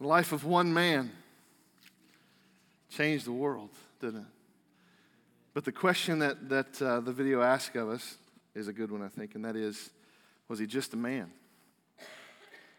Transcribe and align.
The 0.00 0.06
life 0.06 0.32
of 0.32 0.44
one 0.46 0.72
man 0.72 1.10
changed 2.88 3.26
the 3.26 3.32
world, 3.32 3.68
didn't 4.00 4.20
it? 4.20 4.26
But 5.52 5.66
the 5.66 5.72
question 5.72 6.20
that, 6.20 6.48
that 6.48 6.80
uh, 6.80 7.00
the 7.00 7.12
video 7.12 7.42
asks 7.42 7.76
of 7.76 7.90
us 7.90 8.16
is 8.54 8.66
a 8.66 8.72
good 8.72 8.90
one, 8.90 9.02
I 9.02 9.08
think, 9.08 9.34
and 9.34 9.44
that 9.44 9.56
is 9.56 9.90
was 10.48 10.58
he 10.58 10.66
just 10.66 10.94
a 10.94 10.96
man? 10.96 11.30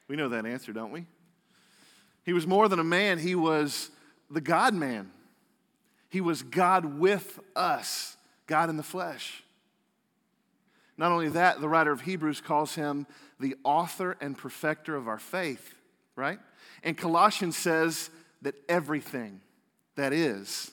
We 0.08 0.16
know 0.16 0.30
that 0.30 0.46
answer, 0.46 0.74
don't 0.74 0.92
we? 0.92 1.06
He 2.26 2.34
was 2.34 2.46
more 2.46 2.68
than 2.68 2.80
a 2.80 2.84
man, 2.84 3.20
he 3.20 3.36
was 3.36 3.92
the 4.30 4.42
God 4.42 4.74
man. 4.74 5.12
He 6.10 6.20
was 6.20 6.42
God 6.42 7.00
with 7.00 7.40
us, 7.56 8.18
God 8.48 8.70
in 8.70 8.76
the 8.78 8.84
flesh. 8.84 9.44
Not 10.98 11.12
only 11.12 11.30
that, 11.30 11.62
the 11.62 11.70
writer 11.70 11.92
of 11.92 12.02
Hebrews 12.02 12.42
calls 12.42 12.76
him 12.76 13.08
the 13.40 13.56
author 13.64 14.18
and 14.20 14.38
perfecter 14.38 14.96
of 14.96 15.08
our 15.08 15.20
faith, 15.20 15.76
right? 16.16 16.40
And 16.84 16.98
Colossians 16.98 17.58
says 17.58 18.10
that 18.42 18.56
everything 18.68 19.42
that 19.96 20.14
is, 20.14 20.72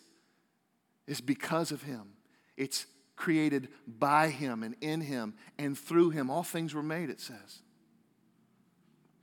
is 1.07 1.21
because 1.21 1.73
of 1.73 1.83
him. 1.83 2.15
It's 2.57 2.87
created 3.17 3.69
by 3.87 4.29
him 4.29 4.63
and 4.63 4.77
in 4.81 5.01
him 5.01 5.35
and 5.59 5.77
through 5.77 6.11
him. 6.11 6.31
All 6.31 6.43
things 6.43 6.75
were 6.75 6.83
made, 6.83 7.11
it 7.11 7.21
says. 7.21 7.61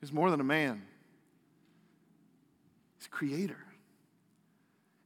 He's 0.02 0.12
more 0.12 0.30
than 0.30 0.40
a 0.40 0.46
man, 0.46 0.84
he's 2.98 3.08
a 3.08 3.10
creator. 3.10 3.58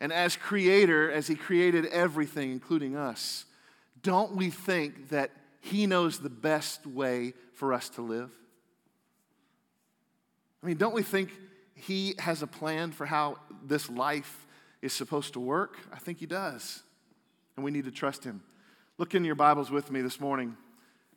And 0.02 0.14
as 0.14 0.38
creator, 0.38 1.12
as 1.12 1.28
he 1.28 1.36
created 1.36 1.86
everything, 1.88 2.52
including 2.52 2.96
us, 2.96 3.46
don't 4.02 4.36
we 4.36 4.50
think 4.50 5.09
that 5.09 5.32
he 5.59 5.86
knows 5.86 6.20
the 6.20 6.30
best 6.30 6.88
way 6.88 7.34
for 7.54 7.73
us 7.73 7.90
to 7.90 8.02
live? 8.02 8.32
I 10.64 10.68
mean, 10.68 10.78
don't 10.78 10.94
we 10.94 11.04
think 11.04 11.32
he 11.80 12.16
has 12.20 12.42
a 12.42 12.48
plan 12.48 12.92
for 12.92 13.06
how 13.06 13.38
this 13.64 13.90
life 13.90 14.46
is 14.82 14.94
supposed 14.94 15.34
to 15.34 15.40
work? 15.40 15.78
I 15.94 15.98
think 15.98 16.20
he 16.20 16.26
does. 16.26 16.84
And 17.56 17.64
we 17.64 17.72
need 17.72 17.86
to 17.86 17.92
trust 17.92 18.23
him. 18.23 18.42
Look 18.98 19.16
in 19.16 19.23
your 19.23 19.36
Bibles 19.36 19.72
with 19.72 19.92
me 19.92 20.02
this 20.02 20.20
morning 20.20 20.58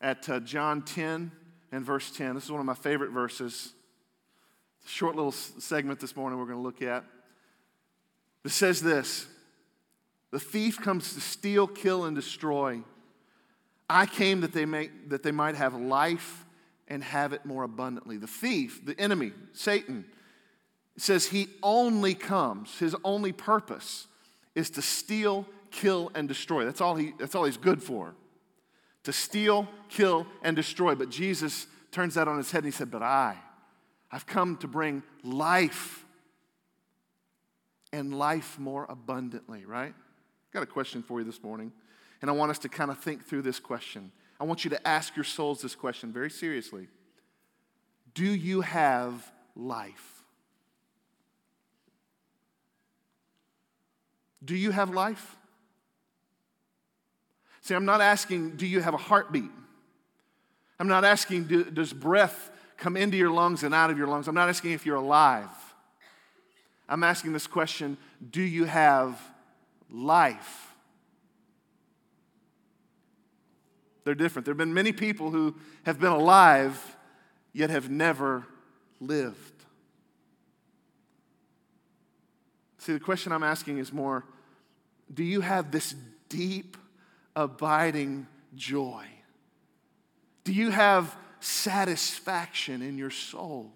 at 0.00 0.28
uh, 0.28 0.40
John 0.40 0.82
10 0.82 1.32
and 1.72 1.84
verse 1.84 2.10
10. 2.10 2.34
This 2.34 2.44
is 2.44 2.50
one 2.50 2.60
of 2.60 2.66
my 2.66 2.74
favorite 2.74 3.10
verses. 3.10 3.72
Short 4.86 5.16
little 5.16 5.32
segment 5.32 6.00
this 6.00 6.14
morning 6.14 6.38
we're 6.38 6.46
going 6.46 6.58
to 6.58 6.62
look 6.62 6.82
at. 6.82 7.04
It 8.44 8.50
says 8.50 8.80
this 8.80 9.26
The 10.30 10.40
thief 10.40 10.80
comes 10.80 11.14
to 11.14 11.20
steal, 11.20 11.66
kill, 11.66 12.04
and 12.04 12.14
destroy. 12.14 12.82
I 13.88 14.06
came 14.06 14.40
that 14.40 14.52
they, 14.52 14.64
may, 14.64 14.90
that 15.08 15.22
they 15.22 15.32
might 15.32 15.54
have 15.54 15.74
life 15.74 16.44
and 16.88 17.02
have 17.02 17.32
it 17.32 17.44
more 17.44 17.64
abundantly. 17.64 18.16
The 18.16 18.26
thief, 18.26 18.84
the 18.84 18.98
enemy, 18.98 19.32
Satan, 19.52 20.04
says 20.96 21.26
he 21.26 21.48
only 21.62 22.14
comes, 22.14 22.78
his 22.78 22.94
only 23.04 23.32
purpose 23.32 24.06
is 24.54 24.70
to 24.70 24.82
steal, 24.82 25.46
kill, 25.70 26.10
and 26.14 26.28
destroy. 26.28 26.64
That's 26.64 26.80
all, 26.80 26.94
he, 26.96 27.12
that's 27.18 27.34
all 27.34 27.44
he's 27.44 27.56
good 27.56 27.82
for. 27.82 28.14
To 29.04 29.12
steal, 29.12 29.68
kill, 29.88 30.26
and 30.42 30.54
destroy. 30.54 30.94
But 30.94 31.10
Jesus 31.10 31.66
turns 31.90 32.14
that 32.14 32.28
on 32.28 32.36
his 32.36 32.50
head 32.50 32.64
and 32.64 32.72
he 32.72 32.76
said, 32.76 32.90
But 32.90 33.02
I, 33.02 33.36
I've 34.10 34.26
come 34.26 34.56
to 34.58 34.68
bring 34.68 35.02
life 35.24 36.04
and 37.92 38.16
life 38.16 38.58
more 38.58 38.86
abundantly, 38.88 39.64
right? 39.64 39.94
Got 40.52 40.62
a 40.62 40.66
question 40.66 41.02
for 41.02 41.18
you 41.18 41.24
this 41.24 41.42
morning, 41.42 41.72
and 42.20 42.30
I 42.30 42.34
want 42.34 42.50
us 42.50 42.58
to 42.60 42.68
kind 42.68 42.90
of 42.90 42.98
think 42.98 43.24
through 43.24 43.42
this 43.42 43.58
question. 43.58 44.12
I 44.38 44.44
want 44.44 44.64
you 44.64 44.70
to 44.70 44.88
ask 44.88 45.16
your 45.16 45.24
souls 45.24 45.62
this 45.62 45.74
question 45.74 46.12
very 46.12 46.30
seriously 46.30 46.88
Do 48.14 48.26
you 48.26 48.60
have 48.60 49.30
life? 49.56 50.11
Do 54.44 54.56
you 54.56 54.70
have 54.70 54.90
life? 54.90 55.36
See, 57.60 57.74
I'm 57.74 57.84
not 57.84 58.00
asking, 58.00 58.56
do 58.56 58.66
you 58.66 58.80
have 58.80 58.94
a 58.94 58.98
heartbeat? 58.98 59.50
I'm 60.80 60.88
not 60.88 61.04
asking, 61.04 61.44
do, 61.44 61.64
does 61.64 61.92
breath 61.92 62.50
come 62.76 62.96
into 62.96 63.16
your 63.16 63.30
lungs 63.30 63.62
and 63.62 63.72
out 63.72 63.90
of 63.90 63.98
your 63.98 64.08
lungs? 64.08 64.26
I'm 64.26 64.34
not 64.34 64.48
asking 64.48 64.72
if 64.72 64.84
you're 64.84 64.96
alive. 64.96 65.48
I'm 66.88 67.04
asking 67.04 67.32
this 67.32 67.46
question 67.46 67.96
do 68.30 68.42
you 68.42 68.64
have 68.64 69.20
life? 69.88 70.74
They're 74.04 74.16
different. 74.16 74.46
There 74.46 74.52
have 74.52 74.58
been 74.58 74.74
many 74.74 74.92
people 74.92 75.30
who 75.30 75.54
have 75.84 76.00
been 76.00 76.10
alive 76.10 76.96
yet 77.52 77.70
have 77.70 77.88
never 77.88 78.44
lived. 79.00 79.51
See, 82.82 82.92
the 82.92 82.98
question 82.98 83.30
I'm 83.30 83.44
asking 83.44 83.78
is 83.78 83.92
more 83.92 84.24
do 85.14 85.22
you 85.22 85.40
have 85.40 85.70
this 85.70 85.94
deep, 86.28 86.76
abiding 87.36 88.26
joy? 88.56 89.04
Do 90.42 90.52
you 90.52 90.70
have 90.70 91.14
satisfaction 91.38 92.82
in 92.82 92.98
your 92.98 93.10
soul? 93.10 93.70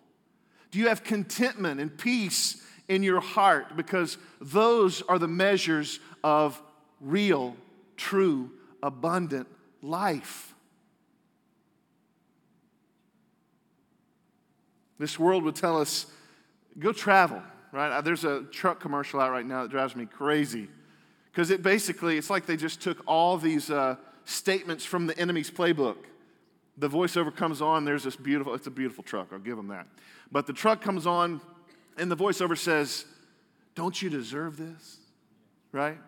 Do 0.72 0.80
you 0.80 0.88
have 0.88 1.04
contentment 1.04 1.80
and 1.80 1.96
peace 1.96 2.60
in 2.88 3.04
your 3.04 3.20
heart? 3.20 3.76
Because 3.76 4.18
those 4.40 5.02
are 5.02 5.20
the 5.20 5.28
measures 5.28 6.00
of 6.24 6.60
real, 7.00 7.54
true, 7.96 8.50
abundant 8.82 9.46
life. 9.82 10.52
This 14.98 15.16
world 15.16 15.44
would 15.44 15.54
tell 15.54 15.80
us 15.80 16.06
go 16.76 16.90
travel, 16.90 17.40
right? 17.76 18.00
There's 18.00 18.24
a 18.24 18.42
truck 18.44 18.80
commercial 18.80 19.20
out 19.20 19.30
right 19.30 19.44
now 19.44 19.62
that 19.62 19.70
drives 19.70 19.94
me 19.94 20.06
crazy. 20.06 20.68
Because 21.30 21.50
it 21.50 21.62
basically 21.62 22.16
it's 22.16 22.30
like 22.30 22.46
they 22.46 22.56
just 22.56 22.80
took 22.80 23.02
all 23.06 23.36
these 23.36 23.70
uh, 23.70 23.96
statements 24.24 24.84
from 24.84 25.06
the 25.06 25.16
enemy's 25.18 25.50
playbook. 25.50 25.98
The 26.78 26.88
voiceover 26.88 27.34
comes 27.34 27.60
on 27.60 27.84
there's 27.84 28.04
this 28.04 28.16
beautiful 28.16 28.54
it's 28.54 28.66
a 28.66 28.70
beautiful 28.70 29.02
truck 29.02 29.28
i'll 29.32 29.38
give 29.38 29.56
them 29.56 29.68
that. 29.68 29.86
But 30.32 30.46
the 30.46 30.52
truck 30.52 30.80
comes 30.80 31.06
on 31.06 31.40
and 31.96 32.10
the 32.10 32.16
voiceover 32.16 32.56
says 32.56 33.04
don't 33.74 34.00
you 34.00 34.08
deserve 34.08 34.56
this? 34.56 34.98
Right? 35.72 35.98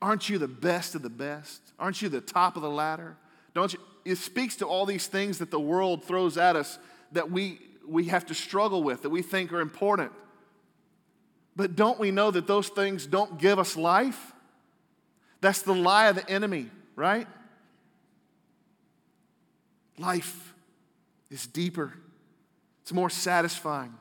Aren't 0.00 0.28
you 0.28 0.38
the 0.38 0.48
best 0.48 0.94
of 0.94 1.02
the 1.02 1.10
best? 1.10 1.60
Aren't 1.78 2.02
you 2.02 2.08
the 2.10 2.20
top 2.20 2.56
of 2.56 2.62
the 2.62 2.70
ladder? 2.70 3.16
Don't 3.54 3.72
you 3.72 3.80
it 4.04 4.16
speaks 4.16 4.56
to 4.56 4.66
all 4.66 4.86
these 4.86 5.06
things 5.06 5.38
that 5.38 5.50
the 5.50 5.60
world 5.60 6.04
throws 6.04 6.36
at 6.36 6.56
us 6.56 6.78
that 7.12 7.30
we 7.30 7.58
we 7.86 8.04
have 8.04 8.26
to 8.26 8.34
struggle 8.34 8.82
with 8.82 9.02
that 9.02 9.10
we 9.10 9.22
think 9.22 9.52
are 9.52 9.60
important 9.60 10.12
but 11.58 11.76
don't 11.76 12.00
we 12.00 12.10
know 12.10 12.30
that 12.30 12.46
those 12.46 12.68
things 12.68 13.06
don't 13.06 13.38
give 13.38 13.58
us 13.58 13.76
life 13.76 14.32
that's 15.40 15.62
the 15.62 15.74
lie 15.74 16.06
of 16.06 16.16
the 16.16 16.28
enemy, 16.28 16.70
right? 16.96 17.26
Life 19.98 20.54
is 21.30 21.46
deeper, 21.46 21.92
it's 22.82 22.92
more 22.92 23.10
satisfying. 23.10 23.94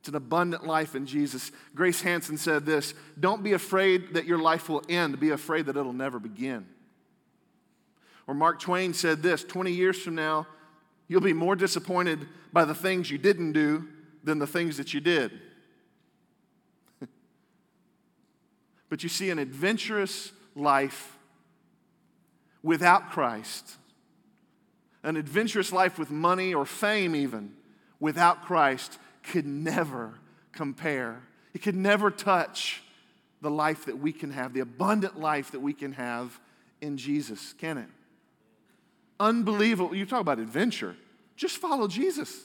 It's 0.00 0.08
an 0.08 0.14
abundant 0.14 0.64
life 0.64 0.94
in 0.94 1.06
Jesus. 1.06 1.50
Grace 1.74 2.00
Hansen 2.00 2.36
said 2.36 2.64
this 2.64 2.94
Don't 3.18 3.42
be 3.42 3.52
afraid 3.52 4.14
that 4.14 4.26
your 4.26 4.38
life 4.38 4.68
will 4.68 4.82
end, 4.88 5.18
be 5.18 5.30
afraid 5.30 5.66
that 5.66 5.76
it'll 5.76 5.92
never 5.92 6.18
begin. 6.18 6.66
Or 8.26 8.34
Mark 8.34 8.60
Twain 8.60 8.94
said 8.94 9.22
this 9.22 9.42
20 9.42 9.72
years 9.72 10.00
from 10.00 10.14
now, 10.14 10.46
you'll 11.08 11.20
be 11.20 11.32
more 11.32 11.56
disappointed 11.56 12.28
by 12.52 12.64
the 12.64 12.74
things 12.74 13.10
you 13.10 13.18
didn't 13.18 13.52
do 13.52 13.88
than 14.22 14.38
the 14.38 14.46
things 14.46 14.76
that 14.76 14.94
you 14.94 15.00
did. 15.00 15.32
But 18.88 19.02
you 19.02 19.08
see, 19.08 19.30
an 19.30 19.38
adventurous 19.38 20.32
life 20.54 21.16
without 22.62 23.10
Christ, 23.10 23.76
an 25.02 25.16
adventurous 25.16 25.72
life 25.72 25.98
with 25.98 26.10
money 26.10 26.54
or 26.54 26.64
fame, 26.64 27.14
even 27.14 27.52
without 28.00 28.44
Christ, 28.44 28.98
could 29.22 29.46
never 29.46 30.14
compare. 30.52 31.22
It 31.54 31.62
could 31.62 31.76
never 31.76 32.10
touch 32.10 32.82
the 33.40 33.50
life 33.50 33.84
that 33.86 33.98
we 33.98 34.12
can 34.12 34.30
have, 34.32 34.52
the 34.52 34.60
abundant 34.60 35.18
life 35.20 35.52
that 35.52 35.60
we 35.60 35.72
can 35.72 35.92
have 35.92 36.38
in 36.80 36.96
Jesus, 36.96 37.54
can 37.54 37.78
it? 37.78 37.88
Unbelievable. 39.20 39.94
You 39.94 40.06
talk 40.06 40.20
about 40.20 40.38
adventure, 40.38 40.96
just 41.36 41.58
follow 41.58 41.88
Jesus. 41.88 42.44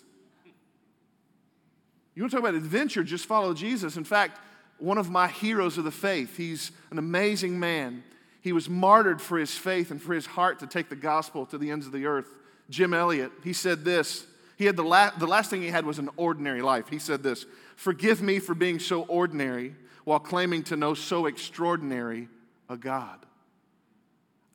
You 2.16 2.22
want 2.22 2.32
to 2.32 2.38
talk 2.38 2.44
about 2.48 2.56
adventure, 2.56 3.04
just 3.04 3.26
follow 3.26 3.54
Jesus. 3.56 3.98
In 3.98 4.04
fact, 4.04 4.40
one 4.78 4.98
of 4.98 5.10
my 5.10 5.28
heroes 5.28 5.78
of 5.78 5.84
the 5.84 5.92
faith. 5.92 6.38
He's 6.38 6.72
an 6.92 6.98
amazing 6.98 7.60
man. 7.60 8.04
He 8.42 8.52
was 8.52 8.70
martyred 8.70 9.22
for 9.22 9.38
his 9.38 9.56
faith 9.56 9.92
and 9.92 10.02
for 10.02 10.14
his 10.14 10.26
heart 10.26 10.60
to 10.60 10.68
take 10.68 10.90
the 10.90 10.96
gospel 10.96 11.46
to 11.48 11.58
the 11.58 11.72
ends 11.72 11.86
of 11.86 11.94
the 11.94 12.06
earth. 12.06 12.28
Jim 12.70 12.94
Elliot, 12.94 13.32
he 13.44 13.54
said 13.54 13.86
this. 13.86 14.26
He 14.58 14.66
had 14.66 14.76
the, 14.76 14.84
la- 14.84 15.12
the 15.18 15.28
last 15.28 15.50
thing 15.50 15.62
he 15.62 15.70
had 15.70 15.86
was 15.86 16.00
an 16.00 16.10
ordinary 16.18 16.62
life. 16.62 16.90
He 16.90 17.00
said 17.00 17.24
this 17.24 17.46
Forgive 17.76 18.22
me 18.22 18.40
for 18.40 18.54
being 18.54 18.80
so 18.80 19.04
ordinary 19.04 19.76
while 20.04 20.20
claiming 20.20 20.64
to 20.64 20.76
know 20.76 20.94
so 20.94 21.26
extraordinary 21.26 22.28
a 22.70 22.78
God. 22.78 23.26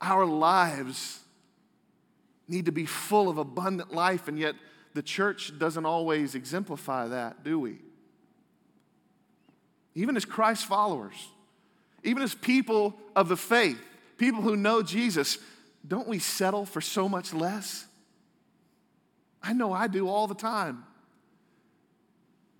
Our 0.01 0.25
lives 0.25 1.19
need 2.47 2.65
to 2.65 2.71
be 2.71 2.85
full 2.85 3.29
of 3.29 3.37
abundant 3.37 3.93
life, 3.93 4.27
and 4.27 4.37
yet 4.39 4.55
the 4.93 5.01
church 5.01 5.57
doesn't 5.57 5.85
always 5.85 6.35
exemplify 6.35 7.07
that, 7.07 7.43
do 7.43 7.59
we? 7.59 7.77
Even 9.95 10.15
as 10.15 10.25
Christ 10.25 10.65
followers, 10.65 11.29
even 12.03 12.23
as 12.23 12.33
people 12.33 12.95
of 13.15 13.27
the 13.27 13.37
faith, 13.37 13.79
people 14.17 14.41
who 14.41 14.55
know 14.55 14.81
Jesus, 14.81 15.37
don't 15.87 16.07
we 16.07 16.19
settle 16.19 16.65
for 16.65 16.81
so 16.81 17.09
much 17.09 17.33
less? 17.33 17.85
I 19.41 19.53
know 19.53 19.71
I 19.71 19.87
do 19.87 20.07
all 20.07 20.27
the 20.27 20.35
time. 20.35 20.83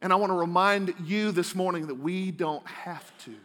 And 0.01 0.13
I 0.13 0.15
want 0.15 0.31
to 0.31 0.37
remind 0.37 0.93
you 1.05 1.31
this 1.31 1.53
morning 1.53 1.87
that 1.87 1.95
we 1.95 2.31
don't 2.31 2.65
have 2.65 3.11
to. 3.25 3.35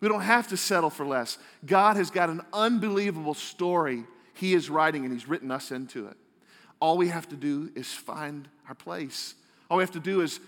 We 0.00 0.08
don't 0.08 0.20
have 0.20 0.48
to 0.48 0.56
settle 0.58 0.90
for 0.90 1.06
less. 1.06 1.38
God 1.64 1.96
has 1.96 2.10
got 2.10 2.28
an 2.28 2.42
unbelievable 2.52 3.32
story 3.32 4.04
He 4.34 4.52
is 4.52 4.68
writing, 4.68 5.04
and 5.04 5.12
He's 5.12 5.26
written 5.26 5.50
us 5.50 5.70
into 5.70 6.06
it. 6.08 6.16
All 6.80 6.98
we 6.98 7.08
have 7.08 7.28
to 7.30 7.36
do 7.36 7.70
is 7.74 7.90
find 7.90 8.46
our 8.68 8.74
place. 8.74 9.34
All 9.70 9.78
we 9.78 9.82
have 9.82 9.92
to 9.92 10.00
do 10.00 10.20
is 10.20 10.40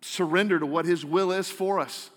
surrender 0.00 0.58
to 0.58 0.66
what 0.66 0.84
His 0.84 1.04
will 1.04 1.32
is 1.32 1.50
for 1.50 1.80
us. 1.80 2.10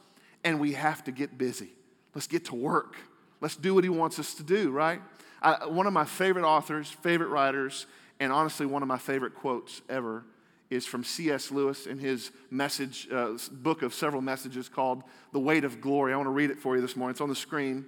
And 0.43 0.59
we 0.59 0.73
have 0.73 1.03
to 1.05 1.11
get 1.11 1.37
busy. 1.37 1.69
Let's 2.13 2.27
get 2.27 2.45
to 2.45 2.55
work. 2.55 2.95
Let's 3.41 3.55
do 3.55 3.73
what 3.75 3.83
He 3.83 3.89
wants 3.89 4.19
us 4.19 4.33
to 4.35 4.43
do, 4.43 4.71
right? 4.71 5.01
I, 5.41 5.65
one 5.65 5.87
of 5.87 5.93
my 5.93 6.05
favorite 6.05 6.45
authors, 6.45 6.89
favorite 6.89 7.27
writers, 7.27 7.85
and 8.19 8.31
honestly, 8.31 8.65
one 8.65 8.81
of 8.81 8.87
my 8.87 8.97
favorite 8.97 9.35
quotes 9.35 9.81
ever 9.89 10.23
is 10.69 10.85
from 10.85 11.03
C.S. 11.03 11.51
Lewis 11.51 11.85
in 11.85 11.99
his 11.99 12.31
message, 12.49 13.07
uh, 13.11 13.37
book 13.51 13.81
of 13.81 13.93
several 13.93 14.21
messages 14.21 14.69
called 14.69 15.03
The 15.31 15.39
Weight 15.39 15.63
of 15.63 15.81
Glory. 15.81 16.13
I 16.13 16.17
want 16.17 16.27
to 16.27 16.31
read 16.31 16.49
it 16.49 16.59
for 16.59 16.75
you 16.75 16.81
this 16.81 16.95
morning. 16.95 17.11
It's 17.11 17.21
on 17.21 17.29
the 17.29 17.35
screen. 17.35 17.85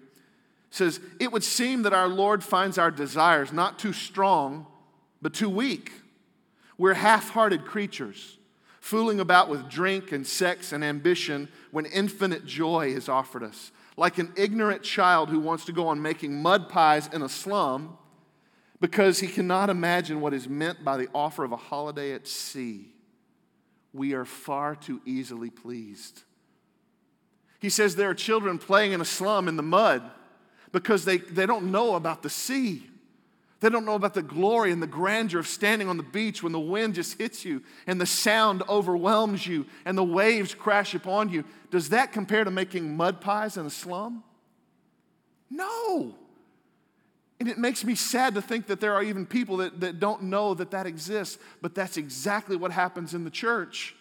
It 0.69 0.75
says, 0.75 0.99
It 1.19 1.31
would 1.31 1.43
seem 1.43 1.83
that 1.83 1.93
our 1.93 2.07
Lord 2.07 2.43
finds 2.43 2.77
our 2.77 2.91
desires 2.91 3.51
not 3.51 3.79
too 3.79 3.93
strong, 3.93 4.67
but 5.21 5.33
too 5.33 5.49
weak. 5.49 5.91
We're 6.77 6.93
half 6.93 7.29
hearted 7.29 7.65
creatures, 7.65 8.37
fooling 8.85 9.19
about 9.19 9.49
with 9.49 9.67
drink 9.67 10.11
and 10.11 10.27
sex 10.27 10.71
and 10.71 10.83
ambition 10.83 11.49
when 11.71 11.87
infinite 11.87 12.45
joy 12.45 12.85
is 12.85 13.09
offered 13.09 13.41
us. 13.41 13.71
Like 13.97 14.19
an 14.19 14.31
ignorant 14.35 14.83
child 14.83 15.29
who 15.29 15.39
wants 15.39 15.65
to 15.65 15.71
go 15.71 15.87
on 15.87 16.03
making 16.03 16.39
mud 16.39 16.69
pies 16.69 17.09
in 17.11 17.23
a 17.23 17.27
slum 17.27 17.97
because 18.79 19.19
he 19.19 19.25
cannot 19.25 19.71
imagine 19.71 20.21
what 20.21 20.35
is 20.35 20.47
meant 20.47 20.83
by 20.83 20.97
the 20.97 21.07
offer 21.15 21.43
of 21.43 21.51
a 21.51 21.57
holiday 21.57 22.13
at 22.13 22.27
sea. 22.27 22.93
We 23.91 24.13
are 24.13 24.23
far 24.23 24.75
too 24.75 25.01
easily 25.03 25.49
pleased. 25.49 26.21
He 27.59 27.71
says 27.71 27.95
there 27.95 28.11
are 28.11 28.13
children 28.13 28.59
playing 28.59 28.91
in 28.91 29.01
a 29.01 29.05
slum 29.05 29.47
in 29.47 29.55
the 29.55 29.63
mud 29.63 30.03
because 30.71 31.05
they, 31.05 31.17
they 31.17 31.47
don't 31.47 31.71
know 31.71 31.95
about 31.95 32.21
the 32.21 32.29
sea. 32.29 32.87
They 33.61 33.69
don't 33.69 33.85
know 33.85 33.95
about 33.95 34.13
the 34.13 34.21
glory 34.21 34.71
and 34.71 34.81
the 34.81 34.87
grandeur 34.87 35.39
of 35.39 35.47
standing 35.47 35.87
on 35.87 35.97
the 35.97 36.03
beach 36.03 36.43
when 36.43 36.51
the 36.51 36.59
wind 36.59 36.95
just 36.95 37.17
hits 37.17 37.45
you 37.45 37.63
and 37.87 37.99
the 37.99 38.05
sound 38.05 38.63
overwhelms 38.67 39.47
you 39.47 39.65
and 39.85 39.97
the 39.97 40.03
waves 40.03 40.53
crash 40.53 40.93
upon 40.93 41.29
you. 41.29 41.45
Does 41.71 41.89
that 41.89 42.11
compare 42.11 42.43
to 42.43 42.51
making 42.51 42.97
mud 42.97 43.21
pies 43.21 43.57
in 43.57 43.65
a 43.65 43.69
slum? 43.69 44.23
No. 45.49 46.15
And 47.39 47.49
it 47.49 47.57
makes 47.57 47.83
me 47.83 47.95
sad 47.95 48.35
to 48.35 48.41
think 48.41 48.67
that 48.67 48.79
there 48.79 48.93
are 48.93 49.03
even 49.03 49.25
people 49.25 49.57
that, 49.57 49.79
that 49.79 49.99
don't 49.99 50.23
know 50.23 50.53
that 50.53 50.71
that 50.71 50.85
exists, 50.85 51.37
but 51.61 51.75
that's 51.75 51.97
exactly 51.97 52.55
what 52.55 52.71
happens 52.71 53.13
in 53.13 53.23
the 53.23 53.29
church. 53.29 53.95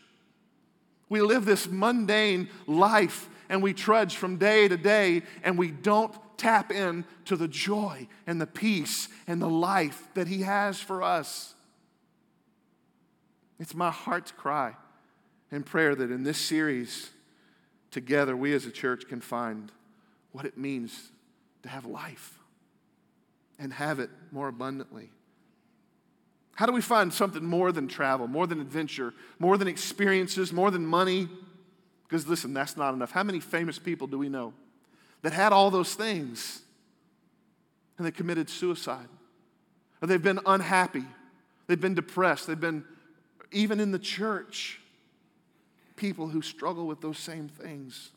We 1.08 1.20
live 1.20 1.44
this 1.44 1.68
mundane 1.68 2.48
life 2.66 3.28
and 3.48 3.62
we 3.62 3.72
trudge 3.72 4.16
from 4.16 4.36
day 4.36 4.68
to 4.68 4.76
day 4.76 5.22
and 5.42 5.58
we 5.58 5.70
don't 5.70 6.14
tap 6.36 6.70
in 6.70 7.04
to 7.26 7.36
the 7.36 7.48
joy 7.48 8.08
and 8.26 8.40
the 8.40 8.46
peace 8.46 9.08
and 9.26 9.40
the 9.40 9.48
life 9.48 10.08
that 10.14 10.28
He 10.28 10.42
has 10.42 10.80
for 10.80 11.02
us. 11.02 11.54
It's 13.58 13.74
my 13.74 13.90
heart's 13.90 14.32
cry 14.32 14.76
and 15.50 15.64
prayer 15.64 15.94
that 15.94 16.10
in 16.10 16.22
this 16.22 16.38
series, 16.38 17.10
together, 17.90 18.36
we 18.36 18.52
as 18.52 18.66
a 18.66 18.70
church 18.70 19.08
can 19.08 19.20
find 19.20 19.70
what 20.32 20.44
it 20.44 20.58
means 20.58 21.10
to 21.62 21.68
have 21.68 21.86
life 21.86 22.38
and 23.58 23.72
have 23.72 24.00
it 24.00 24.10
more 24.32 24.48
abundantly. 24.48 25.10
How 26.56 26.66
do 26.66 26.72
we 26.72 26.80
find 26.80 27.12
something 27.12 27.44
more 27.44 27.72
than 27.72 27.88
travel, 27.88 28.26
more 28.26 28.46
than 28.46 28.60
adventure, 28.60 29.14
more 29.38 29.56
than 29.56 29.68
experiences, 29.68 30.52
more 30.52 30.70
than 30.70 30.86
money? 30.86 31.28
Because 32.04 32.26
listen, 32.26 32.54
that's 32.54 32.76
not 32.76 32.94
enough. 32.94 33.10
How 33.10 33.22
many 33.22 33.40
famous 33.40 33.78
people 33.78 34.06
do 34.06 34.18
we 34.18 34.28
know 34.28 34.52
that 35.24 35.32
had 35.32 35.54
all 35.54 35.70
those 35.70 35.94
things 35.94 36.60
and 37.96 38.06
they 38.06 38.10
committed 38.10 38.50
suicide? 38.50 39.08
Or 40.02 40.06
they've 40.06 40.22
been 40.22 40.40
unhappy, 40.44 41.04
they've 41.66 41.80
been 41.80 41.94
depressed, 41.94 42.46
they've 42.46 42.60
been, 42.60 42.84
even 43.50 43.80
in 43.80 43.90
the 43.90 43.98
church, 43.98 44.80
people 45.96 46.28
who 46.28 46.42
struggle 46.42 46.86
with 46.86 47.00
those 47.00 47.18
same 47.18 47.48
things. 47.48 48.10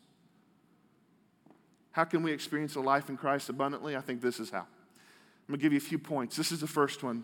How 1.91 2.03
can 2.03 2.23
we 2.23 2.33
experience 2.33 2.75
a 2.75 2.81
life 2.81 3.07
in 3.07 3.15
Christ 3.15 3.47
abundantly? 3.47 3.95
I 3.95 4.01
think 4.01 4.21
this 4.21 4.41
is 4.41 4.49
how. 4.49 4.59
I'm 4.59 4.67
going 5.47 5.59
to 5.59 5.63
give 5.63 5.71
you 5.71 5.77
a 5.77 5.79
few 5.79 5.99
points. 5.99 6.35
This 6.35 6.51
is 6.51 6.59
the 6.59 6.67
first 6.67 7.03
one. 7.03 7.23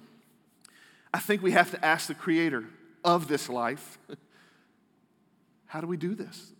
I 1.13 1.19
think 1.19 1.43
we 1.43 1.51
have 1.51 1.71
to 1.71 1.85
ask 1.85 2.07
the 2.07 2.15
creator 2.15 2.63
of 3.03 3.27
this 3.27 3.49
life 3.49 3.97
how 5.65 5.81
do 5.81 5.87
we 5.87 5.97
do 5.97 6.15
this? 6.15 6.53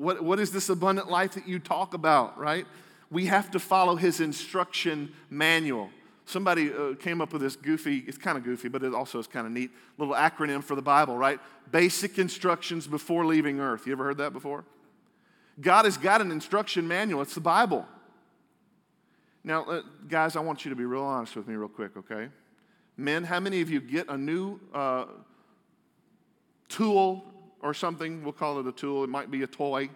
What, 0.00 0.22
what 0.22 0.40
is 0.40 0.50
this 0.50 0.70
abundant 0.70 1.10
life 1.10 1.32
that 1.32 1.46
you 1.46 1.58
talk 1.58 1.92
about, 1.92 2.38
right? 2.38 2.66
We 3.10 3.26
have 3.26 3.50
to 3.50 3.58
follow 3.58 3.96
his 3.96 4.20
instruction 4.20 5.12
manual. 5.28 5.90
Somebody 6.24 6.72
uh, 6.72 6.94
came 6.94 7.20
up 7.20 7.34
with 7.34 7.42
this 7.42 7.54
goofy, 7.54 7.98
it's 8.06 8.16
kind 8.16 8.38
of 8.38 8.44
goofy, 8.44 8.68
but 8.68 8.82
it 8.82 8.94
also 8.94 9.18
is 9.18 9.26
kind 9.26 9.46
of 9.46 9.52
neat, 9.52 9.70
little 9.98 10.14
acronym 10.14 10.64
for 10.64 10.74
the 10.74 10.80
Bible, 10.80 11.18
right? 11.18 11.38
Basic 11.70 12.18
instructions 12.18 12.86
before 12.86 13.26
leaving 13.26 13.60
earth. 13.60 13.86
You 13.86 13.92
ever 13.92 14.04
heard 14.04 14.16
that 14.16 14.32
before? 14.32 14.64
God 15.60 15.84
has 15.84 15.98
got 15.98 16.22
an 16.22 16.30
instruction 16.30 16.88
manual, 16.88 17.20
it's 17.20 17.34
the 17.34 17.42
Bible. 17.42 17.86
Now, 19.44 19.64
uh, 19.64 19.82
guys, 20.08 20.34
I 20.34 20.40
want 20.40 20.64
you 20.64 20.70
to 20.70 20.76
be 20.76 20.86
real 20.86 21.02
honest 21.02 21.36
with 21.36 21.46
me, 21.46 21.56
real 21.56 21.68
quick, 21.68 21.94
okay? 21.98 22.28
Men, 22.96 23.24
how 23.24 23.38
many 23.38 23.60
of 23.60 23.68
you 23.68 23.82
get 23.82 24.08
a 24.08 24.16
new 24.16 24.60
uh, 24.72 25.04
tool 26.70 27.29
or 27.62 27.74
something? 27.74 28.22
We'll 28.22 28.32
call 28.32 28.58
it 28.60 28.66
a 28.66 28.72
tool, 28.72 29.04
it 29.04 29.10
might 29.10 29.30
be 29.30 29.42
a 29.42 29.46
toy. 29.46 29.90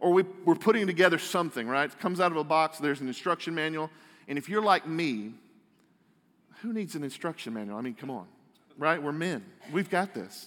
Or 0.00 0.12
we, 0.12 0.24
we're 0.44 0.54
putting 0.54 0.86
together 0.86 1.18
something, 1.18 1.66
right? 1.66 1.90
It 1.90 1.98
comes 1.98 2.20
out 2.20 2.32
of 2.32 2.36
a 2.36 2.44
box, 2.44 2.78
there's 2.78 3.00
an 3.00 3.08
instruction 3.08 3.54
manual. 3.54 3.90
And 4.28 4.38
if 4.38 4.48
you're 4.48 4.62
like 4.62 4.86
me, 4.86 5.34
who 6.62 6.72
needs 6.72 6.94
an 6.94 7.04
instruction 7.04 7.54
manual? 7.54 7.78
I 7.78 7.80
mean, 7.80 7.94
come 7.94 8.10
on, 8.10 8.26
right? 8.78 9.02
We're 9.02 9.12
men, 9.12 9.44
we've 9.72 9.90
got 9.90 10.14
this. 10.14 10.46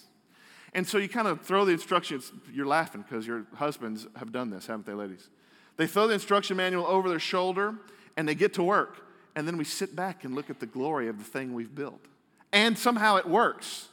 And 0.73 0.87
so 0.87 0.97
you 0.97 1.09
kind 1.09 1.27
of 1.27 1.41
throw 1.41 1.65
the 1.65 1.71
instructions, 1.71 2.31
you're 2.53 2.67
laughing 2.67 3.03
because 3.07 3.25
your 3.25 3.45
husbands 3.55 4.05
have 4.17 4.31
done 4.31 4.49
this, 4.49 4.68
haven't 4.68 4.85
they, 4.85 4.94
ladies? 4.94 5.30
They 5.77 5.87
throw 5.87 6.07
the 6.07 6.13
instruction 6.13 6.57
manual 6.57 6.85
over 6.85 7.09
their 7.09 7.19
shoulder 7.19 7.75
and 8.15 8.27
they 8.27 8.35
get 8.35 8.53
to 8.56 8.63
work. 8.63 8.97
And 9.35 9.47
then 9.47 9.57
we 9.57 9.63
sit 9.63 9.95
back 9.95 10.23
and 10.23 10.35
look 10.35 10.49
at 10.49 10.59
the 10.59 10.65
glory 10.65 11.07
of 11.07 11.19
the 11.19 11.23
thing 11.23 11.53
we've 11.53 11.73
built. 11.73 12.03
And 12.51 12.77
somehow 12.77 13.18
it 13.18 13.27
works. 13.27 13.87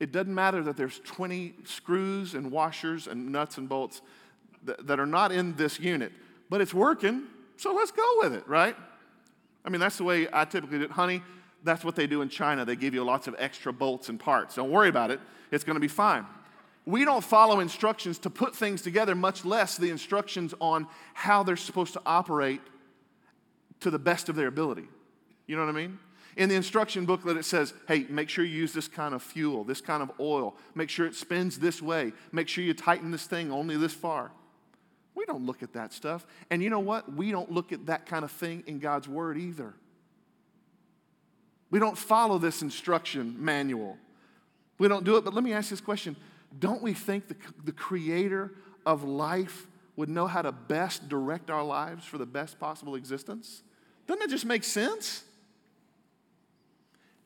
It 0.00 0.12
doesn't 0.12 0.34
matter 0.34 0.62
that 0.62 0.78
there's 0.78 0.98
20 1.00 1.54
screws 1.64 2.34
and 2.34 2.50
washers 2.50 3.06
and 3.06 3.30
nuts 3.30 3.58
and 3.58 3.68
bolts 3.68 4.00
that, 4.64 4.86
that 4.86 4.98
are 4.98 5.06
not 5.06 5.30
in 5.30 5.54
this 5.56 5.78
unit, 5.78 6.10
but 6.48 6.62
it's 6.62 6.74
working, 6.74 7.24
so 7.58 7.74
let's 7.74 7.90
go 7.90 8.02
with 8.22 8.32
it, 8.32 8.48
right? 8.48 8.74
I 9.64 9.68
mean, 9.68 9.80
that's 9.80 9.98
the 9.98 10.04
way 10.04 10.26
I 10.32 10.46
typically 10.46 10.78
do 10.78 10.84
it. 10.84 10.90
Honey, 10.90 11.22
that's 11.62 11.84
what 11.84 11.94
they 11.94 12.06
do 12.06 12.22
in 12.22 12.30
China. 12.30 12.64
They 12.64 12.76
give 12.76 12.94
you 12.94 13.04
lots 13.04 13.28
of 13.28 13.36
extra 13.38 13.74
bolts 13.74 14.08
and 14.08 14.18
parts. 14.18 14.54
Don't 14.54 14.70
worry 14.70 14.88
about 14.88 15.10
it, 15.10 15.20
it's 15.50 15.64
going 15.64 15.76
to 15.76 15.80
be 15.80 15.88
fine. 15.88 16.24
We 16.86 17.04
don't 17.04 17.22
follow 17.22 17.60
instructions 17.60 18.18
to 18.20 18.30
put 18.30 18.56
things 18.56 18.80
together, 18.80 19.14
much 19.14 19.44
less 19.44 19.76
the 19.76 19.90
instructions 19.90 20.54
on 20.60 20.86
how 21.12 21.42
they're 21.42 21.56
supposed 21.56 21.92
to 21.92 22.02
operate 22.06 22.62
to 23.80 23.90
the 23.90 23.98
best 23.98 24.30
of 24.30 24.36
their 24.36 24.46
ability. 24.46 24.88
You 25.46 25.56
know 25.56 25.66
what 25.66 25.74
I 25.74 25.78
mean? 25.78 25.98
In 26.36 26.48
the 26.48 26.54
instruction 26.54 27.06
booklet, 27.06 27.36
it 27.36 27.44
says, 27.44 27.74
hey, 27.88 28.06
make 28.08 28.28
sure 28.28 28.44
you 28.44 28.56
use 28.56 28.72
this 28.72 28.88
kind 28.88 29.14
of 29.14 29.22
fuel, 29.22 29.64
this 29.64 29.80
kind 29.80 30.02
of 30.02 30.10
oil. 30.20 30.56
Make 30.74 30.88
sure 30.88 31.06
it 31.06 31.14
spins 31.14 31.58
this 31.58 31.82
way. 31.82 32.12
Make 32.32 32.48
sure 32.48 32.62
you 32.62 32.74
tighten 32.74 33.10
this 33.10 33.26
thing 33.26 33.50
only 33.50 33.76
this 33.76 33.92
far. 33.92 34.30
We 35.14 35.26
don't 35.26 35.44
look 35.44 35.62
at 35.62 35.72
that 35.72 35.92
stuff. 35.92 36.26
And 36.50 36.62
you 36.62 36.70
know 36.70 36.80
what? 36.80 37.12
We 37.12 37.30
don't 37.30 37.50
look 37.50 37.72
at 37.72 37.86
that 37.86 38.06
kind 38.06 38.24
of 38.24 38.30
thing 38.30 38.62
in 38.66 38.78
God's 38.78 39.08
Word 39.08 39.36
either. 39.36 39.74
We 41.70 41.78
don't 41.78 41.98
follow 41.98 42.38
this 42.38 42.62
instruction 42.62 43.36
manual. 43.38 43.96
We 44.78 44.88
don't 44.88 45.04
do 45.04 45.16
it. 45.16 45.24
But 45.24 45.34
let 45.34 45.44
me 45.44 45.52
ask 45.52 45.70
this 45.70 45.80
question 45.80 46.16
Don't 46.58 46.82
we 46.82 46.94
think 46.94 47.28
the, 47.28 47.36
the 47.64 47.72
creator 47.72 48.52
of 48.86 49.04
life 49.04 49.66
would 49.96 50.08
know 50.08 50.26
how 50.26 50.42
to 50.42 50.52
best 50.52 51.08
direct 51.08 51.50
our 51.50 51.62
lives 51.62 52.04
for 52.04 52.18
the 52.18 52.26
best 52.26 52.58
possible 52.58 52.94
existence? 52.94 53.62
Doesn't 54.06 54.20
that 54.20 54.30
just 54.30 54.46
make 54.46 54.64
sense? 54.64 55.24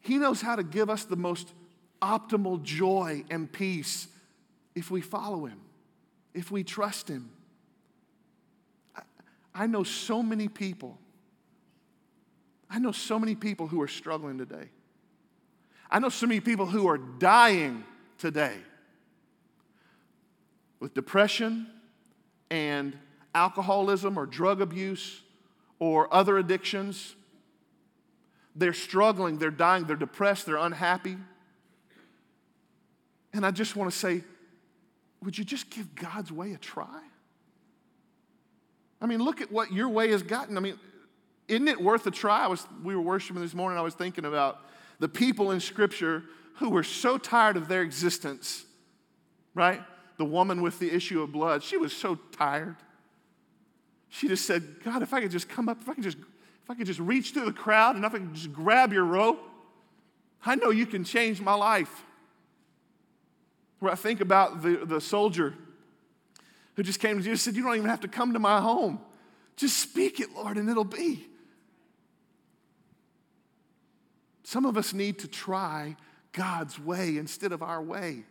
He 0.04 0.18
knows 0.18 0.40
how 0.40 0.54
to 0.54 0.62
give 0.62 0.88
us 0.88 1.04
the 1.04 1.16
most 1.16 1.52
optimal 2.00 2.62
joy 2.62 3.24
and 3.30 3.50
peace 3.50 4.06
if 4.76 4.90
we 4.90 5.00
follow 5.00 5.46
Him, 5.46 5.60
if 6.32 6.50
we 6.50 6.62
trust 6.62 7.08
Him. 7.08 7.30
I 9.54 9.66
know 9.66 9.82
so 9.82 10.22
many 10.22 10.46
people. 10.46 10.98
I 12.68 12.78
know 12.78 12.92
so 12.92 13.18
many 13.18 13.34
people 13.34 13.66
who 13.66 13.80
are 13.80 13.88
struggling 13.88 14.38
today. 14.38 14.68
I 15.90 15.98
know 15.98 16.08
so 16.08 16.26
many 16.26 16.40
people 16.40 16.66
who 16.66 16.88
are 16.88 16.98
dying 16.98 17.84
today 18.18 18.56
with 20.80 20.92
depression, 20.92 21.66
and 22.50 22.96
alcoholism 23.34 24.18
or 24.18 24.26
drug 24.26 24.60
abuse 24.60 25.22
or 25.78 26.12
other 26.12 26.38
addictions. 26.38 27.16
They're 28.54 28.72
struggling, 28.72 29.38
they're 29.38 29.50
dying, 29.50 29.84
they're 29.84 29.96
depressed, 29.96 30.46
they're 30.46 30.56
unhappy. 30.56 31.16
And 33.32 33.44
I 33.44 33.50
just 33.50 33.74
want 33.74 33.90
to 33.90 33.98
say, 33.98 34.22
would 35.22 35.36
you 35.36 35.44
just 35.44 35.70
give 35.70 35.94
God's 35.94 36.30
way 36.30 36.52
a 36.52 36.58
try? 36.58 37.00
I 39.00 39.06
mean, 39.06 39.20
look 39.22 39.40
at 39.40 39.50
what 39.50 39.72
your 39.72 39.88
way 39.88 40.10
has 40.10 40.22
gotten. 40.22 40.56
I 40.56 40.60
mean, 40.60 40.78
isn't 41.48 41.68
it 41.68 41.80
worth 41.80 42.06
a 42.06 42.10
try? 42.10 42.44
I 42.44 42.46
was, 42.46 42.66
we 42.82 42.94
were 42.94 43.02
worshiping 43.02 43.42
this 43.42 43.54
morning, 43.54 43.78
I 43.78 43.82
was 43.82 43.94
thinking 43.94 44.24
about 44.24 44.60
the 45.00 45.08
people 45.08 45.50
in 45.50 45.60
Scripture 45.60 46.22
who 46.54 46.70
were 46.70 46.84
so 46.84 47.18
tired 47.18 47.56
of 47.56 47.66
their 47.68 47.82
existence, 47.82 48.64
right? 49.54 49.82
The 50.16 50.24
woman 50.24 50.62
with 50.62 50.78
the 50.78 50.94
issue 50.94 51.20
of 51.22 51.32
blood, 51.32 51.62
she 51.62 51.76
was 51.76 51.92
so 51.92 52.14
tired. 52.14 52.76
She 54.08 54.28
just 54.28 54.46
said, 54.46 54.76
God, 54.84 55.02
if 55.02 55.12
I 55.12 55.20
could 55.20 55.32
just 55.32 55.48
come 55.48 55.68
up, 55.68 55.80
if 55.80 55.88
I 55.88 55.94
could 55.94 56.04
just, 56.04 56.18
if 56.64 56.70
I 56.70 56.74
could 56.74 56.86
just 56.86 57.00
reach 57.00 57.32
through 57.32 57.44
the 57.44 57.52
crowd 57.52 57.94
and 57.94 58.04
if 58.04 58.14
I 58.14 58.18
could 58.18 58.34
just 58.34 58.52
grab 58.52 58.92
your 58.92 59.04
rope, 59.04 59.38
I 60.46 60.54
know 60.54 60.70
you 60.70 60.86
can 60.86 61.04
change 61.04 61.40
my 61.40 61.54
life. 61.54 62.04
Where 63.80 63.92
I 63.92 63.96
think 63.96 64.22
about 64.22 64.62
the, 64.62 64.84
the 64.84 65.00
soldier 65.00 65.54
who 66.74 66.82
just 66.82 67.00
came 67.00 67.18
to 67.18 67.22
Jesus 67.22 67.46
and 67.46 67.54
said, 67.54 67.58
You 67.58 67.64
don't 67.64 67.76
even 67.76 67.90
have 67.90 68.00
to 68.00 68.08
come 68.08 68.32
to 68.32 68.38
my 68.38 68.60
home. 68.60 68.98
Just 69.56 69.76
speak 69.76 70.20
it, 70.20 70.34
Lord, 70.34 70.56
and 70.56 70.68
it'll 70.70 70.84
be. 70.84 71.26
Some 74.42 74.64
of 74.64 74.76
us 74.78 74.94
need 74.94 75.18
to 75.20 75.28
try 75.28 75.96
God's 76.32 76.78
way 76.78 77.18
instead 77.18 77.52
of 77.52 77.62
our 77.62 77.82
way. 77.82 78.24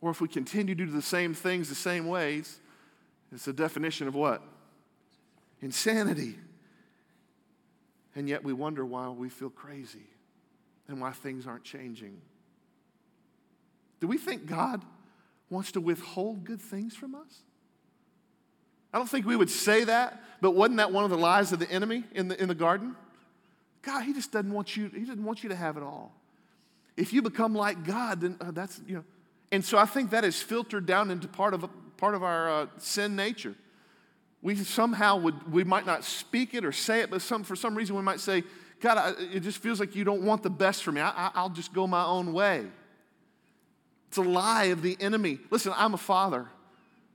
Or 0.00 0.10
if 0.10 0.20
we 0.20 0.26
continue 0.26 0.74
to 0.74 0.86
do 0.86 0.90
the 0.90 1.00
same 1.00 1.34
things 1.34 1.68
the 1.68 1.76
same 1.76 2.08
ways, 2.08 2.58
it's 3.32 3.46
a 3.46 3.52
definition 3.52 4.08
of 4.08 4.14
what? 4.16 4.42
Insanity. 5.62 6.36
And 8.14 8.28
yet 8.28 8.44
we 8.44 8.52
wonder 8.52 8.84
why 8.84 9.08
we 9.08 9.30
feel 9.30 9.48
crazy 9.48 10.06
and 10.88 11.00
why 11.00 11.12
things 11.12 11.46
aren't 11.46 11.64
changing. 11.64 12.20
Do 14.00 14.06
we 14.08 14.18
think 14.18 14.46
God 14.46 14.84
wants 15.48 15.72
to 15.72 15.80
withhold 15.80 16.44
good 16.44 16.60
things 16.60 16.94
from 16.94 17.14
us? 17.14 17.42
I 18.92 18.98
don't 18.98 19.08
think 19.08 19.24
we 19.24 19.36
would 19.36 19.48
say 19.48 19.84
that, 19.84 20.22
but 20.40 20.50
wasn't 20.50 20.78
that 20.78 20.92
one 20.92 21.04
of 21.04 21.10
the 21.10 21.16
lies 21.16 21.52
of 21.52 21.58
the 21.58 21.70
enemy 21.70 22.04
in 22.12 22.28
the, 22.28 22.40
in 22.40 22.48
the 22.48 22.54
garden? 22.54 22.94
God, 23.80 24.02
he 24.02 24.12
just 24.12 24.32
doesn't 24.32 24.52
want 24.52 24.76
you, 24.76 24.88
he 24.88 25.00
doesn't 25.00 25.24
want 25.24 25.42
you 25.42 25.48
to 25.48 25.56
have 25.56 25.76
it 25.76 25.82
all. 25.82 26.14
If 26.96 27.12
you 27.12 27.22
become 27.22 27.54
like 27.54 27.84
God, 27.84 28.20
then 28.20 28.36
uh, 28.40 28.50
that's, 28.50 28.80
you 28.86 28.96
know. 28.96 29.04
And 29.50 29.64
so 29.64 29.78
I 29.78 29.86
think 29.86 30.10
that 30.10 30.24
is 30.24 30.42
filtered 30.42 30.84
down 30.84 31.10
into 31.10 31.28
part 31.28 31.54
of, 31.54 31.68
part 31.96 32.14
of 32.14 32.22
our 32.22 32.50
uh, 32.50 32.66
sin 32.78 33.16
nature. 33.16 33.54
We 34.42 34.56
somehow 34.56 35.18
would, 35.18 35.52
we 35.52 35.62
might 35.62 35.86
not 35.86 36.04
speak 36.04 36.52
it 36.52 36.64
or 36.64 36.72
say 36.72 37.00
it, 37.00 37.10
but 37.10 37.22
some, 37.22 37.44
for 37.44 37.54
some 37.54 37.76
reason 37.76 37.94
we 37.94 38.02
might 38.02 38.18
say, 38.18 38.42
God, 38.80 38.98
I, 38.98 39.14
it 39.32 39.40
just 39.40 39.58
feels 39.58 39.78
like 39.78 39.94
you 39.94 40.02
don't 40.02 40.22
want 40.22 40.42
the 40.42 40.50
best 40.50 40.82
for 40.82 40.90
me. 40.90 41.00
I, 41.00 41.30
I'll 41.34 41.48
just 41.48 41.72
go 41.72 41.86
my 41.86 42.04
own 42.04 42.32
way. 42.32 42.66
It's 44.08 44.18
a 44.18 44.22
lie 44.22 44.64
of 44.64 44.82
the 44.82 44.96
enemy. 45.00 45.38
Listen, 45.50 45.72
I'm 45.76 45.94
a 45.94 45.98
father. 45.98 46.48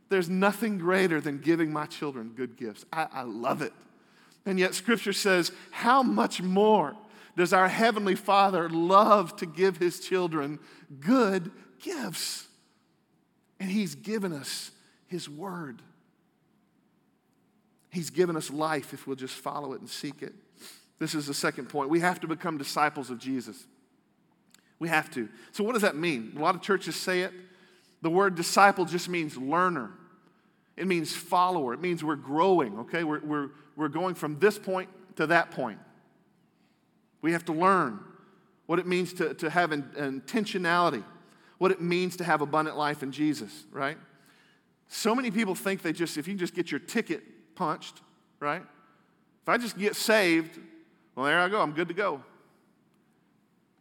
There's 0.09 0.29
nothing 0.29 0.77
greater 0.77 1.19
than 1.19 1.39
giving 1.39 1.71
my 1.71 1.85
children 1.85 2.31
good 2.33 2.55
gifts. 2.55 2.85
I, 2.93 3.07
I 3.11 3.21
love 3.23 3.61
it. 3.61 3.73
And 4.45 4.57
yet, 4.57 4.73
Scripture 4.73 5.11
says, 5.11 5.51
how 5.71 6.01
much 6.01 6.41
more 6.41 6.95
does 7.35 7.51
our 7.51 7.67
Heavenly 7.67 8.15
Father 8.15 8.69
love 8.69 9.35
to 9.35 9.45
give 9.45 9.77
His 9.77 9.99
children 9.99 10.59
good 11.01 11.51
gifts? 11.79 12.47
And 13.59 13.69
He's 13.69 13.95
given 13.95 14.31
us 14.31 14.71
His 15.07 15.29
Word. 15.29 15.81
He's 17.97 18.11
given 18.11 18.37
us 18.37 18.51
life 18.51 18.93
if 18.93 19.07
we'll 19.07 19.15
just 19.15 19.33
follow 19.33 19.73
it 19.73 19.79
and 19.79 19.89
seek 19.89 20.21
it. 20.21 20.35
This 20.99 21.15
is 21.15 21.25
the 21.25 21.33
second 21.33 21.67
point. 21.67 21.89
We 21.89 21.99
have 22.01 22.19
to 22.19 22.27
become 22.27 22.59
disciples 22.59 23.09
of 23.09 23.17
Jesus. 23.17 23.65
We 24.77 24.87
have 24.89 25.09
to. 25.15 25.27
So, 25.51 25.63
what 25.63 25.73
does 25.73 25.81
that 25.81 25.95
mean? 25.95 26.33
A 26.37 26.39
lot 26.39 26.53
of 26.53 26.61
churches 26.61 26.95
say 26.95 27.21
it. 27.21 27.33
The 28.03 28.11
word 28.11 28.35
disciple 28.35 28.85
just 28.85 29.09
means 29.09 29.35
learner, 29.35 29.89
it 30.75 30.85
means 30.85 31.15
follower, 31.15 31.73
it 31.73 31.81
means 31.81 32.03
we're 32.03 32.15
growing, 32.17 32.77
okay? 32.81 33.03
We're, 33.03 33.21
we're, 33.21 33.49
we're 33.75 33.87
going 33.87 34.13
from 34.13 34.37
this 34.37 34.59
point 34.59 34.89
to 35.15 35.25
that 35.25 35.49
point. 35.49 35.79
We 37.23 37.31
have 37.31 37.45
to 37.45 37.53
learn 37.53 37.99
what 38.67 38.77
it 38.77 38.85
means 38.85 39.11
to, 39.13 39.33
to 39.33 39.49
have 39.49 39.71
an, 39.71 39.89
intentionality, 39.97 41.03
what 41.57 41.71
it 41.71 41.81
means 41.81 42.15
to 42.17 42.23
have 42.23 42.41
abundant 42.41 42.77
life 42.77 43.01
in 43.01 43.11
Jesus, 43.11 43.65
right? 43.71 43.97
So 44.87 45.15
many 45.15 45.31
people 45.31 45.55
think 45.55 45.81
they 45.81 45.93
just, 45.93 46.19
if 46.19 46.27
you 46.27 46.35
just 46.35 46.53
get 46.53 46.69
your 46.69 46.79
ticket 46.79 47.23
punched, 47.57 48.01
right? 48.39 48.61
If 49.41 49.49
I 49.49 49.57
just 49.57 49.77
get 49.77 49.95
saved, 49.95 50.59
well, 51.15 51.25
there 51.25 51.39
I 51.39 51.49
go, 51.49 51.59
I'm 51.59 51.73
good 51.73 51.87
to 51.87 51.93
go. 51.93 52.23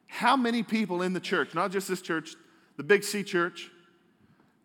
How 0.06 0.36
many 0.36 0.62
people 0.62 1.02
in 1.02 1.12
the 1.12 1.20
church, 1.20 1.54
not 1.54 1.70
just 1.70 1.86
this 1.86 2.00
church, 2.00 2.34
the 2.76 2.82
Big 2.82 3.04
C 3.04 3.22
church, 3.22 3.70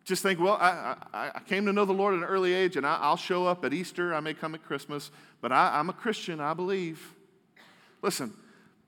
just 0.04 0.22
think, 0.22 0.40
well, 0.40 0.54
I, 0.54 0.96
I, 1.12 1.30
I, 1.36 1.40
came 1.40 1.66
to 1.66 1.72
know 1.72 1.84
the 1.84 1.92
Lord 1.92 2.14
at 2.14 2.18
an 2.18 2.24
early 2.24 2.52
age, 2.52 2.76
and 2.76 2.84
I, 2.84 3.10
will 3.10 3.16
show 3.16 3.46
up 3.46 3.64
at 3.64 3.72
Easter. 3.72 4.12
I 4.12 4.20
may 4.20 4.34
come 4.34 4.54
at 4.54 4.64
Christmas, 4.64 5.12
but 5.40 5.52
I, 5.52 5.78
I'm 5.78 5.90
a 5.90 5.92
Christian. 5.92 6.40
I 6.40 6.54
believe. 6.54 7.14
Listen, 8.00 8.32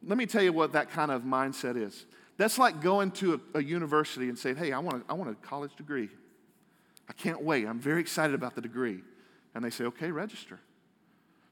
let 0.04 0.18
me 0.18 0.26
tell 0.26 0.42
you 0.42 0.52
what 0.52 0.72
that 0.72 0.90
kind 0.90 1.12
of 1.12 1.22
mindset 1.22 1.76
is. 1.76 2.06
That's 2.36 2.58
like 2.58 2.80
going 2.80 3.12
to 3.12 3.40
a, 3.54 3.58
a 3.58 3.62
university 3.62 4.28
and 4.28 4.36
saying, 4.36 4.56
hey, 4.56 4.72
I 4.72 4.80
want, 4.80 5.04
a, 5.04 5.12
I 5.12 5.14
want 5.14 5.30
a 5.30 5.34
college 5.34 5.76
degree. 5.76 6.08
I 7.08 7.12
can't 7.12 7.42
wait. 7.42 7.66
I'm 7.66 7.78
very 7.78 8.00
excited 8.00 8.34
about 8.34 8.56
the 8.56 8.60
degree. 8.60 9.02
And 9.54 9.64
they 9.64 9.70
say, 9.70 9.84
okay, 9.84 10.10
register. 10.10 10.58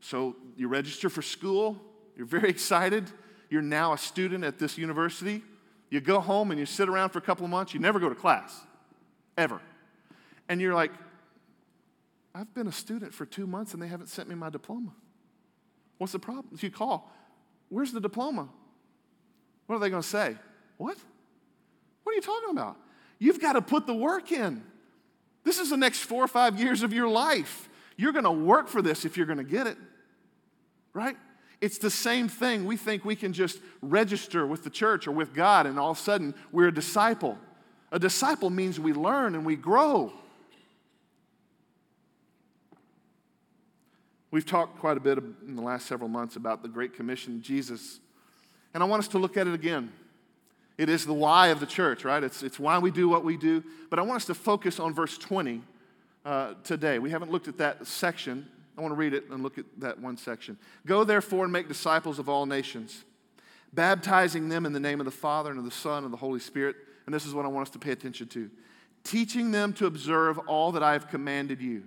So 0.01 0.37
you 0.57 0.69
register 0.69 1.09
for 1.09 1.23
school. 1.23 1.81
You're 2.17 2.27
very 2.27 2.49
excited. 2.51 3.11
You're 3.49 3.63
now 3.63 3.93
a 3.93 3.99
student 3.99 4.45
at 4.45 4.59
this 4.59 4.77
university. 4.77 5.43
You 5.91 6.01
go 6.01 6.21
home 6.21 6.51
and 6.51 6.59
you 6.59 6.67
sit 6.67 6.89
around 6.89 7.11
for 7.11 7.19
a 7.19 7.23
couple 7.23 7.45
of 7.45 7.51
months. 7.51 7.75
You 7.75 7.81
never 7.81 8.01
go 8.01 8.09
to 8.09 8.15
class 8.15 8.59
ever. 9.37 9.61
And 10.49 10.61
you're 10.61 10.75
like, 10.75 10.93
I've 12.35 12.53
been 12.55 12.67
a 12.67 12.73
student 12.73 13.13
for 13.13 13.27
two 13.27 13.47
months 13.47 13.75
and 13.75 13.83
they 13.83 13.89
haven't 13.89 14.09
sent 14.09 14.29
me 14.29 14.35
my 14.35 14.51
diploma. 14.51 14.93
What's 15.99 16.13
the 16.13 16.19
problem? 16.19 16.59
You 16.59 16.71
call, 16.71 17.11
where's 17.69 17.93
the 17.93 18.01
diploma? 18.01 18.49
What 19.67 19.77
are 19.77 19.79
they 19.79 19.91
going 19.91 20.03
to 20.03 20.09
say? 20.09 20.37
What? 20.79 20.97
What 22.03 22.13
are 22.13 22.17
you 22.17 22.23
talking 22.23 22.51
about? 22.51 22.77
You've 23.19 23.41
got 23.41 23.53
to 23.53 23.63
put 23.63 23.87
the 23.87 23.95
work 23.95 24.33
in. 24.33 24.65
This 25.45 25.59
is 25.59 25.71
the 25.71 25.77
next 25.77 26.01
four 26.01 26.25
or 26.25 26.29
five 26.29 26.59
years 26.59 26.83
of 26.83 26.93
your 26.93 27.09
life. 27.09 27.69
You're 27.97 28.13
going 28.13 28.25
to 28.25 28.31
work 28.31 28.69
for 28.69 28.83
this 28.83 29.05
if 29.05 29.17
you're 29.17 29.27
going 29.27 29.39
to 29.39 29.45
get 29.45 29.67
it, 29.67 29.77
right? 30.93 31.17
It's 31.61 31.79
the 31.79 31.91
same 31.91 32.29
thing. 32.29 32.65
We 32.65 32.77
think 32.77 33.05
we 33.05 33.15
can 33.15 33.33
just 33.33 33.61
register 33.81 34.47
with 34.47 34.65
the 34.65 34.71
church 34.71 35.07
or 35.07 35.13
with 35.13 35.33
God, 35.33 35.67
and 35.67 35.79
all 35.79 35.93
of 35.93 35.99
a 35.99 36.01
sudden 36.01 36.35
we're 36.51 36.69
a 36.69 36.75
disciple. 36.75 37.39
A 37.93 37.99
disciple 37.99 38.51
means 38.51 38.81
we 38.81 38.93
learn 38.93 39.35
and 39.35 39.45
we 39.45 39.55
grow. 39.55 40.13
We've 44.31 44.47
talked 44.47 44.79
quite 44.79 44.97
a 44.97 45.01
bit 45.01 45.19
in 45.47 45.57
the 45.57 45.63
last 45.63 45.87
several 45.87 46.09
months 46.09 46.37
about 46.37 46.63
the 46.63 46.69
Great 46.69 46.95
Commission 46.95 47.43
Jesus, 47.43 48.01
and 48.75 48.83
I 48.83 48.87
want 48.87 49.01
us 49.01 49.09
to 49.09 49.19
look 49.19 49.37
at 49.37 49.47
it 49.47 49.55
again. 49.55 49.93
It 50.79 50.89
is 50.89 51.05
the 51.05 51.13
why 51.13 51.49
of 51.49 51.61
the 51.61 51.67
church, 51.67 52.05
right? 52.05 52.25
It's, 52.25 52.43
it's 52.43 52.59
why 52.59 52.79
we 52.79 52.91
do 52.91 53.09
what 53.09 53.25
we 53.25 53.37
do. 53.37 53.63
But 53.91 53.99
I 53.99 54.03
want 54.03 54.17
us 54.17 54.25
to 54.27 54.35
focus 54.35 54.81
on 54.81 54.95
verse 54.95 55.19
20 55.19 55.63
uh, 56.25 56.55
today. 56.65 56.99
We 56.99 57.11
haven't 57.11 57.31
looked 57.31 57.49
at 57.49 57.59
that 57.59 57.87
section. 57.87 58.49
I 58.77 58.81
want 58.81 58.93
to 58.93 58.97
read 58.97 59.15
it 59.15 59.29
and 59.31 59.43
look 59.43 59.59
at 59.59 59.67
that 59.79 59.99
one 59.99 60.17
section. 60.17 60.59
Go 60.87 61.05
therefore 61.05 61.45
and 61.45 61.53
make 61.53 61.69
disciples 61.69 62.19
of 62.19 62.29
all 62.29 62.47
nations, 62.47 63.05
baptizing 63.73 64.49
them 64.49 64.67
in 64.67 64.73
the 64.73 64.81
name 64.81 65.01
of 65.01 65.05
the 65.05 65.11
Father 65.11 65.51
and 65.51 65.59
of 65.59 65.65
the 65.65 65.71
Son 65.71 66.05
and 66.05 66.13
the 66.13 66.19
Holy 66.19 66.41
Spirit 66.41 66.77
and 67.07 67.15
this 67.15 67.27
is 67.27 67.35
what 67.35 67.45
I 67.45 67.49
want 67.49 67.69
us 67.69 67.73
to 67.73 67.79
pay 67.79 67.93
attention 67.93 68.29
to 68.29 68.51
teaching 69.05 69.51
them 69.51 69.73
to 69.75 69.87
observe 69.87 70.39
all 70.41 70.73
that 70.73 70.83
I 70.83 70.93
have 70.93 71.09
commanded 71.09 71.61
you. 71.61 71.83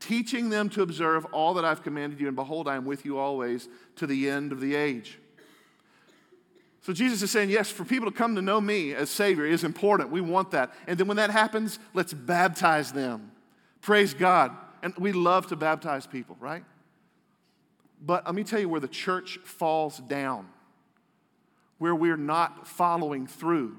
Teaching 0.00 0.48
them 0.48 0.70
to 0.70 0.82
observe 0.82 1.26
all 1.26 1.54
that 1.54 1.64
I've 1.64 1.82
commanded 1.82 2.20
you, 2.20 2.26
and 2.26 2.36
behold, 2.36 2.68
I 2.68 2.76
am 2.76 2.86
with 2.86 3.04
you 3.04 3.18
always 3.18 3.68
to 3.96 4.06
the 4.06 4.30
end 4.30 4.52
of 4.52 4.60
the 4.60 4.74
age. 4.74 5.18
So 6.86 6.92
Jesus 6.92 7.20
is 7.20 7.32
saying, 7.32 7.50
yes, 7.50 7.68
for 7.68 7.84
people 7.84 8.08
to 8.08 8.16
come 8.16 8.36
to 8.36 8.42
know 8.42 8.60
me 8.60 8.94
as 8.94 9.10
Savior 9.10 9.44
is 9.44 9.64
important. 9.64 10.12
We 10.12 10.20
want 10.20 10.52
that. 10.52 10.72
And 10.86 10.96
then 10.96 11.08
when 11.08 11.16
that 11.16 11.30
happens, 11.30 11.80
let's 11.94 12.14
baptize 12.14 12.92
them. 12.92 13.32
Praise 13.80 14.14
God. 14.14 14.52
And 14.84 14.94
we 14.96 15.10
love 15.10 15.48
to 15.48 15.56
baptize 15.56 16.06
people, 16.06 16.36
right? 16.38 16.62
But 18.00 18.24
let 18.24 18.36
me 18.36 18.44
tell 18.44 18.60
you 18.60 18.68
where 18.68 18.78
the 18.78 18.86
church 18.86 19.40
falls 19.42 19.98
down 19.98 20.46
where 21.78 21.92
we're 21.92 22.16
not 22.16 22.68
following 22.68 23.26
through. 23.26 23.76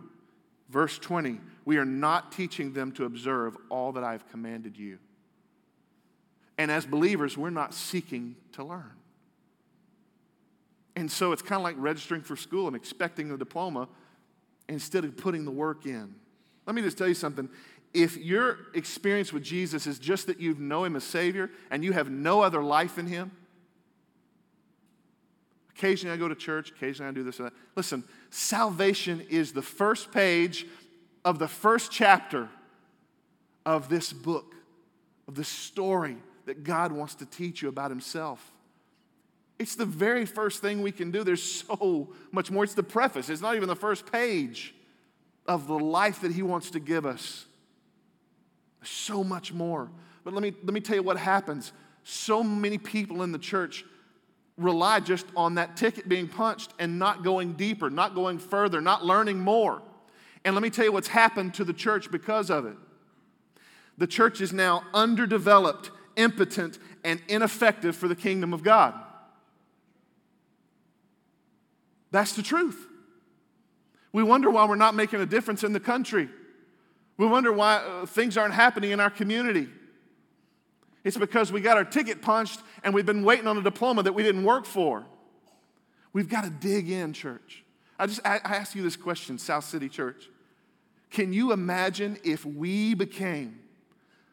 Verse 0.68 1.00
20, 1.00 1.40
we 1.64 1.78
are 1.78 1.86
not 1.86 2.34
teaching 2.34 2.74
them 2.74 2.92
to 2.92 3.06
observe 3.06 3.56
all 3.70 3.94
that 3.94 4.04
I've 4.04 4.30
commanded 4.32 4.78
you. 4.78 5.00
And 6.58 6.70
as 6.70 6.86
believers, 6.86 7.38
we're 7.38 7.52
not 7.52 7.74
seeking 7.74 8.36
to 8.52 8.66
learn. 8.66 8.97
And 10.98 11.12
so 11.12 11.32
it's 11.32 11.44
kind 11.44 11.60
of 11.60 11.63
like 11.63 11.75
registering 11.77 12.24
for 12.24 12.36
school 12.36 12.66
and 12.66 12.75
expecting 12.75 13.30
a 13.30 13.38
diploma 13.38 13.88
instead 14.68 15.06
of 15.06 15.16
putting 15.16 15.46
the 15.46 15.51
work 15.51 15.86
in. 15.86 16.16
Let 16.66 16.75
me 16.75 16.82
just 16.82 16.98
tell 16.98 17.08
you 17.08 17.13
something. 17.13 17.50
if 17.94 18.18
your 18.18 18.58
experience 18.74 19.32
with 19.32 19.44
Jesus 19.44 19.86
is 19.86 20.00
just 20.00 20.25
that 20.25 20.39
you 20.39 20.56
know 20.56 20.86
him 20.86 20.96
as 20.96 21.04
Savior 21.04 21.51
and 21.70 21.84
you 21.84 21.94
have 21.94 22.10
no 22.10 22.42
other 22.42 22.63
life 22.63 22.98
in 22.98 23.06
him, 23.06 23.30
occasionally 25.70 26.16
I 26.16 26.18
go 26.18 26.27
to 26.27 26.34
church, 26.34 26.72
occasionally 26.72 27.12
I 27.12 27.13
do 27.13 27.24
this 27.24 27.38
and 27.38 27.46
that. 27.48 27.54
Listen, 27.75 28.04
salvation 28.32 29.22
is 29.30 29.54
the 29.54 29.62
first 29.62 30.12
page 30.12 30.66
of 31.24 31.38
the 31.38 31.48
first 31.48 31.92
chapter 31.92 32.50
of 33.68 33.88
this 33.88 34.12
book, 34.12 34.56
of 35.27 35.36
the 35.36 35.44
story 35.44 36.18
that 36.46 36.63
God 36.63 36.92
wants 36.92 37.13
to 37.16 37.27
teach 37.27 37.62
you 37.62 37.70
about 37.70 37.92
himself. 37.92 38.51
It's 39.60 39.76
the 39.76 39.86
very 39.86 40.26
first 40.26 40.62
thing 40.62 40.82
we 40.82 40.92
can 40.92 41.12
do. 41.12 41.24
There's 41.24 41.42
so 41.42 42.14
much 42.32 42.52
more. 42.52 42.64
It's 42.64 42.76
the 42.76 42.84
preface, 42.84 43.30
it's 43.30 43.42
not 43.42 43.56
even 43.56 43.68
the 43.68 43.76
first 43.76 44.12
page 44.12 44.74
of 45.48 45.68
the 45.68 45.80
life 45.80 46.22
that 46.22 46.32
He 46.32 46.44
wants 46.44 46.72
to 46.72 46.80
give 46.80 47.06
us. 47.06 47.46
So 48.84 49.24
much 49.24 49.54
more. 49.54 49.90
But 50.24 50.34
let 50.34 50.44
me, 50.44 50.54
let 50.64 50.74
me 50.74 50.82
tell 50.82 50.96
you 50.96 51.04
what 51.04 51.18
happens. 51.18 51.72
So 52.04 52.44
many 52.44 52.78
people 52.78 53.24
in 53.24 53.32
the 53.32 53.40
church 53.40 53.84
rely 54.58 55.00
just 55.00 55.26
on 55.36 55.56
that 55.56 55.78
ticket 55.78 56.10
being 56.10 56.28
punched 56.28 56.74
and 56.80 57.00
not 57.00 57.24
going 57.24 57.54
deeper, 57.54 57.90
not 57.90 58.16
going 58.16 58.40
further, 58.40 58.82
not 58.82 59.06
learning 59.06 59.40
more. 59.40 59.82
And 60.44 60.56
let 60.56 60.62
me 60.62 60.70
tell 60.70 60.86
you 60.86 60.92
what's 60.92 61.10
happened 61.10 61.54
to 61.56 61.64
the 61.64 61.74
church 61.74 62.12
because 62.12 62.50
of 62.50 62.66
it. 62.66 62.76
The 63.98 64.08
church 64.08 64.42
is 64.42 64.54
now 64.54 64.84
underdeveloped, 64.94 65.92
impotent, 66.16 66.80
and 67.04 67.22
ineffective 67.28 67.96
for 67.96 68.08
the 68.08 68.16
kingdom 68.16 68.54
of 68.54 68.64
God. 68.64 68.94
That's 72.12 72.34
the 72.34 72.44
truth. 72.44 72.88
We 74.12 74.24
wonder 74.24 74.50
why 74.50 74.66
we're 74.66 74.76
not 74.76 74.96
making 74.96 75.22
a 75.22 75.26
difference 75.26 75.64
in 75.64 75.74
the 75.74 75.80
country. 75.80 76.30
We 77.18 77.28
wonder 77.28 77.52
why 77.52 77.78
uh, 77.78 78.06
things 78.06 78.38
aren't 78.38 78.54
happening 78.54 78.92
in 78.92 79.00
our 79.00 79.10
community. 79.10 79.68
It's 81.04 81.18
because 81.18 81.52
we 81.52 81.62
got 81.62 81.78
our 81.78 81.86
ticket 81.86 82.22
punched 82.22 82.60
and 82.84 82.94
we've 82.94 83.06
been 83.06 83.24
waiting 83.24 83.48
on 83.48 83.58
a 83.58 83.62
diploma 83.62 84.04
that 84.04 84.14
we 84.14 84.24
didn't 84.24 84.44
work 84.44 84.66
for. 84.66 85.06
We've 86.14 86.30
got 86.30 86.44
to 86.44 86.50
dig 86.50 86.90
in, 86.90 87.14
church. 87.14 87.64
I 88.00 88.08
just 88.08 88.22
I, 88.26 88.40
I 88.44 88.56
ask 88.56 88.76
you 88.76 88.84
this 88.84 88.96
question, 88.96 89.38
South 89.38 89.64
City 89.64 89.90
Church. 89.90 90.30
Can 91.10 91.34
you 91.34 91.52
imagine 91.52 92.18
if 92.24 92.46
we 92.46 92.94
became 92.94 93.60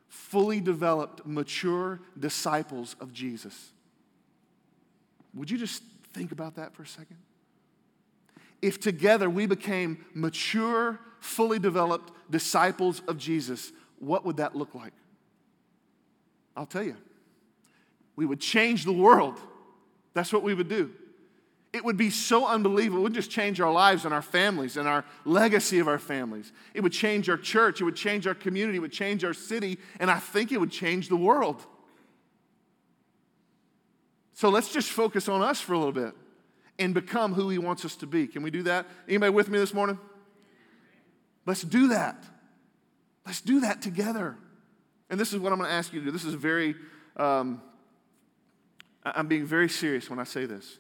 fully 0.09 0.61
developed, 0.61 1.27
mature 1.27 2.01
disciples 2.19 2.97
of 3.01 3.13
Jesus? 3.13 3.73
Would 5.35 5.51
you 5.51 5.59
just 5.59 5.83
think 6.13 6.33
about 6.33 6.57
that 6.57 6.75
for 6.75 6.83
a 6.83 6.87
second? 6.87 7.19
If 8.65 8.81
together 8.81 9.29
we 9.29 9.45
became 9.45 10.03
mature, 10.15 10.99
fully 11.21 11.59
developed 11.59 12.11
disciples 12.31 13.03
of 13.07 13.19
Jesus, 13.19 13.73
what 13.99 14.25
would 14.25 14.39
that 14.39 14.57
look 14.57 14.75
like? 14.75 14.95
I'll 16.57 16.65
tell 16.65 16.83
you. 16.83 16.97
We 18.17 18.25
would 18.25 18.41
change 18.41 18.87
the 18.87 18.93
world. 18.93 19.39
That's 20.15 20.33
what 20.33 20.43
we 20.43 20.55
would 20.55 20.69
do. 20.69 20.91
It 21.75 21.85
would 21.85 21.99
be 21.99 22.09
so 22.09 22.47
unbelievable. 22.47 23.01
It 23.01 23.03
would 23.03 23.15
just 23.15 23.31
change 23.31 23.61
our 23.61 23.73
lives 23.73 24.07
and 24.07 24.15
our 24.15 24.23
families 24.23 24.79
and 24.79 24.89
our 24.89 25.05
legacy 25.27 25.79
of 25.79 25.87
our 25.89 25.99
families. 25.99 26.51
It 26.73 26.81
would 26.81 26.93
change 26.93 27.29
our 27.29 27.37
church. 27.37 27.83
It 27.83 27.85
would 27.85 27.97
change 27.97 28.27
our 28.27 28.35
community. 28.35 28.79
It 28.79 28.81
would 28.81 28.93
change 28.93 29.25
our 29.25 29.35
city. 29.35 29.79
And 30.01 30.11
I 30.11 30.21
think 30.21 30.53
it 30.53 30.59
would 30.59 30.71
change 30.71 31.11
the 31.11 31.17
world. 31.17 31.67
So 34.33 34.49
let's 34.49 34.73
just 34.73 34.89
focus 34.91 35.29
on 35.29 35.43
us 35.43 35.61
for 35.61 35.75
a 35.75 35.79
little 35.79 35.93
bit 35.93 36.15
and 36.79 36.95
become 36.95 37.35
who 37.35 37.49
he 37.51 37.59
wants 37.59 37.85
us 37.85 37.97
to 37.97 38.07
be. 38.07 38.27
Can 38.27 38.43
we 38.43 38.51
do 38.51 38.63
that? 38.65 38.87
Anybody 39.09 39.31
with 39.31 39.49
me 39.49 39.59
this 39.59 39.75
morning? 39.75 39.99
Let's 41.47 41.63
do 41.63 41.89
that. 41.89 42.25
Let's 43.27 43.41
do 43.41 43.61
that 43.61 43.83
together. 43.83 44.37
And 45.11 45.21
this 45.21 45.33
is 45.33 45.39
what 45.39 45.53
I'm 45.53 45.59
going 45.59 45.71
to 45.71 45.75
ask 45.75 45.93
you 45.93 46.01
to 46.01 46.07
do. 46.07 46.11
This 46.11 46.25
is 46.25 46.35
a 46.35 46.39
very, 46.39 46.75
um, 47.17 47.63
I'm 49.05 49.29
being 49.29 49.45
very 49.45 49.69
serious 49.69 50.11
when 50.11 50.19
I 50.19 50.25
say 50.25 50.47
this. 50.47 50.79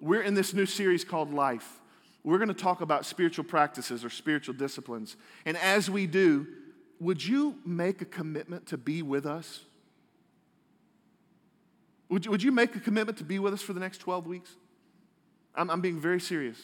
We're 0.00 0.22
in 0.22 0.34
this 0.34 0.54
new 0.54 0.66
series 0.66 1.04
called 1.04 1.32
Life. 1.32 1.80
We're 2.22 2.38
going 2.38 2.48
to 2.48 2.54
talk 2.54 2.80
about 2.80 3.06
spiritual 3.06 3.44
practices 3.44 4.04
or 4.04 4.10
spiritual 4.10 4.54
disciplines. 4.54 5.16
And 5.44 5.56
as 5.56 5.90
we 5.90 6.06
do, 6.06 6.46
would 7.00 7.24
you 7.24 7.56
make 7.64 8.02
a 8.02 8.04
commitment 8.04 8.66
to 8.66 8.76
be 8.76 9.02
with 9.02 9.24
us? 9.24 9.60
Would 12.08 12.24
you, 12.24 12.30
would 12.30 12.42
you 12.42 12.52
make 12.52 12.74
a 12.74 12.80
commitment 12.80 13.18
to 13.18 13.24
be 13.24 13.38
with 13.38 13.54
us 13.54 13.62
for 13.62 13.72
the 13.72 13.80
next 13.80 13.98
12 13.98 14.26
weeks? 14.26 14.50
I'm, 15.54 15.70
I'm 15.70 15.80
being 15.80 16.00
very 16.00 16.20
serious. 16.20 16.58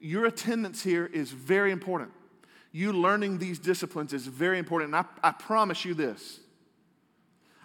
Your 0.00 0.26
attendance 0.26 0.82
here 0.82 1.06
is 1.06 1.30
very 1.30 1.72
important. 1.72 2.10
You 2.72 2.92
learning 2.92 3.38
these 3.38 3.58
disciplines 3.58 4.12
is 4.12 4.26
very 4.26 4.58
important. 4.58 4.94
And 4.94 5.06
I, 5.22 5.28
I 5.28 5.32
promise 5.32 5.84
you 5.84 5.94
this 5.94 6.40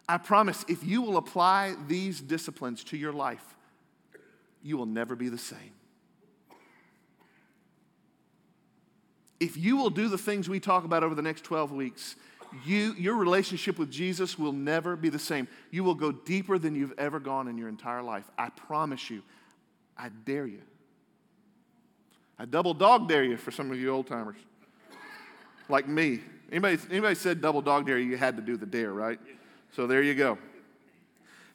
I 0.10 0.18
promise 0.18 0.66
if 0.68 0.84
you 0.84 1.04
will 1.04 1.18
apply 1.18 1.76
these 1.88 2.20
disciplines 2.20 2.84
to 2.86 2.98
your 2.98 3.14
life, 3.14 3.44
you 4.64 4.76
will 4.76 4.88
never 4.88 5.16
be 5.16 5.30
the 5.30 5.38
same. 5.38 5.72
If 9.40 9.56
you 9.56 9.78
will 9.78 9.92
do 9.92 10.08
the 10.08 10.18
things 10.18 10.50
we 10.50 10.60
talk 10.60 10.84
about 10.84 11.04
over 11.04 11.14
the 11.14 11.22
next 11.22 11.44
12 11.44 11.72
weeks, 11.72 12.16
you, 12.66 12.94
your 12.94 13.16
relationship 13.16 13.78
with 13.78 13.92
Jesus 13.92 14.40
will 14.40 14.52
never 14.52 14.96
be 14.96 15.10
the 15.10 15.20
same. 15.20 15.48
You 15.70 15.84
will 15.84 15.94
go 15.94 16.12
deeper 16.12 16.58
than 16.58 16.74
you've 16.74 16.98
ever 16.98 17.20
gone 17.20 17.48
in 17.48 17.58
your 17.58 17.70
entire 17.70 18.02
life. 18.02 18.30
I 18.36 18.50
promise 18.50 19.12
you. 19.12 19.22
I 20.00 20.10
dare 20.26 20.48
you. 20.48 20.62
I 22.40 22.46
double 22.46 22.74
dog 22.74 23.10
dare 23.10 23.24
you 23.24 23.36
for 23.36 23.52
some 23.52 23.70
of 23.70 23.78
you 23.78 23.90
old 23.90 24.08
timers. 24.08 24.38
Like 25.68 25.88
me. 25.88 26.22
Anybody, 26.50 26.80
anybody 26.90 27.16
said 27.16 27.42
double 27.42 27.62
dog 27.62 27.86
dare 27.86 28.00
you, 28.00 28.16
had 28.18 28.38
to 28.38 28.42
do 28.42 28.56
the 28.56 28.66
dare, 28.66 28.94
right? 28.94 29.20
So 29.76 29.86
there 29.86 30.02
you 30.02 30.16
go. 30.16 30.38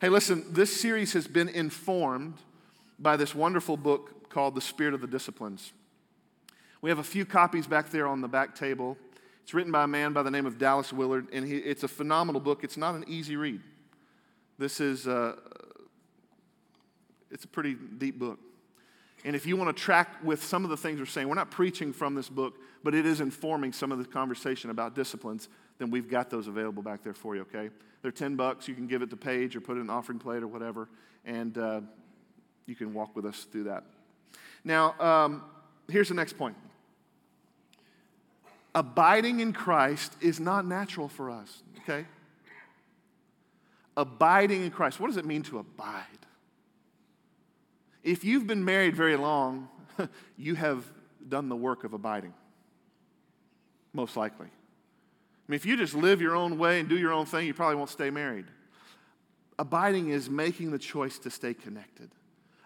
Hey, 0.01 0.11
listen, 0.11 0.45
this 0.51 0.79
series 0.79 1.15
has 1.15 1.27
been 1.27 1.49
informed 1.49 2.35
by 2.99 3.17
this 3.17 3.35
wonderful 3.35 3.79
book 3.79 4.29
called 4.29 4.55
The 4.55 4.61
Spirit 4.61 4.93
of 4.93 5.01
the 5.01 5.07
Disciplines. 5.07 5.73
We 6.83 6.91
have 6.91 6.99
a 6.99 7.05
few 7.05 7.25
copies 7.25 7.67
back 7.67 7.91
there 7.91 8.07
on 8.07 8.21
the 8.21 8.29
back 8.29 8.55
table. 8.55 8.99
It's 9.43 9.55
written 9.55 9.73
by 9.73 9.85
a 9.85 9.87
man 9.87 10.13
by 10.13 10.23
the 10.23 10.31
name 10.31 10.45
of 10.45 10.59
Dallas 10.59 10.93
Willard, 10.93 11.29
and 11.33 11.47
he, 11.47 11.57
it's 11.57 11.83
a 11.83 11.89
phenomenal 11.89 12.41
book. 12.41 12.63
It's 12.63 12.77
not 12.77 12.95
an 12.95 13.05
easy 13.09 13.37
read. 13.37 13.61
This 14.59 14.81
is 14.81 15.09
uh, 15.09 15.37
it's 17.31 17.45
a 17.45 17.49
pretty 17.49 17.75
deep 17.75 18.19
book. 18.19 18.39
And 19.25 19.35
if 19.35 19.47
you 19.47 19.57
want 19.57 19.75
to 19.75 19.83
track 19.83 20.23
with 20.23 20.45
some 20.45 20.65
of 20.65 20.71
the 20.71 20.77
things 20.77 21.01
we're 21.01 21.07
saying, 21.07 21.29
we're 21.29 21.35
not 21.35 21.51
preaching 21.51 21.93
from 21.93 22.15
this 22.15 22.29
book, 22.29 22.59
but 22.83 22.95
it 22.95 23.07
is 23.07 23.21
informing 23.21 23.73
some 23.73 23.91
of 23.91 23.99
the 23.99 24.05
conversation 24.05 24.71
about 24.71 24.95
disciplines, 24.95 25.49
then 25.79 25.91
we've 25.91 26.11
got 26.11 26.29
those 26.29 26.47
available 26.47 26.83
back 26.83 27.03
there 27.03 27.15
for 27.15 27.35
you, 27.35 27.43
okay? 27.43 27.71
They're 28.03 28.13
10 28.13 28.37
bucks. 28.37 28.69
You 28.69 28.75
can 28.75 28.87
give 28.87 29.01
it 29.01 29.09
to 29.11 29.17
Paige 29.17 29.57
or 29.57 29.63
put 29.63 29.79
it 29.79 29.81
in 29.81 29.87
an 29.87 29.91
offering 29.91 30.19
plate 30.19 30.43
or 30.43 30.47
whatever, 30.47 30.89
and 31.25 31.57
uh, 31.57 31.81
you 32.67 32.75
can 32.75 32.93
walk 32.93 33.17
with 33.17 33.25
us 33.25 33.47
through 33.51 33.65
that. 33.65 33.85
Now, 34.63 34.95
um, 35.01 35.43
here's 35.89 36.09
the 36.09 36.15
next 36.15 36.37
point 36.37 36.57
abiding 38.75 39.41
in 39.41 39.53
Christ 39.53 40.17
is 40.21 40.41
not 40.41 40.67
natural 40.67 41.09
for 41.09 41.31
us, 41.31 41.63
okay? 41.81 42.07
Abiding 43.97 44.65
in 44.65 44.71
Christ. 44.71 45.01
What 45.01 45.07
does 45.07 45.17
it 45.17 45.25
mean 45.25 45.43
to 45.45 45.59
abide? 45.59 46.05
If 48.05 48.23
you've 48.23 48.47
been 48.47 48.65
married 48.65 48.95
very 48.95 49.17
long, 49.17 49.69
you 50.37 50.55
have 50.55 50.85
done 51.27 51.49
the 51.49 51.57
work 51.57 51.85
of 51.85 51.95
abiding, 51.95 52.35
most 53.95 54.15
likely. 54.17 54.47
I 54.47 55.51
mean, 55.51 55.57
if 55.57 55.65
you 55.65 55.77
just 55.77 55.95
live 55.95 56.21
your 56.21 56.37
own 56.37 56.59
way 56.59 56.81
and 56.81 56.89
do 56.89 56.99
your 56.99 57.13
own 57.13 57.25
thing, 57.25 57.47
you 57.47 57.55
probably 57.55 57.77
won't 57.77 57.89
stay 57.89 58.11
married. 58.11 58.45
Abiding 59.59 60.11
is 60.11 60.29
making 60.29 60.71
the 60.71 60.79
choice 60.79 61.19
to 61.21 61.31
stay 61.31 61.55
connected. 61.55 62.11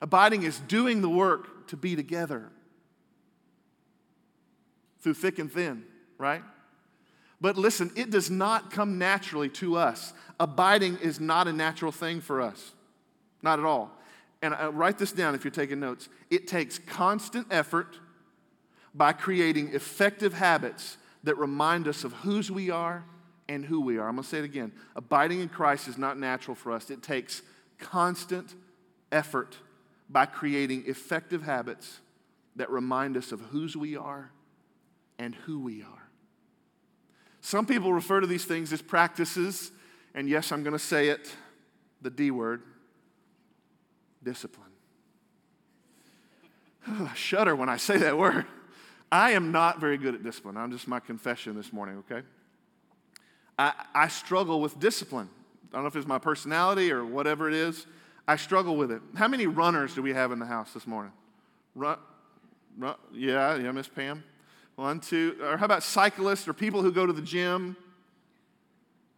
Abiding 0.03 0.43
is 0.43 0.59
doing 0.61 1.03
the 1.03 1.09
work 1.09 1.69
to 1.69 1.77
be 1.77 1.95
together 1.95 2.51
through 5.01 5.15
thick 5.15 5.39
and 5.39 5.53
thin, 5.53 5.85
right? 6.19 6.43
But 7.41 7.57
listen, 7.57 7.93
it 7.95 8.11
does 8.11 8.31
not 8.31 8.73
come 8.73 8.99
naturally 8.99 9.49
to 9.51 9.77
us. 9.77 10.13
Abiding 10.41 10.99
is 10.99 11.21
not 11.21 11.47
a 11.47 11.53
natural 11.53 11.93
thing 11.93 12.21
for 12.21 12.41
us, 12.41 12.73
not 13.41 13.61
at 13.61 13.65
all 13.65 13.98
and 14.43 14.55
I, 14.55 14.69
write 14.69 14.99
this 14.99 15.13
down 15.13 15.35
if 15.35 15.45
you're 15.45 15.51
taking 15.51 15.81
notes. 15.81 16.09
It 16.31 16.47
takes 16.47 16.79
constant 16.79 17.47
effort 17.51 17.99
by 18.95 19.13
creating 19.13 19.75
effective 19.75 20.33
habits 20.35 20.97
that 21.25 21.37
remind 21.37 21.89
us 21.89 22.05
of 22.05 22.13
whose 22.13 22.51
we 22.51 22.71
are 22.71 23.05
and 23.49 23.65
who 23.65 23.81
we 23.81 23.99
are. 23.99 24.09
I'm 24.09 24.15
going 24.15 24.23
to 24.23 24.29
say 24.29 24.39
it 24.39 24.45
again. 24.45 24.73
Abiding 24.95 25.41
in 25.41 25.49
Christ 25.49 25.89
is 25.89 25.99
not 25.99 26.19
natural 26.19 26.55
for 26.55 26.73
us, 26.73 26.91
it 26.91 27.03
takes 27.03 27.43
constant 27.79 28.55
effort 29.11 29.57
by 30.09 30.27
creating 30.27 30.85
effective 30.87 31.43
habits 31.43 32.01
that 32.57 32.71
remind 32.71 33.17
us 33.17 33.33
of 33.33 33.41
whose 33.41 33.77
we 33.77 33.97
are 33.97 34.31
and 35.19 35.35
who 35.35 35.61
we 35.61 35.83
are. 35.83 36.09
Some 37.41 37.67
people 37.67 37.93
refer 37.93 38.21
to 38.21 38.27
these 38.27 38.45
things 38.45 38.73
as 38.73 38.83
practices, 38.83 39.71
and 40.15 40.29
yes, 40.29 40.51
I'm 40.51 40.63
going 40.63 40.73
to 40.73 40.79
say 40.79 41.09
it 41.09 41.35
the 42.03 42.11
D 42.11 42.31
word 42.31 42.63
discipline. 44.23 44.71
I 46.87 47.15
shudder 47.15 47.55
when 47.55 47.69
I 47.69 47.77
say 47.77 47.99
that 47.99 48.17
word. 48.17 48.47
I 49.11 49.33
am 49.33 49.53
not 49.53 49.81
very 49.81 49.97
good 49.97 50.15
at 50.15 50.23
discipline. 50.23 50.57
I'm 50.57 50.71
just 50.71 50.87
my 50.87 51.01
confession 51.01 51.57
this 51.57 51.73
morning, 51.73 52.03
okay? 52.11 52.27
I, 53.59 53.73
I 53.95 54.09
struggle 54.09 54.61
with 54.61 54.79
discipline. 54.79 55.29
I 55.73 55.77
don't 55.77 55.83
know 55.83 55.89
if 55.89 55.97
it's 55.97 56.07
my 56.07 56.19
personality 56.19 56.93
or 56.93 57.05
whatever 57.05 57.49
it 57.49 57.55
is. 57.55 57.87
I 58.27 58.37
struggle 58.37 58.77
with 58.77 58.91
it. 58.91 59.01
How 59.17 59.29
many 59.29 59.47
runners 59.47 59.95
do 59.95 60.03
we 60.03 60.13
have 60.13 60.33
in 60.33 60.39
the 60.39 60.47
house 60.47 60.73
this 60.73 60.87
morning? 60.87 61.13
Run, 61.75 61.99
run, 62.77 62.95
yeah, 63.13 63.57
yeah, 63.57 63.73
Miss 63.73 63.89
Pam. 63.89 64.23
One, 64.77 65.01
two, 65.01 65.37
or 65.43 65.57
how 65.57 65.65
about 65.65 65.83
cyclists 65.83 66.47
or 66.47 66.53
people 66.53 66.83
who 66.83 66.93
go 66.93 67.07
to 67.07 67.13
the 67.13 67.23
gym? 67.23 67.77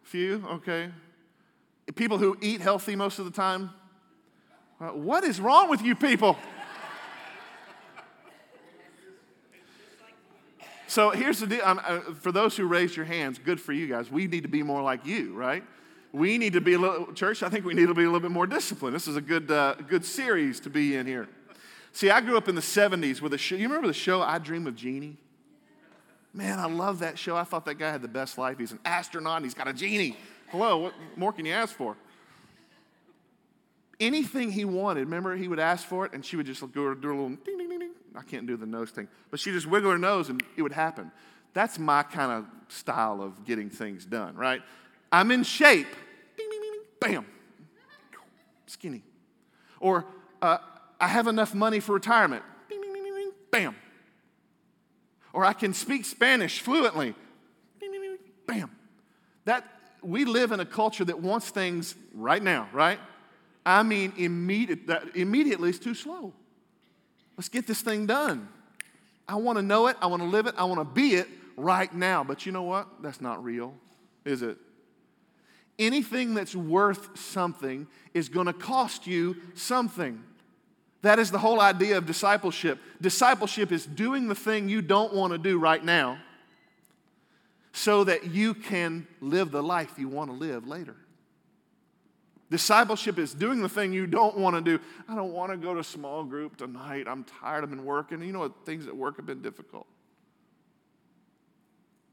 Few, 0.03 0.45
okay. 0.49 0.91
People 1.97 2.19
who 2.19 2.37
eat 2.41 2.61
healthy 2.61 2.97
most 2.97 3.19
of 3.19 3.25
the 3.25 3.31
time. 3.31 3.71
Uh, 4.81 4.89
what 4.89 5.25
is 5.25 5.39
wrong 5.41 5.69
with 5.69 5.83
you 5.83 5.95
people? 5.95 6.39
So 10.87 11.11
here's 11.11 11.39
the 11.39 11.47
deal. 11.47 11.61
Uh, 11.63 12.01
for 12.15 12.33
those 12.33 12.57
who 12.57 12.67
raised 12.67 12.97
your 12.97 13.05
hands, 13.05 13.39
good 13.39 13.61
for 13.61 13.73
you 13.73 13.87
guys. 13.87 14.11
We 14.11 14.27
need 14.27 14.43
to 14.43 14.49
be 14.49 14.63
more 14.63 14.83
like 14.83 15.07
you, 15.07 15.35
right? 15.35 15.63
We 16.13 16.39
need 16.39 16.55
to 16.55 16.61
be 16.61 16.75
a 16.75 16.79
little, 16.79 17.13
church, 17.13 17.43
I 17.45 17.49
think 17.49 17.65
we 17.65 17.75
need 17.75 17.87
to 17.87 17.95
be 17.95 18.03
a 18.03 18.07
little 18.07 18.21
bit 18.21 18.33
more 18.33 18.47
disciplined. 18.47 18.97
This 18.97 19.07
is 19.07 19.15
a 19.17 19.21
good, 19.21 19.51
uh, 19.51 19.75
good 19.87 20.05
series 20.05 20.59
to 20.61 20.71
be 20.71 20.97
in 20.97 21.07
here. 21.07 21.29
See, 21.93 22.11
I 22.11 22.21
grew 22.21 22.37
up 22.37 22.49
in 22.49 22.55
the 22.55 22.61
70s 22.61 23.21
with 23.21 23.35
a 23.35 23.39
show. 23.39 23.55
You 23.55 23.69
remember 23.69 23.87
the 23.87 23.93
show 23.93 24.23
I 24.23 24.39
Dream 24.39 24.67
of 24.67 24.75
Jeannie? 24.75 25.17
Man, 26.33 26.59
I 26.59 26.67
love 26.67 27.01
that 27.01 27.19
show. 27.19 27.37
I 27.37 27.45
thought 27.45 27.67
that 27.67 27.75
guy 27.75 27.91
had 27.91 28.03
the 28.03 28.09
best 28.09 28.39
life. 28.39 28.59
He's 28.59 28.73
an 28.73 28.81
astronaut 28.85 29.43
he's 29.43 29.55
got 29.55 29.69
a 29.69 29.73
genie. 29.73 30.17
Hello, 30.49 30.79
what 30.79 30.95
more 31.17 31.33
can 31.33 31.45
you 31.45 31.53
ask 31.53 31.75
for? 31.75 31.97
Anything 34.01 34.51
he 34.51 34.65
wanted, 34.65 35.01
remember, 35.01 35.37
he 35.37 35.47
would 35.47 35.59
ask 35.59 35.87
for 35.87 36.07
it 36.07 36.15
and 36.15 36.25
she 36.25 36.37
would 36.37 36.47
just 36.47 36.61
go 36.61 36.95
do 36.95 37.09
a 37.09 37.11
little 37.11 37.29
ding, 37.29 37.59
ding, 37.59 37.69
ding, 37.69 37.79
ding. 37.79 37.91
I 38.17 38.23
can't 38.23 38.47
do 38.47 38.57
the 38.57 38.67
nose 38.67 38.91
thing. 38.91 39.09
But 39.31 39.41
she 39.41 39.53
just 39.53 39.67
wiggle 39.67 39.91
her 39.91 39.99
nose 39.99 40.31
and 40.31 40.43
it 40.57 40.63
would 40.63 40.73
happen. 40.73 41.13
That's 41.53 41.79
my 41.79 42.03
kind 42.03 42.33
of 42.33 42.47
style 42.73 43.21
of 43.23 43.45
getting 43.45 43.69
things 43.69 44.05
done, 44.07 44.37
right? 44.37 44.63
I'm 45.13 45.31
in 45.31 45.43
shape. 45.43 45.89
Ding, 46.37 46.49
ding, 46.51 46.61
ding, 46.61 46.81
bam. 47.01 47.27
Skinny. 48.67 49.03
Or 49.81 50.07
uh, 50.41 50.59
I 51.01 51.09
have 51.09 51.27
enough 51.27 51.55
money 51.55 51.81
for 51.81 51.93
retirement. 51.93 52.43
Ding, 52.69 52.81
ding, 52.81 52.95
ding, 52.95 53.05
ding, 53.05 53.31
bam. 53.51 53.77
Or 55.33 55.45
I 55.45 55.53
can 55.53 55.75
speak 55.75 56.05
Spanish 56.05 56.61
fluently. 56.61 57.15
Ding, 57.81 57.93
ding, 57.93 58.01
ding, 58.01 58.19
bam. 58.47 58.71
That 59.45 59.67
we 60.03 60.25
live 60.25 60.53
in 60.53 60.61
a 60.61 60.65
culture 60.65 61.05
that 61.05 61.21
wants 61.21 61.51
things 61.51 61.95
right 62.15 62.43
now, 62.43 62.69
right? 62.73 62.99
I 63.71 63.83
mean, 63.83 64.13
immediate, 64.17 64.81
immediately 65.15 65.71
is 65.71 65.79
too 65.79 65.95
slow. 65.95 66.33
Let's 67.37 67.49
get 67.49 67.67
this 67.67 67.83
thing 67.83 68.07
done. 68.07 68.49
I 69.29 69.37
want 69.37 69.59
to 69.59 69.63
know 69.63 69.87
it. 69.87 69.97
I 70.03 70.07
want 70.07 70.23
to 70.23 70.29
live 70.29 70.47
it. 70.47 70.55
I 70.59 70.65
want 70.65 70.81
to 70.81 70.85
be 70.85 71.15
it 71.15 71.29
right 71.57 71.93
now. 71.95 72.25
But 72.25 72.47
you 72.47 72.53
know 72.53 72.63
what? 72.63 72.89
That's 73.03 73.21
not 73.21 73.43
real, 73.45 73.75
is 74.25 74.43
it? 74.43 74.59
Anything 75.79 76.35
that's 76.35 76.55
worth 76.55 77.19
something 77.19 77.87
is 78.13 78.29
going 78.29 78.47
to 78.47 78.53
cost 78.53 79.07
you 79.07 79.37
something. 79.55 80.23
That 81.03 81.19
is 81.19 81.31
the 81.31 81.39
whole 81.39 81.61
idea 81.61 81.97
of 81.97 82.07
discipleship. 82.07 82.79
Discipleship 83.01 83.73
is 83.73 83.87
doing 83.87 84.29
the 84.29 84.35
thing 84.35 84.69
you 84.69 84.83
don't 84.83 85.15
want 85.15 85.33
to 85.33 85.39
do 85.39 85.59
right 85.59 85.83
now 85.83 86.19
so 87.73 88.05
that 88.05 88.27
you 88.27 88.53
can 88.53 89.07
live 89.21 89.51
the 89.51 89.63
life 89.63 89.93
you 89.97 90.09
want 90.09 90.31
to 90.31 90.37
live 90.37 90.67
later. 90.67 90.97
Discipleship 92.51 93.19
is 93.19 93.33
doing 93.33 93.63
the 93.63 93.69
thing 93.69 93.93
you 93.93 94.09
don't 94.09 94.37
want 94.37 94.57
to 94.57 94.61
do. 94.61 94.83
I 95.09 95.15
don't 95.15 95.33
want 95.33 95.53
to 95.53 95.57
go 95.57 95.73
to 95.75 95.85
small 95.85 96.25
group 96.25 96.57
tonight. 96.57 97.07
I'm 97.07 97.25
tired. 97.25 97.63
I've 97.63 97.71
been 97.71 97.85
working. 97.85 98.23
You 98.23 98.33
know 98.33 98.41
what? 98.41 98.67
Things 98.67 98.89
at 98.89 98.97
work 98.97 99.17
have 99.17 99.27
been 99.27 99.41
difficult. 99.41 99.87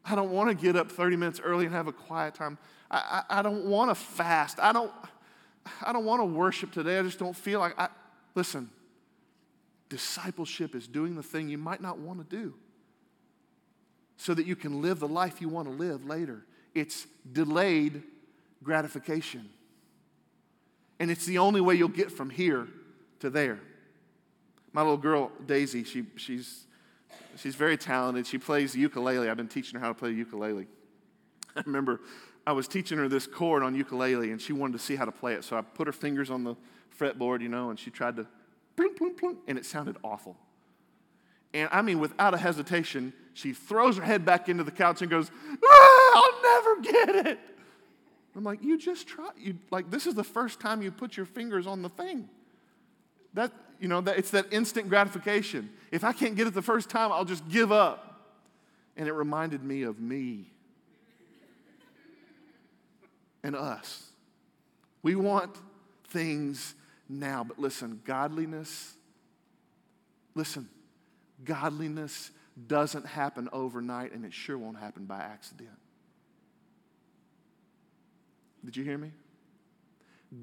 I 0.05 0.15
don't 0.15 0.31
want 0.31 0.49
to 0.49 0.55
get 0.55 0.75
up 0.75 0.91
30 0.91 1.15
minutes 1.15 1.41
early 1.43 1.65
and 1.65 1.73
have 1.73 1.87
a 1.87 1.91
quiet 1.91 2.35
time. 2.35 2.59
I, 2.89 3.23
I, 3.29 3.39
I 3.39 3.41
don't 3.41 3.65
want 3.65 3.89
to 3.89 3.95
fast. 3.95 4.59
I 4.59 4.71
don't, 4.71 4.91
I 5.81 5.91
don't 5.91 6.05
want 6.05 6.21
to 6.21 6.25
worship 6.25 6.71
today. 6.71 6.99
I 6.99 7.01
just 7.01 7.19
don't 7.19 7.35
feel 7.35 7.59
like 7.59 7.73
I. 7.77 7.89
Listen, 8.35 8.69
discipleship 9.89 10.75
is 10.75 10.87
doing 10.87 11.15
the 11.15 11.23
thing 11.23 11.49
you 11.49 11.57
might 11.57 11.81
not 11.81 11.97
want 11.97 12.19
to 12.29 12.35
do 12.35 12.53
so 14.17 14.35
that 14.35 14.45
you 14.45 14.55
can 14.55 14.83
live 14.83 14.99
the 14.99 15.07
life 15.07 15.41
you 15.41 15.49
want 15.49 15.67
to 15.67 15.73
live 15.73 16.05
later. 16.05 16.45
It's 16.75 17.07
delayed 17.31 18.03
gratification. 18.63 19.49
And 20.99 21.11
it's 21.11 21.25
the 21.25 21.37
only 21.37 21.61
way 21.61 21.75
you'll 21.75 21.89
get 21.89 22.11
from 22.11 22.29
here 22.29 22.67
to 23.19 23.29
there. 23.29 23.59
My 24.73 24.81
little 24.81 24.97
girl, 24.97 25.31
Daisy, 25.45 25.83
she, 25.83 26.05
she's, 26.15 26.65
she's 27.37 27.55
very 27.55 27.77
talented. 27.77 28.27
She 28.27 28.37
plays 28.37 28.75
ukulele. 28.75 29.29
I've 29.29 29.37
been 29.37 29.47
teaching 29.47 29.79
her 29.79 29.85
how 29.85 29.89
to 29.89 29.97
play 29.97 30.11
ukulele. 30.11 30.67
I 31.55 31.63
remember 31.65 32.01
I 32.45 32.51
was 32.51 32.67
teaching 32.67 32.97
her 32.97 33.07
this 33.07 33.27
chord 33.27 33.63
on 33.63 33.75
ukulele, 33.75 34.31
and 34.31 34.41
she 34.41 34.53
wanted 34.53 34.73
to 34.73 34.79
see 34.79 34.95
how 34.95 35.05
to 35.05 35.11
play 35.11 35.33
it. 35.33 35.43
So 35.43 35.57
I 35.57 35.61
put 35.61 35.87
her 35.87 35.93
fingers 35.93 36.29
on 36.29 36.43
the 36.43 36.55
fretboard, 36.97 37.41
you 37.41 37.49
know, 37.49 37.69
and 37.69 37.79
she 37.79 37.89
tried 37.89 38.15
to 38.15 38.27
plunk, 38.75 38.97
plunk, 38.97 39.17
plunk, 39.17 39.39
and 39.47 39.57
it 39.57 39.65
sounded 39.65 39.97
awful. 40.03 40.37
And 41.53 41.69
I 41.71 41.81
mean, 41.81 41.99
without 41.99 42.33
a 42.33 42.37
hesitation, 42.37 43.13
she 43.33 43.53
throws 43.53 43.97
her 43.97 44.03
head 44.03 44.25
back 44.25 44.49
into 44.49 44.63
the 44.63 44.71
couch 44.71 45.01
and 45.01 45.09
goes, 45.09 45.31
ah, 45.65 46.11
I'll 46.15 46.41
never 46.41 46.81
get 46.81 47.25
it. 47.27 47.39
I'm 48.37 48.43
like, 48.43 48.63
you 48.63 48.77
just 48.77 49.07
try. 49.07 49.29
You, 49.35 49.57
like, 49.71 49.89
this 49.89 50.05
is 50.05 50.13
the 50.13 50.23
first 50.23 50.59
time 50.59 50.83
you 50.83 50.91
put 50.91 51.17
your 51.17 51.25
fingers 51.25 51.65
on 51.65 51.81
the 51.81 51.89
thing. 51.89 52.29
That, 53.33 53.51
you 53.79 53.87
know, 53.87 53.99
that, 54.01 54.17
it's 54.17 54.29
that 54.29 54.53
instant 54.53 54.89
gratification. 54.89 55.71
If 55.91 56.03
I 56.03 56.13
can't 56.13 56.35
get 56.35 56.45
it 56.45 56.53
the 56.53 56.61
first 56.61 56.89
time, 56.89 57.11
I'll 57.11 57.25
just 57.25 57.47
give 57.49 57.71
up. 57.71 58.21
And 58.95 59.07
it 59.07 59.13
reminded 59.13 59.63
me 59.63 59.83
of 59.83 59.99
me 59.99 60.51
and 63.43 63.55
us. 63.55 64.03
We 65.01 65.15
want 65.15 65.55
things 66.09 66.75
now, 67.09 67.43
but 67.43 67.57
listen, 67.57 68.01
godliness, 68.05 68.93
listen, 70.35 70.69
godliness 71.43 72.31
doesn't 72.67 73.05
happen 73.05 73.49
overnight, 73.51 74.13
and 74.13 74.25
it 74.25 74.33
sure 74.33 74.57
won't 74.57 74.77
happen 74.77 75.05
by 75.05 75.19
accident. 75.19 75.69
Did 78.67 78.75
you 78.75 78.83
hear 78.83 78.97
me? 78.97 79.11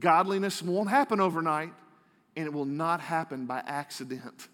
Godliness 0.00 0.62
won't 0.62 0.88
happen 0.88 1.20
overnight, 1.20 1.74
and 2.34 2.46
it 2.46 2.52
will 2.54 2.64
not 2.64 3.02
happen 3.02 3.44
by 3.44 3.62
accident. 3.66 4.48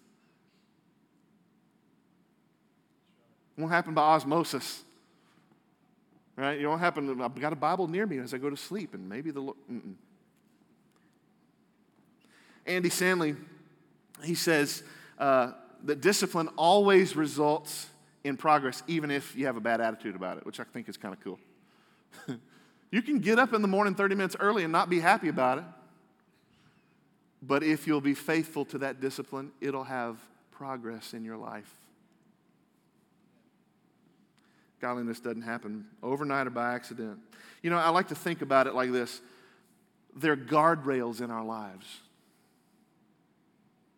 It 3.57 3.61
won't 3.61 3.71
happen 3.71 3.93
by 3.93 4.01
osmosis. 4.01 4.83
Right? 6.35 6.59
It 6.59 6.67
won't 6.67 6.81
happen. 6.81 7.21
I've 7.21 7.39
got 7.39 7.53
a 7.53 7.55
Bible 7.55 7.87
near 7.87 8.05
me 8.05 8.17
as 8.17 8.33
I 8.33 8.39
go 8.39 8.49
to 8.49 8.57
sleep, 8.57 8.93
and 8.93 9.07
maybe 9.07 9.31
the 9.31 9.39
Lord. 9.39 9.57
Andy 12.65 12.89
Stanley, 12.89 13.37
he 14.21 14.35
says 14.35 14.83
uh, 15.17 15.53
that 15.85 16.01
discipline 16.01 16.49
always 16.57 17.15
results 17.15 17.87
in 18.25 18.35
progress, 18.35 18.83
even 18.87 19.11
if 19.11 19.33
you 19.33 19.45
have 19.45 19.55
a 19.55 19.61
bad 19.61 19.79
attitude 19.79 20.17
about 20.17 20.39
it, 20.39 20.45
which 20.45 20.59
I 20.59 20.65
think 20.65 20.89
is 20.89 20.97
kind 20.97 21.13
of 21.13 21.21
cool. 21.23 21.39
You 22.91 23.01
can 23.01 23.19
get 23.19 23.39
up 23.39 23.53
in 23.53 23.61
the 23.61 23.67
morning 23.67 23.95
30 23.95 24.15
minutes 24.15 24.35
early 24.39 24.63
and 24.63 24.71
not 24.71 24.89
be 24.89 24.99
happy 24.99 25.29
about 25.29 25.59
it. 25.59 25.63
But 27.41 27.63
if 27.63 27.87
you'll 27.87 28.01
be 28.01 28.13
faithful 28.13 28.65
to 28.65 28.77
that 28.79 28.99
discipline, 29.01 29.51
it'll 29.61 29.85
have 29.85 30.17
progress 30.51 31.13
in 31.13 31.23
your 31.23 31.37
life. 31.37 31.73
Godliness 34.79 35.19
doesn't 35.19 35.41
happen 35.41 35.85
overnight 36.03 36.47
or 36.47 36.51
by 36.51 36.73
accident. 36.73 37.19
You 37.61 37.69
know, 37.69 37.77
I 37.77 37.89
like 37.89 38.09
to 38.09 38.15
think 38.15 38.41
about 38.41 38.67
it 38.67 38.75
like 38.75 38.91
this 38.91 39.21
there 40.15 40.33
are 40.33 40.37
guardrails 40.37 41.21
in 41.21 41.31
our 41.31 41.43
lives. 41.43 41.85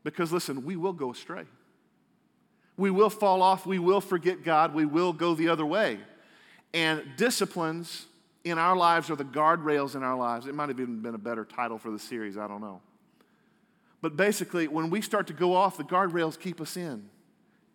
Because 0.03 0.31
listen, 0.31 0.63
we 0.63 0.75
will 0.75 0.93
go 0.93 1.11
astray. 1.11 1.45
We 2.77 2.91
will 2.91 3.09
fall 3.09 3.41
off. 3.41 3.65
We 3.65 3.79
will 3.79 4.01
forget 4.01 4.43
God. 4.43 4.75
We 4.75 4.85
will 4.85 5.13
go 5.13 5.33
the 5.33 5.49
other 5.49 5.65
way. 5.65 5.99
And 6.73 7.03
disciplines 7.17 8.05
in 8.43 8.57
our 8.57 8.75
lives 8.75 9.09
are 9.09 9.15
the 9.15 9.23
guardrails 9.23 9.95
in 9.95 10.03
our 10.03 10.17
lives. 10.17 10.47
It 10.47 10.55
might 10.55 10.69
have 10.69 10.79
even 10.79 10.99
been 10.99 11.15
a 11.15 11.19
better 11.19 11.45
title 11.45 11.77
for 11.77 11.91
the 11.91 11.99
series, 11.99 12.37
I 12.37 12.47
don't 12.47 12.61
know. 12.61 12.81
But 14.01 14.17
basically, 14.17 14.67
when 14.67 14.89
we 14.89 15.01
start 15.01 15.27
to 15.27 15.33
go 15.33 15.55
off, 15.55 15.77
the 15.77 15.83
guardrails 15.83 16.37
keep 16.37 16.59
us 16.59 16.75
in 16.75 17.09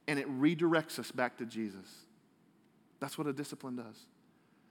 and 0.06 0.18
it 0.18 0.28
redirects 0.40 0.98
us 0.98 1.10
back 1.10 1.38
to 1.38 1.46
Jesus. 1.46 1.86
That's 3.00 3.16
what 3.16 3.26
a 3.26 3.32
discipline 3.32 3.76
does. 3.76 3.96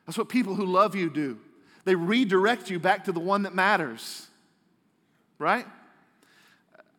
That's 0.05 0.17
what 0.17 0.29
people 0.29 0.55
who 0.55 0.65
love 0.65 0.95
you 0.95 1.09
do. 1.09 1.39
They 1.85 1.95
redirect 1.95 2.69
you 2.69 2.79
back 2.79 3.05
to 3.05 3.11
the 3.11 3.19
one 3.19 3.43
that 3.43 3.55
matters, 3.55 4.27
right? 5.39 5.65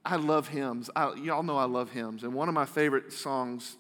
I 0.05 0.17
love 0.17 0.49
hymns. 0.49 0.89
I, 0.97 1.15
y'all 1.15 1.43
know 1.43 1.57
I 1.57 1.65
love 1.65 1.91
hymns. 1.91 2.23
And 2.23 2.33
one 2.33 2.49
of 2.49 2.55
my 2.55 2.65
favorite 2.65 3.13
songs 3.13 3.77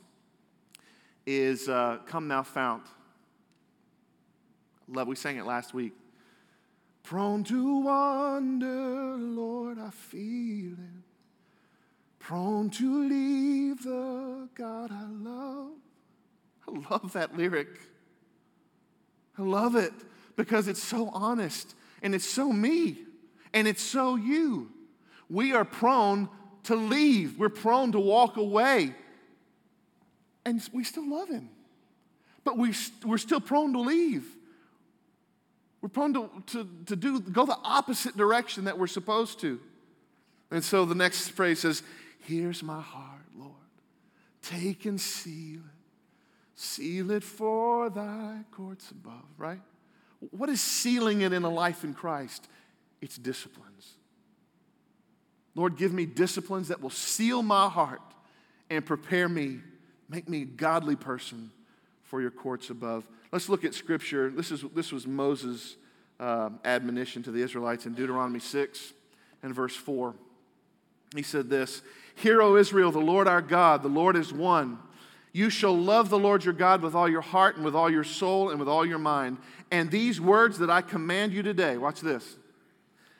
is 1.26 1.68
uh, 1.68 1.98
Come 2.06 2.28
Thou 2.28 2.42
Fount. 2.42 2.84
Love, 4.88 5.08
we 5.08 5.16
sang 5.16 5.36
it 5.36 5.44
last 5.44 5.74
week. 5.74 5.92
Prone 7.02 7.44
to 7.44 7.80
wander, 7.80 9.16
Lord, 9.16 9.78
I 9.78 9.90
feel 9.90 10.72
it. 10.72 11.04
Prone 12.18 12.70
to 12.70 13.08
leave 13.08 13.82
the 13.82 14.48
God 14.54 14.90
I 14.92 15.04
love. 15.04 15.70
I 16.66 16.90
love 16.90 17.12
that 17.14 17.36
lyric. 17.36 17.68
I 19.38 19.42
love 19.42 19.76
it 19.76 19.92
because 20.36 20.68
it's 20.68 20.82
so 20.82 21.08
honest 21.12 21.74
and 22.02 22.14
it's 22.14 22.28
so 22.28 22.52
me 22.52 22.98
and 23.54 23.66
it's 23.66 23.82
so 23.82 24.16
you. 24.16 24.70
We 25.30 25.52
are 25.52 25.64
prone 25.64 26.28
to 26.64 26.76
leave, 26.76 27.38
we're 27.38 27.48
prone 27.48 27.92
to 27.92 28.00
walk 28.00 28.36
away, 28.36 28.94
and 30.44 30.62
we 30.72 30.84
still 30.84 31.08
love 31.08 31.28
Him. 31.28 31.48
But 32.44 32.58
we, 32.58 32.74
we're 33.04 33.18
still 33.18 33.40
prone 33.40 33.72
to 33.72 33.80
leave. 33.80 34.26
We're 35.80 35.88
prone 35.88 36.12
to, 36.14 36.30
to, 36.46 36.68
to 36.86 36.96
do, 36.96 37.20
go 37.20 37.46
the 37.46 37.58
opposite 37.62 38.16
direction 38.16 38.64
that 38.64 38.78
we're 38.78 38.88
supposed 38.88 39.40
to. 39.40 39.60
And 40.50 40.64
so 40.64 40.84
the 40.84 40.94
next 40.94 41.28
phrase 41.28 41.60
says, 41.60 41.82
Here's 42.20 42.62
my 42.62 42.80
heart, 42.80 43.26
Lord. 43.36 43.52
Take 44.42 44.86
and 44.86 45.00
seal 45.00 45.60
it. 45.60 45.78
Seal 46.54 47.12
it 47.12 47.22
for 47.22 47.88
thy 47.90 48.40
courts 48.50 48.90
above, 48.90 49.24
right? 49.36 49.60
What 50.30 50.48
is 50.48 50.60
sealing 50.60 51.20
it 51.20 51.32
in 51.32 51.44
a 51.44 51.50
life 51.50 51.84
in 51.84 51.94
Christ? 51.94 52.48
It's 53.00 53.16
disciplines. 53.16 53.94
Lord, 55.54 55.76
give 55.76 55.92
me 55.92 56.06
disciplines 56.06 56.68
that 56.68 56.82
will 56.82 56.90
seal 56.90 57.42
my 57.42 57.68
heart 57.68 58.02
and 58.68 58.84
prepare 58.84 59.28
me, 59.28 59.60
make 60.08 60.28
me 60.28 60.42
a 60.42 60.46
godly 60.46 60.96
person 60.96 61.52
for 62.08 62.22
your 62.22 62.30
courts 62.30 62.70
above. 62.70 63.06
Let's 63.30 63.48
look 63.48 63.64
at 63.64 63.74
scripture. 63.74 64.30
This, 64.30 64.50
is, 64.50 64.64
this 64.74 64.92
was 64.92 65.06
Moses' 65.06 65.76
uh, 66.18 66.48
admonition 66.64 67.22
to 67.24 67.30
the 67.30 67.42
Israelites 67.42 67.84
in 67.84 67.92
Deuteronomy 67.94 68.40
6 68.40 68.94
and 69.42 69.54
verse 69.54 69.76
4. 69.76 70.14
He 71.14 71.22
said 71.22 71.50
this 71.50 71.82
Hear, 72.14 72.40
O 72.42 72.56
Israel, 72.56 72.90
the 72.90 72.98
Lord 72.98 73.28
our 73.28 73.42
God, 73.42 73.82
the 73.82 73.88
Lord 73.88 74.16
is 74.16 74.32
one. 74.32 74.78
You 75.32 75.50
shall 75.50 75.76
love 75.76 76.08
the 76.08 76.18
Lord 76.18 76.44
your 76.44 76.54
God 76.54 76.80
with 76.80 76.94
all 76.94 77.08
your 77.08 77.20
heart 77.20 77.56
and 77.56 77.64
with 77.64 77.76
all 77.76 77.90
your 77.90 78.04
soul 78.04 78.48
and 78.48 78.58
with 78.58 78.68
all 78.68 78.84
your 78.84 78.98
mind. 78.98 79.36
And 79.70 79.90
these 79.90 80.18
words 80.18 80.58
that 80.58 80.70
I 80.70 80.80
command 80.80 81.34
you 81.34 81.42
today, 81.42 81.76
watch 81.76 82.00
this, 82.00 82.36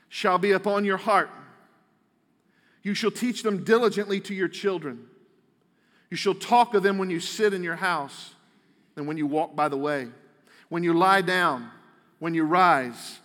shall 0.09 0.39
be 0.39 0.53
upon 0.53 0.87
your 0.87 0.97
heart. 0.97 1.29
You 2.83 2.95
shall 2.95 3.11
teach 3.11 3.43
them 3.43 3.65
diligently 3.65 4.21
to 4.23 4.35
your 4.35 4.49
children. 4.49 5.07
You 6.11 6.17
shall 6.17 6.35
talk 6.35 6.73
of 6.73 6.83
them 6.83 6.97
when 6.97 7.11
you 7.11 7.21
sit 7.21 7.53
in 7.53 7.63
your 7.63 7.77
house 7.77 8.35
and 8.99 9.07
when 9.07 9.17
you 9.17 9.27
walk 9.27 9.57
by 9.57 9.69
the 9.69 9.77
way, 9.77 10.09
when 10.69 10.85
you 10.85 10.93
lie 10.93 11.23
down, 11.23 11.71
when 12.19 12.35
you 12.35 12.45
rise. 12.45 13.21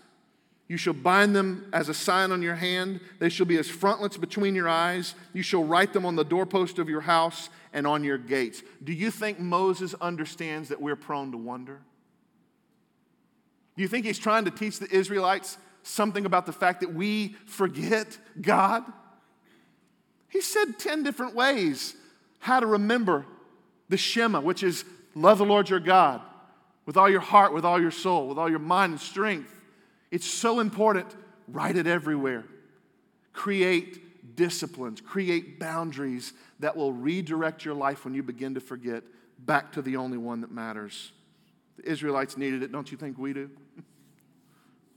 You 0.68 0.78
shall 0.78 0.94
bind 0.94 1.36
them 1.36 1.70
as 1.74 1.90
a 1.90 1.94
sign 1.94 2.32
on 2.32 2.42
your 2.42 2.56
hand. 2.56 3.02
They 3.20 3.30
shall 3.30 3.46
be 3.46 3.58
as 3.58 3.70
frontlets 3.70 4.18
between 4.18 4.56
your 4.56 4.70
eyes. 4.70 5.14
You 5.34 5.44
shall 5.44 5.64
write 5.64 5.94
them 5.94 6.06
on 6.06 6.16
the 6.16 6.24
doorpost 6.24 6.80
of 6.80 6.90
your 6.90 7.02
house 7.02 7.50
and 7.74 7.86
on 7.86 8.04
your 8.04 8.18
gates. 8.18 8.64
Do 8.84 8.94
you 8.94 9.12
think 9.12 9.40
Moses 9.40 9.94
understands 9.96 10.70
that 10.70 10.82
we're 10.82 10.96
prone 10.96 11.32
to 11.32 11.38
wonder? 11.38 11.82
Do 13.76 13.82
you 13.82 13.88
think 13.88 14.06
he's 14.06 14.20
trying 14.20 14.46
to 14.46 14.52
teach 14.52 14.80
the 14.80 14.90
Israelites 14.90 15.58
something 15.84 16.26
about 16.26 16.46
the 16.46 16.54
fact 16.54 16.82
that 16.82 16.94
we 16.94 17.36
forget 17.46 18.18
God? 18.42 18.84
He 20.30 20.42
said 20.42 20.80
10 20.80 21.04
different 21.04 21.36
ways 21.36 21.96
how 22.40 22.60
to 22.60 22.66
remember 22.66 23.26
the 23.90 23.98
Shema, 23.98 24.42
which 24.42 24.64
is 24.64 24.86
love 25.16 25.38
the 25.38 25.46
Lord 25.46 25.70
your 25.70 25.80
God 25.80 26.22
with 26.86 26.98
all 26.98 27.10
your 27.10 27.22
heart, 27.22 27.54
with 27.54 27.66
all 27.66 27.80
your 27.80 27.92
soul, 27.92 28.28
with 28.28 28.38
all 28.38 28.50
your 28.50 28.60
mind 28.60 28.92
and 28.94 29.02
strength. 29.02 29.54
It's 30.12 30.28
so 30.28 30.60
important. 30.60 31.08
Write 31.48 31.76
it 31.76 31.88
everywhere. 31.88 32.46
Create 33.32 34.36
disciplines, 34.36 35.02
create 35.02 35.60
boundaries 35.60 36.34
that 36.60 36.76
will 36.76 36.94
redirect 36.94 37.66
your 37.66 37.74
life 37.74 38.06
when 38.06 38.14
you 38.14 38.24
begin 38.24 38.54
to 38.56 38.60
forget 38.60 39.04
back 39.40 39.72
to 39.74 39.82
the 39.82 39.98
only 39.98 40.18
one 40.18 40.42
that 40.42 40.52
matters. 40.52 41.12
The 41.78 41.90
Israelites 41.90 42.38
needed 42.38 42.64
it, 42.64 42.72
don't 42.72 42.92
you 42.92 42.98
think 42.98 43.18
we 43.18 43.34
do? 43.34 43.50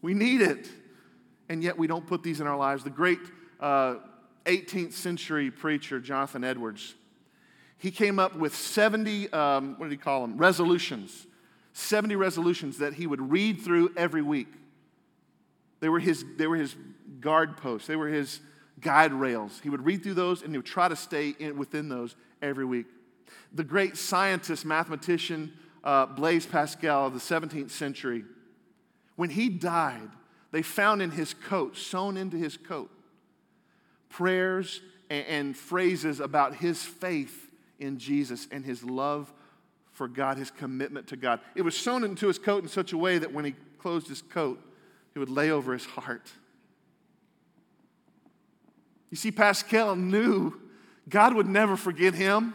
we 0.03 0.15
need 0.15 0.41
it. 0.41 0.69
And 1.49 1.63
yet 1.63 1.79
we 1.79 1.87
don't 1.87 2.07
put 2.07 2.23
these 2.23 2.41
in 2.41 2.47
our 2.47 2.57
lives. 2.57 2.85
The 2.85 2.91
great 2.91 3.21
uh, 3.61 3.97
18th 4.45 4.93
century 4.93 5.51
preacher, 5.51 6.01
Jonathan 6.01 6.45
Edwards, 6.45 6.95
he 7.79 7.91
came 7.91 8.19
up 8.19 8.37
with 8.37 8.55
70, 8.55 9.33
um, 9.33 9.75
what 9.79 9.87
did 9.87 9.93
he 9.93 10.03
call 10.03 10.23
them? 10.23 10.39
Resolutions. 10.39 11.27
70 11.73 12.17
resolutions 12.17 12.79
that 12.79 12.95
he 12.95 13.07
would 13.07 13.31
read 13.31 13.61
through 13.61 13.93
every 13.97 14.23
week. 14.23 14.49
They 15.81 15.91
were 15.91 16.01
his, 16.01 16.25
they 16.39 16.47
were 16.47 16.57
his 16.57 16.75
guard 17.21 17.59
posts, 17.59 17.87
they 17.87 17.97
were 17.97 18.09
his 18.09 18.41
guide 18.81 19.13
rails. 19.13 19.61
He 19.63 19.69
would 19.69 19.85
read 19.85 20.03
through 20.03 20.15
those 20.15 20.43
and 20.43 20.53
he 20.53 20.59
would 20.59 20.67
try 20.67 20.89
to 20.89 20.97
stay 20.97 21.35
in, 21.39 21.59
within 21.59 21.89
those 21.89 22.17
every 22.41 22.65
week. 22.65 22.87
The 23.53 23.65
great 23.65 23.97
scientist, 23.97 24.65
mathematician 24.65 25.53
uh, 25.85 26.07
Blaise 26.07 26.47
Pascal 26.47 27.07
of 27.07 27.13
the 27.13 27.21
17th 27.21 27.71
century, 27.71 28.25
when 29.17 29.31
he 29.31 29.49
died, 29.49 30.11
they 30.53 30.63
found 30.63 31.03
in 31.03 31.11
his 31.11 31.35
coat, 31.35 31.77
sewn 31.77 32.17
into 32.17 32.37
his 32.37 32.57
coat, 32.57 32.91
prayers 34.09 34.81
and, 35.11 35.27
and 35.27 35.57
phrases 35.57 36.21
about 36.21 36.57
his 36.57 36.83
faith 36.83 37.46
in 37.79 37.99
Jesus 37.99 38.49
and 38.51 38.65
his 38.65 38.83
love 38.83 39.33
for 39.93 40.09
God, 40.09 40.37
his 40.37 40.51
commitment 40.51 41.09
to 41.09 41.17
God. 41.17 41.41
It 41.55 41.63
was 41.63 41.77
sewn 41.77 42.05
into 42.05 42.27
his 42.27 42.39
coat 42.39 42.63
in 42.63 42.69
such 42.69 42.93
a 42.93 42.99
way 42.99 43.19
that 43.19 43.33
when 43.33 43.45
he 43.45 43.55
closed 43.79 44.09
his 44.09 44.23
coat, 44.23 44.61
it 45.15 45.19
would 45.19 45.31
lay 45.31 45.51
over 45.51 45.73
his 45.73 45.87
heart. 45.87 46.31
You 49.11 49.17
see, 49.17 49.31
Pascal 49.31 49.97
knew 49.97 50.61
God 51.09 51.35
would 51.35 51.47
never 51.47 51.77
forget 51.77 52.15
him, 52.15 52.55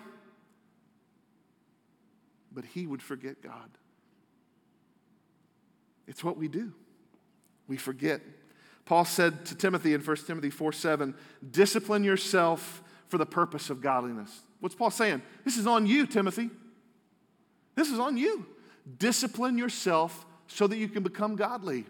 but 2.51 2.65
he 2.65 2.86
would 2.86 3.01
forget 3.01 3.41
God. 3.41 3.69
It's 6.07 6.23
what 6.23 6.38
we 6.38 6.47
do. 6.47 6.73
We 7.67 7.77
forget. 7.77 8.21
Paul 8.86 9.05
said 9.05 9.45
to 9.45 9.55
Timothy 9.55 9.93
in 9.93 10.01
1 10.01 10.17
Timothy 10.27 10.49
4 10.49 10.73
7, 10.73 11.15
discipline 11.49 12.03
yourself 12.03 12.84
for 13.07 13.17
the 13.17 13.25
purpose 13.25 13.69
of 13.69 13.81
godliness. 13.81 14.41
What's 14.62 14.76
Paul 14.76 14.91
saying? 14.91 15.21
This 15.43 15.58
is 15.58 15.67
on 15.67 15.86
you, 15.86 16.06
Timothy. 16.06 16.50
This 17.76 17.89
is 17.89 18.00
on 18.00 18.15
you. 18.15 18.45
Discipline 18.97 19.58
yourself 19.58 20.26
so 20.47 20.67
that 20.67 20.78
you 20.78 20.88
can 20.88 21.04
become 21.04 21.36
godly. 21.36 21.86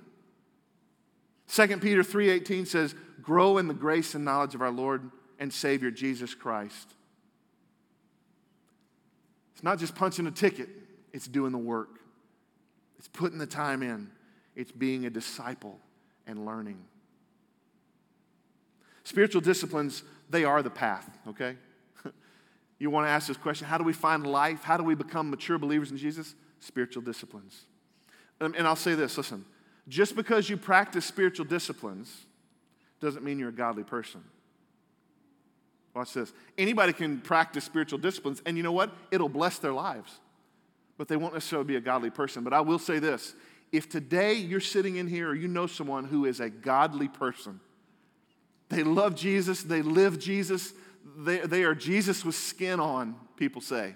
2 1.47 1.81
Peter 1.81 2.01
3:18 2.01 2.65
says, 2.65 2.95
"Grow 3.21 3.57
in 3.57 3.67
the 3.67 3.73
grace 3.73 4.15
and 4.15 4.23
knowledge 4.23 4.55
of 4.55 4.61
our 4.61 4.71
Lord 4.71 5.11
and 5.37 5.53
Savior 5.53 5.91
Jesus 5.91 6.33
Christ." 6.33 6.95
It's 9.53 9.63
not 9.63 9.77
just 9.77 9.93
punching 9.93 10.25
a 10.25 10.31
ticket, 10.31 10.69
it's 11.11 11.27
doing 11.27 11.51
the 11.51 11.57
work. 11.57 11.99
It's 12.97 13.09
putting 13.09 13.37
the 13.37 13.47
time 13.47 13.83
in. 13.83 14.11
It's 14.55 14.71
being 14.71 15.05
a 15.05 15.09
disciple 15.09 15.79
and 16.25 16.45
learning. 16.45 16.85
Spiritual 19.03 19.41
disciplines, 19.41 20.03
they 20.29 20.45
are 20.45 20.63
the 20.63 20.69
path, 20.69 21.19
okay? 21.27 21.57
You 22.81 22.89
want 22.89 23.05
to 23.05 23.11
ask 23.11 23.27
this 23.27 23.37
question 23.37 23.67
how 23.67 23.77
do 23.77 23.83
we 23.83 23.93
find 23.93 24.25
life? 24.25 24.63
How 24.63 24.75
do 24.75 24.83
we 24.83 24.95
become 24.95 25.29
mature 25.29 25.59
believers 25.59 25.91
in 25.91 25.97
Jesus? 25.97 26.33
Spiritual 26.59 27.03
disciplines. 27.03 27.65
Um, 28.39 28.55
and 28.57 28.65
I'll 28.67 28.75
say 28.75 28.95
this 28.95 29.17
listen, 29.17 29.45
just 29.87 30.15
because 30.15 30.49
you 30.49 30.57
practice 30.57 31.05
spiritual 31.05 31.45
disciplines 31.45 32.25
doesn't 32.99 33.23
mean 33.23 33.37
you're 33.37 33.49
a 33.49 33.53
godly 33.53 33.83
person. 33.83 34.23
Watch 35.93 36.13
this. 36.13 36.33
Anybody 36.57 36.93
can 36.93 37.19
practice 37.19 37.65
spiritual 37.65 37.99
disciplines, 37.99 38.41
and 38.45 38.57
you 38.57 38.63
know 38.63 38.71
what? 38.71 38.91
It'll 39.11 39.29
bless 39.29 39.59
their 39.59 39.73
lives, 39.73 40.19
but 40.97 41.07
they 41.07 41.17
won't 41.17 41.33
necessarily 41.33 41.67
be 41.67 41.75
a 41.75 41.81
godly 41.81 42.09
person. 42.09 42.43
But 42.43 42.53
I 42.53 42.61
will 42.61 42.79
say 42.79 42.97
this 42.97 43.35
if 43.71 43.89
today 43.89 44.33
you're 44.33 44.59
sitting 44.59 44.95
in 44.95 45.07
here 45.07 45.29
or 45.29 45.35
you 45.35 45.47
know 45.47 45.67
someone 45.67 46.05
who 46.05 46.25
is 46.25 46.39
a 46.39 46.49
godly 46.49 47.09
person, 47.09 47.59
they 48.69 48.83
love 48.83 49.15
Jesus, 49.15 49.61
they 49.61 49.83
live 49.83 50.17
Jesus, 50.17 50.73
they, 51.17 51.39
they 51.39 51.63
are 51.63 51.75
Jesus 51.75 52.23
with 52.23 52.35
skin 52.35 52.79
on, 52.79 53.15
people 53.37 53.61
say. 53.61 53.95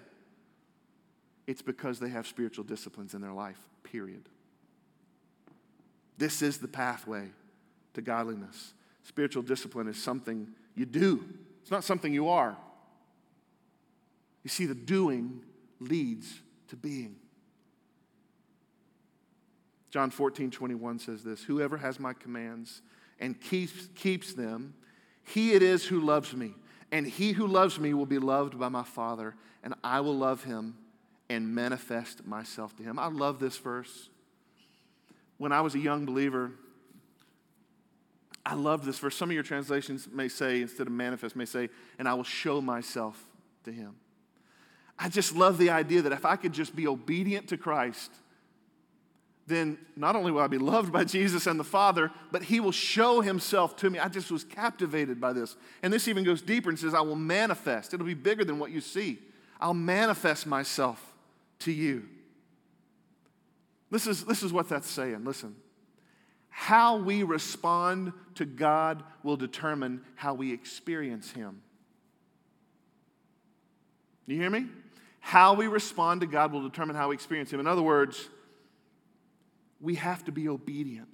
It's 1.47 1.61
because 1.61 1.99
they 1.99 2.09
have 2.09 2.25
spiritual 2.25 2.63
disciplines 2.63 3.13
in 3.13 3.21
their 3.21 3.33
life, 3.33 3.59
period. 3.83 4.27
This 6.17 6.41
is 6.41 6.57
the 6.57 6.67
pathway 6.67 7.29
to 7.93 8.01
godliness. 8.01 8.73
Spiritual 9.03 9.43
discipline 9.43 9.87
is 9.87 10.01
something 10.01 10.47
you 10.75 10.85
do, 10.85 11.23
it's 11.61 11.71
not 11.71 11.83
something 11.83 12.13
you 12.13 12.29
are. 12.29 12.57
You 14.43 14.49
see, 14.49 14.67
the 14.67 14.75
doing 14.75 15.41
leads 15.79 16.41
to 16.67 16.75
being. 16.75 17.15
John 19.89 20.11
14, 20.11 20.51
21 20.51 20.99
says 20.99 21.23
this 21.23 21.43
Whoever 21.43 21.77
has 21.77 21.99
my 21.99 22.13
commands 22.13 22.81
and 23.19 23.39
keeps, 23.39 23.87
keeps 23.95 24.33
them, 24.33 24.73
he 25.23 25.53
it 25.53 25.63
is 25.63 25.85
who 25.85 26.01
loves 26.01 26.35
me. 26.35 26.53
And 26.95 27.05
he 27.05 27.33
who 27.33 27.45
loves 27.45 27.77
me 27.77 27.93
will 27.93 28.05
be 28.05 28.19
loved 28.19 28.57
by 28.57 28.69
my 28.69 28.83
Father, 28.83 29.35
and 29.61 29.73
I 29.83 29.99
will 29.99 30.15
love 30.15 30.45
him 30.45 30.77
and 31.29 31.53
manifest 31.53 32.25
myself 32.25 32.73
to 32.77 32.83
him. 32.83 32.97
I 32.97 33.07
love 33.07 33.37
this 33.37 33.57
verse. 33.57 34.07
When 35.37 35.51
I 35.51 35.59
was 35.59 35.75
a 35.75 35.79
young 35.79 36.05
believer, 36.05 36.51
I 38.45 38.53
love 38.53 38.85
this 38.85 38.97
verse. 38.97 39.13
Some 39.13 39.29
of 39.29 39.33
your 39.33 39.43
translations 39.43 40.07
may 40.09 40.29
say, 40.29 40.61
instead 40.61 40.87
of 40.87 40.93
manifest, 40.93 41.35
may 41.35 41.43
say, 41.43 41.67
and 41.99 42.07
I 42.07 42.13
will 42.13 42.23
show 42.23 42.61
myself 42.61 43.21
to 43.65 43.73
him. 43.73 43.95
I 44.97 45.09
just 45.09 45.35
love 45.35 45.57
the 45.57 45.71
idea 45.71 46.01
that 46.03 46.13
if 46.13 46.23
I 46.23 46.37
could 46.37 46.53
just 46.53 46.77
be 46.77 46.87
obedient 46.87 47.49
to 47.49 47.57
Christ, 47.57 48.09
then 49.47 49.77
not 49.95 50.15
only 50.15 50.31
will 50.31 50.41
I 50.41 50.47
be 50.47 50.57
loved 50.57 50.91
by 50.91 51.03
Jesus 51.03 51.45
and 51.45 51.59
the 51.59 51.63
Father, 51.63 52.11
but 52.31 52.43
He 52.43 52.59
will 52.59 52.71
show 52.71 53.21
Himself 53.21 53.75
to 53.77 53.89
me. 53.89 53.99
I 53.99 54.07
just 54.07 54.31
was 54.31 54.43
captivated 54.43 55.21
by 55.21 55.33
this. 55.33 55.55
And 55.83 55.93
this 55.93 56.07
even 56.07 56.23
goes 56.23 56.41
deeper 56.41 56.69
and 56.69 56.79
says, 56.79 56.93
I 56.93 57.01
will 57.01 57.15
manifest. 57.15 57.93
It'll 57.93 58.05
be 58.05 58.15
bigger 58.15 58.43
than 58.43 58.57
what 58.57 58.71
you 58.71 58.81
see. 58.81 59.19
I'll 59.59 59.73
manifest 59.73 60.47
myself 60.47 61.13
to 61.59 61.71
you. 61.71 62.07
This 63.91 64.07
is, 64.07 64.25
this 64.25 64.41
is 64.41 64.51
what 64.51 64.67
that's 64.67 64.89
saying. 64.89 65.23
Listen. 65.23 65.55
How 66.49 66.95
we 66.97 67.23
respond 67.23 68.13
to 68.35 68.45
God 68.45 69.03
will 69.23 69.35
determine 69.35 70.01
how 70.15 70.33
we 70.33 70.53
experience 70.53 71.31
Him. 71.31 71.61
You 74.25 74.37
hear 74.37 74.49
me? 74.49 74.67
How 75.19 75.53
we 75.53 75.67
respond 75.67 76.21
to 76.21 76.27
God 76.27 76.53
will 76.53 76.63
determine 76.63 76.95
how 76.95 77.09
we 77.09 77.15
experience 77.15 77.51
Him. 77.51 77.59
In 77.59 77.67
other 77.67 77.81
words, 77.81 78.29
we 79.85 79.95
have 79.95 80.25
to 80.25 80.31
be 80.31 80.49
obedient 80.49 81.07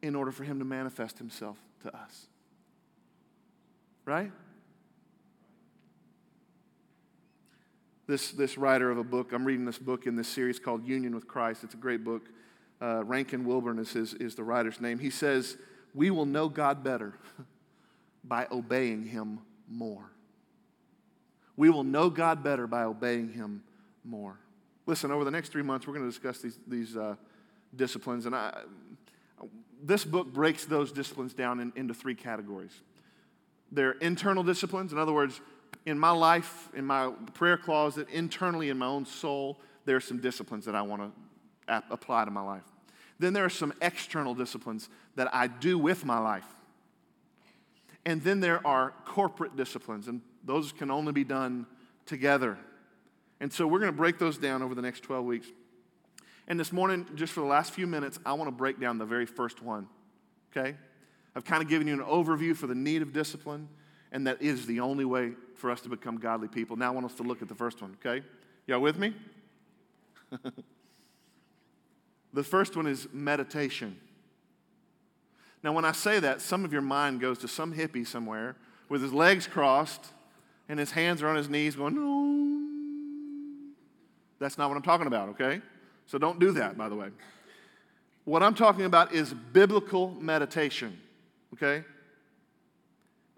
in 0.00 0.14
order 0.14 0.30
for 0.30 0.44
Him 0.44 0.60
to 0.60 0.64
manifest 0.64 1.18
Himself 1.18 1.58
to 1.82 1.94
us. 1.94 2.28
Right? 4.04 4.30
This, 8.06 8.30
this 8.30 8.56
writer 8.56 8.88
of 8.88 8.98
a 8.98 9.04
book, 9.04 9.32
I'm 9.32 9.44
reading 9.44 9.64
this 9.64 9.78
book 9.78 10.06
in 10.06 10.14
this 10.14 10.28
series 10.28 10.60
called 10.60 10.86
Union 10.86 11.12
with 11.12 11.26
Christ. 11.26 11.64
It's 11.64 11.74
a 11.74 11.76
great 11.76 12.04
book. 12.04 12.28
Uh, 12.80 13.02
Rankin 13.04 13.44
Wilbourne 13.44 13.80
is, 13.80 13.96
is 13.96 14.36
the 14.36 14.44
writer's 14.44 14.80
name. 14.80 15.00
He 15.00 15.10
says, 15.10 15.56
We 15.92 16.12
will 16.12 16.26
know 16.26 16.48
God 16.48 16.84
better 16.84 17.14
by 18.22 18.46
obeying 18.52 19.06
Him 19.06 19.40
more. 19.68 20.12
We 21.56 21.68
will 21.70 21.82
know 21.82 22.10
God 22.10 22.44
better 22.44 22.68
by 22.68 22.84
obeying 22.84 23.32
Him 23.32 23.64
more. 24.04 24.38
Listen, 24.86 25.10
over 25.10 25.24
the 25.24 25.32
next 25.32 25.48
three 25.48 25.62
months, 25.62 25.84
we're 25.84 25.94
going 25.94 26.06
to 26.06 26.12
discuss 26.12 26.38
these, 26.38 26.60
these 26.68 26.96
uh, 26.96 27.16
disciplines. 27.76 28.26
And 28.26 28.34
I, 28.34 28.62
this 29.82 30.04
book 30.04 30.32
breaks 30.32 30.64
those 30.64 30.92
disciplines 30.92 31.34
down 31.34 31.60
in, 31.60 31.72
into 31.76 31.94
three 31.94 32.14
categories. 32.14 32.72
They're 33.70 33.92
internal 33.92 34.42
disciplines. 34.42 34.92
In 34.92 34.98
other 34.98 35.12
words, 35.12 35.40
in 35.84 35.98
my 35.98 36.10
life, 36.10 36.68
in 36.74 36.84
my 36.84 37.12
prayer 37.34 37.56
closet, 37.56 38.08
internally 38.10 38.70
in 38.70 38.78
my 38.78 38.86
own 38.86 39.06
soul, 39.06 39.60
there 39.84 39.96
are 39.96 40.00
some 40.00 40.18
disciplines 40.18 40.64
that 40.64 40.74
I 40.74 40.82
want 40.82 41.02
to 41.02 41.72
ap- 41.72 41.90
apply 41.90 42.24
to 42.24 42.30
my 42.30 42.42
life. 42.42 42.64
Then 43.18 43.32
there 43.32 43.44
are 43.44 43.50
some 43.50 43.72
external 43.80 44.34
disciplines 44.34 44.88
that 45.14 45.32
I 45.34 45.46
do 45.46 45.78
with 45.78 46.04
my 46.04 46.18
life. 46.18 46.46
And 48.04 48.22
then 48.22 48.40
there 48.40 48.64
are 48.66 48.92
corporate 49.04 49.56
disciplines, 49.56 50.06
and 50.06 50.20
those 50.44 50.72
can 50.72 50.90
only 50.90 51.12
be 51.12 51.24
done 51.24 51.66
together. 52.04 52.58
And 53.40 53.52
so 53.52 53.66
we're 53.66 53.80
going 53.80 53.92
to 53.92 53.96
break 53.96 54.18
those 54.18 54.38
down 54.38 54.62
over 54.62 54.74
the 54.74 54.82
next 54.82 55.00
12 55.00 55.24
weeks. 55.24 55.48
And 56.48 56.60
this 56.60 56.72
morning, 56.72 57.06
just 57.14 57.32
for 57.32 57.40
the 57.40 57.46
last 57.46 57.72
few 57.72 57.86
minutes, 57.86 58.18
I 58.24 58.32
want 58.34 58.48
to 58.48 58.52
break 58.52 58.80
down 58.80 58.98
the 58.98 59.04
very 59.04 59.26
first 59.26 59.62
one. 59.62 59.88
Okay? 60.56 60.76
I've 61.34 61.44
kind 61.44 61.62
of 61.62 61.68
given 61.68 61.86
you 61.86 61.94
an 61.94 62.00
overview 62.00 62.56
for 62.56 62.66
the 62.66 62.74
need 62.74 63.02
of 63.02 63.12
discipline, 63.12 63.68
and 64.12 64.26
that 64.26 64.40
is 64.40 64.66
the 64.66 64.80
only 64.80 65.04
way 65.04 65.32
for 65.56 65.70
us 65.70 65.80
to 65.82 65.88
become 65.88 66.18
godly 66.18 66.48
people. 66.48 66.76
Now 66.76 66.88
I 66.88 66.90
want 66.90 67.06
us 67.06 67.14
to 67.14 67.22
look 67.22 67.42
at 67.42 67.48
the 67.48 67.54
first 67.54 67.82
one, 67.82 67.96
okay? 68.04 68.24
Y'all 68.66 68.80
with 68.80 68.98
me? 68.98 69.14
the 72.32 72.42
first 72.42 72.76
one 72.76 72.86
is 72.86 73.08
meditation. 73.12 73.98
Now, 75.62 75.72
when 75.72 75.84
I 75.84 75.92
say 75.92 76.20
that, 76.20 76.40
some 76.40 76.64
of 76.64 76.72
your 76.72 76.82
mind 76.82 77.20
goes 77.20 77.38
to 77.38 77.48
some 77.48 77.74
hippie 77.74 78.06
somewhere 78.06 78.56
with 78.88 79.02
his 79.02 79.12
legs 79.12 79.46
crossed 79.48 80.06
and 80.68 80.78
his 80.78 80.92
hands 80.92 81.22
are 81.22 81.28
on 81.28 81.36
his 81.36 81.48
knees 81.48 81.76
going, 81.76 81.94
no. 81.94 82.52
That's 84.38 84.58
not 84.58 84.68
what 84.68 84.76
I'm 84.76 84.82
talking 84.82 85.06
about, 85.06 85.30
okay? 85.30 85.60
So 86.06 86.18
don't 86.18 86.38
do 86.38 86.52
that, 86.52 86.78
by 86.78 86.88
the 86.88 86.94
way. 86.94 87.08
What 88.24 88.42
I'm 88.42 88.54
talking 88.54 88.84
about 88.84 89.12
is 89.12 89.32
biblical 89.32 90.10
meditation, 90.20 90.98
okay? 91.54 91.84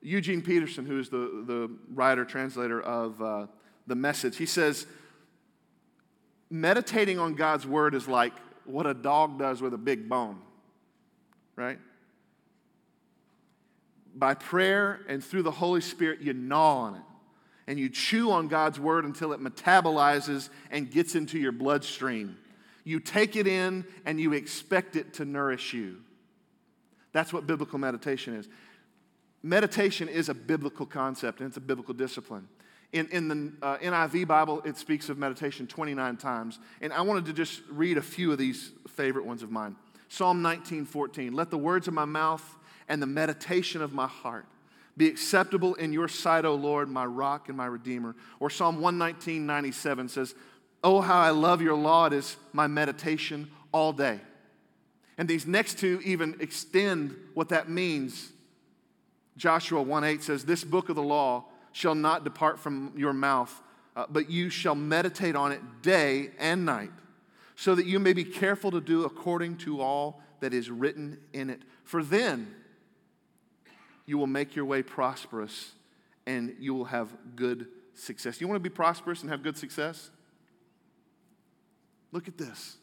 Eugene 0.01 0.43
Peterson, 0.43 0.87
who 0.87 0.99
is 0.99 1.09
the, 1.09 1.45
the 1.47 1.71
writer, 1.93 2.25
translator 2.25 2.81
of 2.81 3.21
uh, 3.21 3.47
the 3.87 3.95
message, 3.95 4.37
he 4.37 4.47
says, 4.47 4.87
meditating 6.51 7.19
on 7.19 7.35
God's 7.35 7.67
word 7.67 7.95
is 7.95 8.09
like 8.09 8.33
what 8.65 8.87
a 8.87 8.95
dog 8.95 9.39
does 9.39 9.61
with 9.61 9.75
a 9.75 9.79
big 9.79 10.09
bone, 10.09 10.39
right? 11.57 11.79
By 14.15 14.35
prayer 14.35 15.01
and 15.09 15.23
through 15.23 15.43
the 15.43 15.51
Holy 15.51 15.81
Spirit, 15.81 16.21
you 16.21 16.33
gnaw 16.33 16.79
on 16.79 16.95
it 16.97 17.03
and 17.67 17.79
you 17.79 17.91
chew 17.91 18.31
on 18.31 18.49
God's 18.49 18.81
word 18.81 19.05
until 19.05 19.33
it 19.33 19.41
metabolizes 19.41 20.49
and 20.71 20.91
gets 20.91 21.15
into 21.15 21.39
your 21.39 21.53
bloodstream. 21.53 22.37
You 22.85 23.01
take 23.01 23.37
it 23.37 23.47
in 23.47 23.85
and 24.05 24.21
you 24.21 24.33
expect 24.33 24.97
it 24.97 25.15
to 25.15 25.25
nourish 25.25 25.73
you. 25.73 25.99
That's 27.13 27.33
what 27.33 27.47
biblical 27.47 27.79
meditation 27.79 28.35
is. 28.35 28.49
Meditation 29.43 30.09
is 30.09 30.29
a 30.29 30.35
biblical 30.35 30.87
concept 30.87 31.41
and 31.41 31.49
it's 31.49 31.57
a 31.57 31.61
biblical 31.61 31.95
discipline. 31.95 32.49
In, 32.93 33.07
in 33.09 33.29
the 33.29 33.53
uh, 33.63 33.77
NIV 33.79 34.27
Bible, 34.27 34.63
it 34.65 34.77
speaks 34.79 35.09
of 35.09 35.19
meditation 35.19 35.67
29 35.67 36.17
times. 36.17 36.59
And 36.81 36.93
I 36.93 37.03
wanted 37.03 37.27
to 37.27 37.33
just 37.33 37.61
read 37.71 37.99
a 37.99 38.03
few 38.03 38.33
of 38.33 38.39
these 38.39 38.73
favorite 38.89 39.27
ones 39.27 39.43
of 39.43 39.51
mine. 39.51 39.77
Psalm 40.09 40.41
19, 40.41 40.87
14. 40.87 41.35
Let 41.35 41.51
the 41.51 41.59
words 41.59 41.87
of 41.87 41.95
my 41.95 42.07
mouth 42.07 42.57
and 42.89 43.03
the 43.03 43.07
meditation 43.07 43.83
of 43.83 43.93
my 43.93 44.07
heart 44.07 44.47
be 44.97 45.07
acceptable 45.07 45.75
in 45.75 45.93
your 45.93 46.09
sight, 46.09 46.45
O 46.45 46.55
Lord, 46.55 46.89
my 46.89 47.05
rock 47.05 47.49
and 47.49 47.57
my 47.57 47.67
redeemer. 47.67 48.17
Or 48.41 48.51
Psalm 48.51 48.81
119, 48.81 49.47
97 49.47 50.09
says, 50.09 50.35
Oh, 50.83 51.01
how 51.01 51.19
I 51.19 51.31
love 51.31 51.61
your 51.61 51.77
law. 51.77 52.07
It 52.07 52.13
is 52.13 52.37
my 52.53 52.67
meditation 52.67 53.51
all 53.73 53.93
day. 53.93 54.21
And 55.17 55.29
these 55.29 55.47
next 55.47 55.79
two 55.79 56.01
even 56.05 56.37
extend 56.41 57.17
what 57.35 57.49
that 57.49 57.69
means. 57.69 58.31
Joshua 59.37 59.83
1 59.83 60.05
8 60.05 60.23
says, 60.23 60.45
This 60.45 60.65
book 60.65 60.89
of 60.89 60.97
the 60.97 61.03
law 61.03 61.45
shall 61.73 61.95
not 61.95 62.25
depart 62.25 62.59
from 62.59 62.93
your 62.97 63.13
mouth, 63.13 63.63
uh, 63.97 64.07
but 64.09 64.31
you 64.31 64.51
shall 64.51 64.75
meditate 64.75 65.35
on 65.35 65.53
it 65.53 65.61
day 65.83 66.31
and 66.39 66.65
night, 66.65 66.91
so 67.57 67.75
that 67.75 67.87
you 67.87 67.99
may 67.99 68.13
be 68.13 68.25
careful 68.25 68.71
to 68.71 68.81
do 68.81 69.05
according 69.05 69.57
to 69.59 69.81
all 69.81 70.23
that 70.41 70.55
is 70.55 70.71
written 70.71 71.19
in 71.33 71.51
it. 71.51 71.63
For 71.85 72.03
then 72.03 72.55
you 74.07 74.19
will 74.19 74.27
make 74.27 74.55
your 74.55 74.65
way 74.65 74.83
prosperous 74.83 75.73
and 76.27 76.55
you 76.61 76.75
will 76.75 76.85
have 76.85 77.09
good 77.35 77.67
success. 77.95 78.41
You 78.41 78.47
want 78.47 78.63
to 78.63 78.69
be 78.71 78.75
prosperous 78.75 79.23
and 79.23 79.31
have 79.31 79.43
good 79.43 79.57
success? 79.57 80.11
Look 82.13 82.29
at 82.29 82.39
this. 82.39 82.77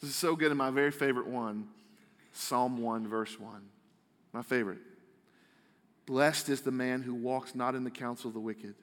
This 0.00 0.10
is 0.10 0.16
so 0.16 0.34
good, 0.34 0.50
and 0.50 0.58
my 0.58 0.70
very 0.70 0.90
favorite 0.90 1.26
one 1.26 1.68
Psalm 2.32 2.78
1, 2.78 3.08
verse 3.08 3.38
1. 3.38 3.60
My 4.32 4.42
favorite. 4.42 4.78
Blessed 6.06 6.48
is 6.48 6.62
the 6.62 6.70
man 6.70 7.02
who 7.02 7.14
walks 7.14 7.54
not 7.54 7.74
in 7.74 7.84
the 7.84 7.90
counsel 7.90 8.28
of 8.28 8.34
the 8.34 8.40
wicked, 8.40 8.74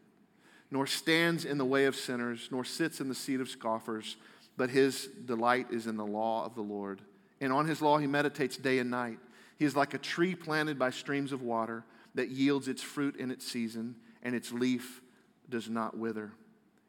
nor 0.69 0.85
stands 0.85 1.45
in 1.45 1.57
the 1.57 1.65
way 1.65 1.85
of 1.85 1.95
sinners, 1.95 2.49
nor 2.51 2.63
sits 2.63 3.01
in 3.01 3.09
the 3.09 3.15
seat 3.15 3.41
of 3.41 3.49
scoffers, 3.49 4.17
but 4.55 4.69
his 4.69 5.07
delight 5.25 5.67
is 5.71 5.87
in 5.87 5.97
the 5.97 6.05
law 6.05 6.45
of 6.45 6.55
the 6.55 6.61
Lord. 6.61 7.01
And 7.39 7.53
on 7.53 7.65
his 7.67 7.81
law 7.81 7.97
he 7.97 8.07
meditates 8.07 8.57
day 8.57 8.79
and 8.79 8.89
night. 8.89 9.19
He 9.57 9.65
is 9.65 9.75
like 9.75 9.93
a 9.93 9.97
tree 9.97 10.35
planted 10.35 10.77
by 10.77 10.89
streams 10.89 11.31
of 11.31 11.41
water 11.41 11.83
that 12.15 12.29
yields 12.29 12.67
its 12.67 12.81
fruit 12.81 13.15
in 13.15 13.31
its 13.31 13.45
season, 13.45 13.95
and 14.23 14.35
its 14.35 14.51
leaf 14.51 15.01
does 15.49 15.69
not 15.69 15.97
wither. 15.97 16.31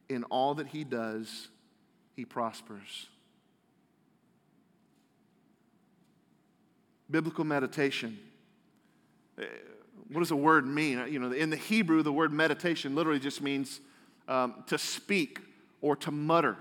In 0.09 0.25
all 0.25 0.55
that 0.55 0.69
he 0.69 0.85
does, 0.85 1.49
he 2.19 2.25
prospers. 2.25 3.07
Biblical 7.09 7.45
meditation. 7.45 8.19
Eh, 9.41 9.45
what 10.09 10.19
does 10.19 10.31
the 10.31 10.37
word 10.37 10.67
mean? 10.67 11.01
You 11.09 11.21
know, 11.21 11.31
in 11.31 11.49
the 11.49 11.57
Hebrew, 11.57 12.03
the 12.03 12.13
word 12.13 12.33
meditation 12.33 12.97
literally 12.97 13.21
just 13.21 13.41
means 13.41 13.81
um, 14.27 14.65
to 14.67 14.79
speak 14.79 15.39
or 15.81 15.95
to 15.95 16.11
mutter. 16.11 16.57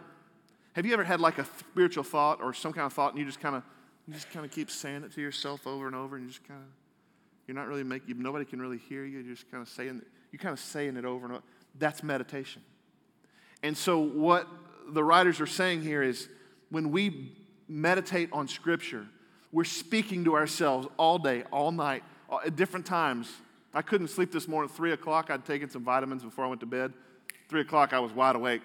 Have 0.73 0.85
you 0.85 0.93
ever 0.93 1.03
had 1.03 1.19
like 1.19 1.39
a 1.39 1.45
spiritual 1.57 2.03
thought 2.03 2.39
or 2.39 2.53
some 2.53 2.71
kind 2.71 2.85
of 2.85 2.93
thought, 2.93 3.13
and 3.13 3.19
you 3.19 3.25
just 3.25 3.39
kind 3.39 3.55
of 3.55 3.63
you 4.07 4.13
just 4.13 4.29
kind 4.29 4.45
of 4.45 4.51
keep 4.51 4.69
saying 4.69 5.03
it 5.03 5.11
to 5.13 5.21
yourself 5.21 5.65
over 5.65 5.87
and 5.87 5.95
over, 5.95 6.17
and 6.17 6.25
you 6.25 6.29
just 6.29 6.47
kind 6.47 6.59
of 6.59 6.67
you're 7.47 7.55
not 7.55 7.65
really 7.65 7.83
making 7.83 8.21
nobody 8.21 8.45
can 8.45 8.61
really 8.61 8.77
hear 8.77 9.05
you. 9.05 9.21
You're 9.21 9.35
just 9.35 9.49
kind 9.49 9.63
of 9.63 9.69
saying 9.69 10.03
you're 10.31 10.39
kind 10.39 10.53
of 10.53 10.59
saying 10.59 10.97
it 10.97 11.05
over 11.05 11.25
and 11.25 11.33
over. 11.33 11.43
That's 11.79 12.03
meditation. 12.03 12.61
And 13.63 13.75
so 13.75 13.97
what 13.97 14.47
the 14.87 15.03
writers 15.03 15.39
are 15.41 15.47
saying 15.47 15.81
here 15.81 16.01
is 16.01 16.29
when 16.69 16.91
we 16.91 17.35
meditate 17.67 18.29
on 18.31 18.47
Scripture, 18.47 19.05
we're 19.51 19.63
speaking 19.63 20.25
to 20.25 20.35
ourselves 20.35 20.87
all 20.97 21.17
day, 21.17 21.43
all 21.51 21.71
night, 21.71 22.03
uh, 22.29 22.39
at 22.45 22.55
different 22.55 22.85
times. 22.85 23.31
I 23.73 23.81
couldn't 23.81 24.07
sleep 24.07 24.31
this 24.31 24.47
morning. 24.47 24.69
At 24.69 24.75
Three 24.75 24.91
o'clock, 24.91 25.29
I'd 25.29 25.45
taken 25.45 25.69
some 25.69 25.83
vitamins 25.83 26.23
before 26.23 26.45
I 26.45 26.47
went 26.47 26.61
to 26.61 26.65
bed. 26.65 26.93
Three 27.49 27.61
o'clock, 27.61 27.93
I 27.93 27.99
was 27.99 28.11
wide 28.11 28.35
awake. 28.35 28.63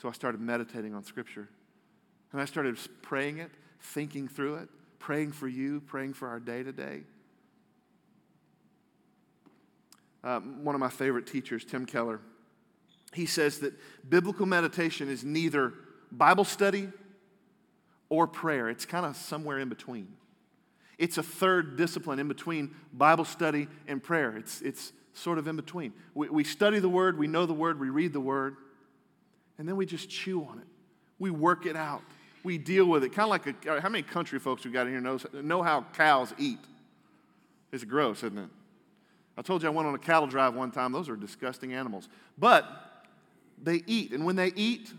So 0.00 0.08
I 0.08 0.12
started 0.12 0.40
meditating 0.40 0.94
on 0.94 1.04
Scripture. 1.04 1.48
And 2.32 2.40
I 2.40 2.44
started 2.44 2.76
praying 3.02 3.38
it, 3.38 3.50
thinking 3.80 4.28
through 4.28 4.56
it, 4.56 4.68
praying 4.98 5.32
for 5.32 5.48
you, 5.48 5.80
praying 5.80 6.14
for 6.14 6.28
our 6.28 6.40
day 6.40 6.62
to 6.62 6.72
day. 6.72 7.02
Uh, 10.22 10.40
one 10.40 10.74
of 10.74 10.80
my 10.80 10.88
favorite 10.88 11.26
teachers, 11.26 11.64
Tim 11.64 11.86
Keller, 11.86 12.20
he 13.14 13.26
says 13.26 13.60
that 13.60 13.72
biblical 14.08 14.46
meditation 14.46 15.08
is 15.08 15.24
neither 15.24 15.72
Bible 16.10 16.44
study 16.44 16.88
or 18.08 18.26
prayer. 18.26 18.68
It's 18.68 18.84
kind 18.84 19.06
of 19.06 19.16
somewhere 19.16 19.58
in 19.58 19.68
between. 19.68 20.08
It's 20.98 21.18
a 21.18 21.22
third 21.22 21.76
discipline 21.76 22.18
in 22.18 22.28
between 22.28 22.74
Bible 22.92 23.24
study 23.24 23.68
and 23.88 24.02
prayer. 24.02 24.36
It's, 24.36 24.60
it's 24.62 24.92
sort 25.12 25.38
of 25.38 25.48
in 25.48 25.56
between. 25.56 25.92
We, 26.14 26.28
we 26.28 26.44
study 26.44 26.78
the 26.78 26.88
Word, 26.88 27.18
we 27.18 27.26
know 27.26 27.46
the 27.46 27.54
Word, 27.54 27.80
we 27.80 27.88
read 27.88 28.12
the 28.12 28.20
Word, 28.20 28.56
and 29.58 29.68
then 29.68 29.76
we 29.76 29.86
just 29.86 30.08
chew 30.08 30.44
on 30.44 30.58
it. 30.58 30.66
We 31.18 31.30
work 31.30 31.66
it 31.66 31.76
out. 31.76 32.02
We 32.42 32.58
deal 32.58 32.84
with 32.86 33.04
it. 33.04 33.10
Kind 33.10 33.24
of 33.24 33.30
like 33.30 33.66
a, 33.66 33.76
uh, 33.76 33.80
how 33.80 33.88
many 33.88 34.02
country 34.02 34.38
folks 34.38 34.64
we 34.64 34.70
got 34.70 34.86
in 34.86 34.92
here 34.92 35.00
knows, 35.00 35.26
know 35.32 35.62
how 35.62 35.86
cows 35.94 36.34
eat? 36.38 36.58
It's 37.72 37.84
gross, 37.84 38.18
isn't 38.18 38.38
it? 38.38 38.48
I 39.36 39.42
told 39.42 39.62
you 39.62 39.68
I 39.68 39.72
went 39.72 39.88
on 39.88 39.94
a 39.94 39.98
cattle 39.98 40.28
drive 40.28 40.54
one 40.54 40.70
time. 40.70 40.92
Those 40.92 41.08
are 41.08 41.16
disgusting 41.16 41.72
animals. 41.72 42.08
But 42.38 42.83
they 43.64 43.82
eat, 43.86 44.12
and 44.12 44.24
when 44.24 44.36
they 44.36 44.52
eat, 44.54 44.92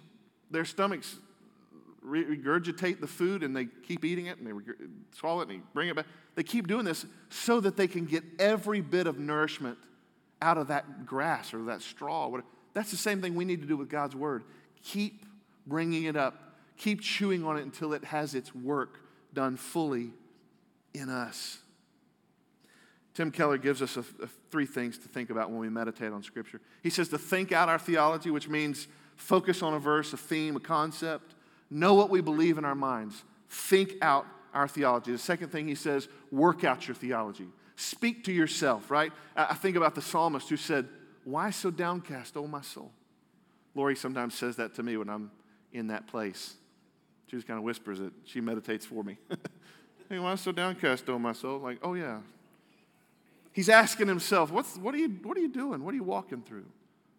their 0.51 0.65
stomachs 0.65 1.17
regurgitate 2.05 2.99
the 2.99 3.07
food 3.07 3.43
and 3.43 3.55
they 3.55 3.65
keep 3.65 4.05
eating 4.05 4.27
it 4.27 4.37
and 4.37 4.47
they 4.47 4.53
swallow 5.11 5.41
it 5.41 5.49
and 5.49 5.59
they 5.59 5.63
bring 5.73 5.89
it 5.89 5.95
back. 5.95 6.05
They 6.35 6.43
keep 6.43 6.67
doing 6.67 6.85
this 6.85 7.05
so 7.29 7.59
that 7.61 7.77
they 7.77 7.87
can 7.87 8.05
get 8.05 8.23
every 8.37 8.81
bit 8.81 9.07
of 9.07 9.17
nourishment 9.17 9.77
out 10.41 10.57
of 10.57 10.67
that 10.67 11.05
grass 11.05 11.53
or 11.53 11.63
that 11.63 11.81
straw. 11.81 12.31
That's 12.73 12.91
the 12.91 12.97
same 12.97 13.21
thing 13.21 13.35
we 13.35 13.45
need 13.45 13.61
to 13.61 13.67
do 13.67 13.77
with 13.77 13.89
God's 13.89 14.15
word. 14.15 14.43
Keep 14.83 15.25
bringing 15.65 16.03
it 16.03 16.15
up, 16.15 16.55
keep 16.77 17.01
chewing 17.01 17.43
on 17.43 17.57
it 17.57 17.63
until 17.63 17.93
it 17.93 18.03
has 18.03 18.35
its 18.35 18.53
work 18.53 18.99
done 19.33 19.57
fully 19.57 20.11
in 20.93 21.09
us. 21.09 21.57
Tim 23.15 23.31
Keller 23.31 23.57
gives 23.57 23.81
us 23.81 23.95
a, 23.95 24.01
a, 24.21 24.27
three 24.51 24.65
things 24.65 24.97
to 24.99 25.07
think 25.07 25.29
about 25.29 25.49
when 25.49 25.59
we 25.59 25.69
meditate 25.69 26.11
on 26.11 26.21
Scripture. 26.21 26.59
He 26.83 26.89
says 26.89 27.07
to 27.09 27.17
think 27.17 27.53
out 27.53 27.69
our 27.69 27.79
theology, 27.79 28.29
which 28.29 28.49
means 28.49 28.87
focus 29.15 29.63
on 29.63 29.73
a 29.73 29.79
verse, 29.79 30.11
a 30.11 30.17
theme, 30.17 30.57
a 30.57 30.59
concept, 30.59 31.33
know 31.71 31.93
what 31.93 32.09
we 32.09 32.19
believe 32.19 32.57
in 32.57 32.65
our 32.65 32.75
minds, 32.75 33.23
think 33.49 33.93
out 34.01 34.27
our 34.53 34.67
theology. 34.67 35.13
The 35.13 35.17
second 35.17 35.49
thing 35.49 35.67
he 35.67 35.75
says, 35.75 36.09
work 36.29 36.65
out 36.65 36.87
your 36.87 36.95
theology. 36.95 37.47
Speak 37.77 38.25
to 38.25 38.33
yourself, 38.33 38.91
right? 38.91 39.13
I 39.35 39.53
think 39.53 39.77
about 39.77 39.95
the 39.95 40.01
psalmist 40.01 40.49
who 40.49 40.57
said, 40.57 40.87
Why 41.23 41.49
so 41.49 41.71
downcast, 41.71 42.37
O 42.37 42.47
my 42.47 42.61
soul? 42.61 42.91
Lori 43.75 43.95
sometimes 43.95 44.33
says 44.33 44.55
that 44.57 44.75
to 44.75 44.83
me 44.83 44.95
when 44.95 45.09
I'm 45.09 45.31
in 45.73 45.87
that 45.87 46.07
place. 46.07 46.53
She 47.27 47.35
just 47.35 47.47
kind 47.47 47.57
of 47.57 47.63
whispers 47.63 47.99
it. 47.99 48.13
She 48.23 48.39
meditates 48.39 48.85
for 48.85 49.03
me. 49.03 49.17
hey, 50.09 50.19
why 50.19 50.35
so 50.35 50.53
downcast, 50.53 51.09
O 51.09 51.19
my 51.19 51.33
soul? 51.33 51.59
Like, 51.59 51.79
oh 51.83 51.93
yeah, 51.93 52.19
He's 53.55 53.69
asking 53.69 54.09
himself, 54.09 54.51
What's, 54.51 54.75
what, 54.75 54.93
are 54.93 54.97
you, 54.97 55.07
what 55.23 55.37
are 55.37 55.39
you 55.39 55.47
doing? 55.47 55.81
What 55.85 55.93
are 55.93 55.97
you 55.97 56.03
walking 56.03 56.41
through? 56.41 56.65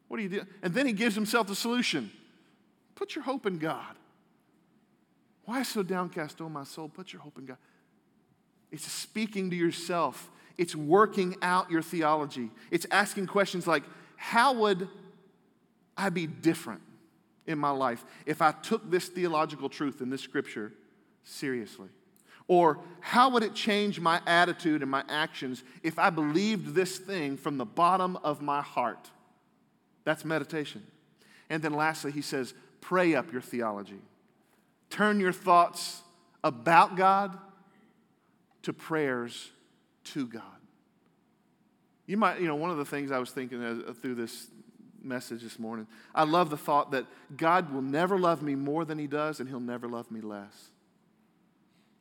What 0.06 0.20
are 0.20 0.22
you 0.22 0.28
doing? 0.28 0.46
And 0.62 0.74
then 0.74 0.86
he 0.86 0.92
gives 0.92 1.14
himself 1.14 1.46
the 1.46 1.54
solution 1.54 2.12
Put 2.94 3.14
your 3.14 3.24
hope 3.24 3.46
in 3.46 3.56
God. 3.56 3.96
Why 5.46 5.62
so 5.62 5.82
downcast, 5.82 6.42
oh 6.42 6.50
my 6.50 6.64
soul? 6.64 6.90
Put 6.90 7.14
your 7.14 7.22
hope 7.22 7.38
in 7.38 7.46
God. 7.46 7.56
It's 8.70 8.84
speaking 8.84 9.48
to 9.48 9.56
yourself, 9.56 10.30
it's 10.58 10.76
working 10.76 11.36
out 11.40 11.70
your 11.70 11.80
theology. 11.80 12.50
It's 12.70 12.86
asking 12.90 13.28
questions 13.28 13.66
like, 13.66 13.84
How 14.16 14.52
would 14.52 14.90
I 15.96 16.10
be 16.10 16.26
different 16.26 16.82
in 17.46 17.58
my 17.58 17.70
life 17.70 18.04
if 18.26 18.42
I 18.42 18.52
took 18.52 18.90
this 18.90 19.08
theological 19.08 19.70
truth 19.70 20.02
in 20.02 20.10
this 20.10 20.20
scripture 20.20 20.74
seriously? 21.24 21.88
Or 22.48 22.78
how 23.00 23.30
would 23.30 23.42
it 23.42 23.54
change 23.54 23.98
my 23.98 24.20
attitude 24.26 24.82
and 24.82 24.90
my 24.90 25.04
actions 25.08 25.64
if 25.82 25.98
I 25.98 26.10
believed 26.10 26.74
this 26.74 26.98
thing 26.98 27.36
from 27.36 27.58
the 27.58 27.64
bottom 27.64 28.16
of 28.18 28.40
my 28.40 28.62
heart? 28.62 29.10
That's 30.04 30.24
meditation. 30.24 30.86
And 31.50 31.62
then 31.62 31.72
lastly, 31.72 32.12
he 32.12 32.22
says, 32.22 32.54
pray 32.80 33.14
up 33.14 33.32
your 33.32 33.42
theology. 33.42 34.00
Turn 34.90 35.18
your 35.18 35.32
thoughts 35.32 36.02
about 36.44 36.96
God 36.96 37.36
to 38.62 38.72
prayers 38.72 39.50
to 40.04 40.26
God. 40.26 40.42
You 42.06 42.16
might, 42.16 42.40
you 42.40 42.46
know, 42.46 42.54
one 42.54 42.70
of 42.70 42.76
the 42.76 42.84
things 42.84 43.10
I 43.10 43.18
was 43.18 43.30
thinking 43.30 43.62
uh, 43.62 43.92
through 44.00 44.14
this 44.14 44.46
message 45.02 45.42
this 45.42 45.58
morning, 45.58 45.88
I 46.14 46.22
love 46.22 46.50
the 46.50 46.56
thought 46.56 46.92
that 46.92 47.06
God 47.36 47.72
will 47.72 47.82
never 47.82 48.18
love 48.18 48.42
me 48.42 48.54
more 48.54 48.84
than 48.84 48.98
He 48.98 49.08
does, 49.08 49.40
and 49.40 49.48
He'll 49.48 49.58
never 49.58 49.88
love 49.88 50.10
me 50.10 50.20
less. 50.20 50.70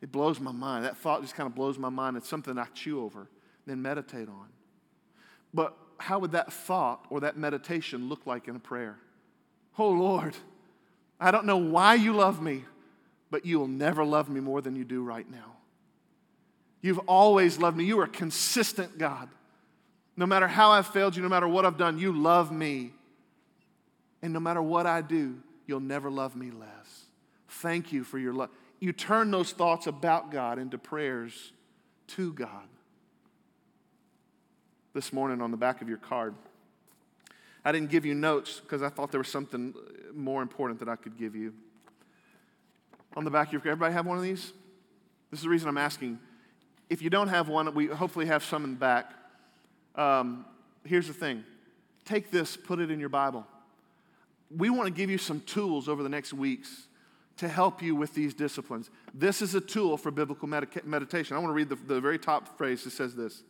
It 0.02 0.12
blows 0.12 0.40
my 0.40 0.52
mind. 0.52 0.84
That 0.84 0.96
thought 0.96 1.22
just 1.22 1.34
kind 1.34 1.46
of 1.46 1.54
blows 1.54 1.78
my 1.78 1.88
mind. 1.88 2.16
It's 2.16 2.28
something 2.28 2.58
I 2.58 2.66
chew 2.74 3.02
over, 3.02 3.28
then 3.66 3.82
meditate 3.82 4.28
on. 4.28 4.48
But 5.54 5.76
how 5.98 6.18
would 6.18 6.32
that 6.32 6.52
thought 6.52 7.06
or 7.08 7.20
that 7.20 7.36
meditation 7.36 8.08
look 8.08 8.26
like 8.26 8.48
in 8.48 8.56
a 8.56 8.60
prayer? 8.60 8.98
Oh 9.78 9.90
Lord, 9.90 10.34
I 11.18 11.30
don't 11.30 11.46
know 11.46 11.56
why 11.56 11.94
you 11.94 12.12
love 12.12 12.42
me, 12.42 12.64
but 13.30 13.46
you 13.46 13.58
will 13.58 13.68
never 13.68 14.04
love 14.04 14.28
me 14.28 14.40
more 14.40 14.60
than 14.60 14.76
you 14.76 14.84
do 14.84 15.02
right 15.02 15.28
now. 15.30 15.56
You've 16.82 17.00
always 17.00 17.58
loved 17.58 17.76
me. 17.76 17.84
You 17.84 17.98
are 18.00 18.04
a 18.04 18.08
consistent 18.08 18.98
God. 18.98 19.28
No 20.16 20.26
matter 20.26 20.46
how 20.46 20.70
I've 20.70 20.86
failed 20.86 21.16
you, 21.16 21.22
no 21.22 21.28
matter 21.28 21.48
what 21.48 21.64
I've 21.66 21.78
done, 21.78 21.98
you 21.98 22.12
love 22.12 22.52
me. 22.52 22.92
And 24.22 24.32
no 24.32 24.40
matter 24.40 24.62
what 24.62 24.86
I 24.86 25.00
do, 25.00 25.36
you'll 25.66 25.80
never 25.80 26.10
love 26.10 26.36
me 26.36 26.50
less. 26.50 27.06
Thank 27.48 27.92
you 27.92 28.04
for 28.04 28.18
your 28.18 28.32
love 28.32 28.50
you 28.86 28.92
turn 28.92 29.32
those 29.32 29.50
thoughts 29.50 29.88
about 29.88 30.30
God 30.30 30.60
into 30.60 30.78
prayers 30.78 31.52
to 32.06 32.32
God. 32.32 32.68
This 34.94 35.12
morning 35.12 35.42
on 35.42 35.50
the 35.50 35.56
back 35.56 35.82
of 35.82 35.88
your 35.88 35.98
card, 35.98 36.36
I 37.64 37.72
didn't 37.72 37.90
give 37.90 38.06
you 38.06 38.14
notes 38.14 38.60
because 38.60 38.82
I 38.82 38.88
thought 38.88 39.10
there 39.10 39.18
was 39.18 39.26
something 39.26 39.74
more 40.14 40.40
important 40.40 40.78
that 40.78 40.88
I 40.88 40.94
could 40.94 41.18
give 41.18 41.34
you. 41.34 41.52
On 43.16 43.24
the 43.24 43.30
back 43.30 43.48
of 43.48 43.54
your 43.54 43.60
card, 43.60 43.72
everybody 43.72 43.92
have 43.92 44.06
one 44.06 44.18
of 44.18 44.22
these? 44.22 44.52
This 45.32 45.40
is 45.40 45.42
the 45.42 45.48
reason 45.48 45.68
I'm 45.68 45.78
asking. 45.78 46.20
If 46.88 47.02
you 47.02 47.10
don't 47.10 47.26
have 47.26 47.48
one, 47.48 47.74
we 47.74 47.88
hopefully 47.88 48.26
have 48.26 48.44
some 48.44 48.62
in 48.62 48.70
the 48.70 48.78
back. 48.78 49.12
Um, 49.96 50.46
here's 50.84 51.08
the 51.08 51.12
thing 51.12 51.44
take 52.04 52.30
this, 52.30 52.56
put 52.56 52.78
it 52.78 52.92
in 52.92 53.00
your 53.00 53.08
Bible. 53.08 53.44
We 54.56 54.70
want 54.70 54.86
to 54.86 54.92
give 54.92 55.10
you 55.10 55.18
some 55.18 55.40
tools 55.40 55.88
over 55.88 56.04
the 56.04 56.08
next 56.08 56.32
weeks 56.32 56.85
to 57.36 57.48
help 57.48 57.82
you 57.82 57.94
with 57.94 58.14
these 58.14 58.34
disciplines. 58.34 58.90
This 59.12 59.42
is 59.42 59.54
a 59.54 59.60
tool 59.60 59.96
for 59.96 60.10
biblical 60.10 60.48
medica- 60.48 60.82
meditation. 60.84 61.36
I 61.36 61.40
want 61.40 61.50
to 61.50 61.54
read 61.54 61.68
the, 61.68 61.76
the 61.76 62.00
very 62.00 62.18
top 62.18 62.56
phrase 62.56 62.84
that 62.84 62.90
says 62.90 63.14
this 63.14 63.42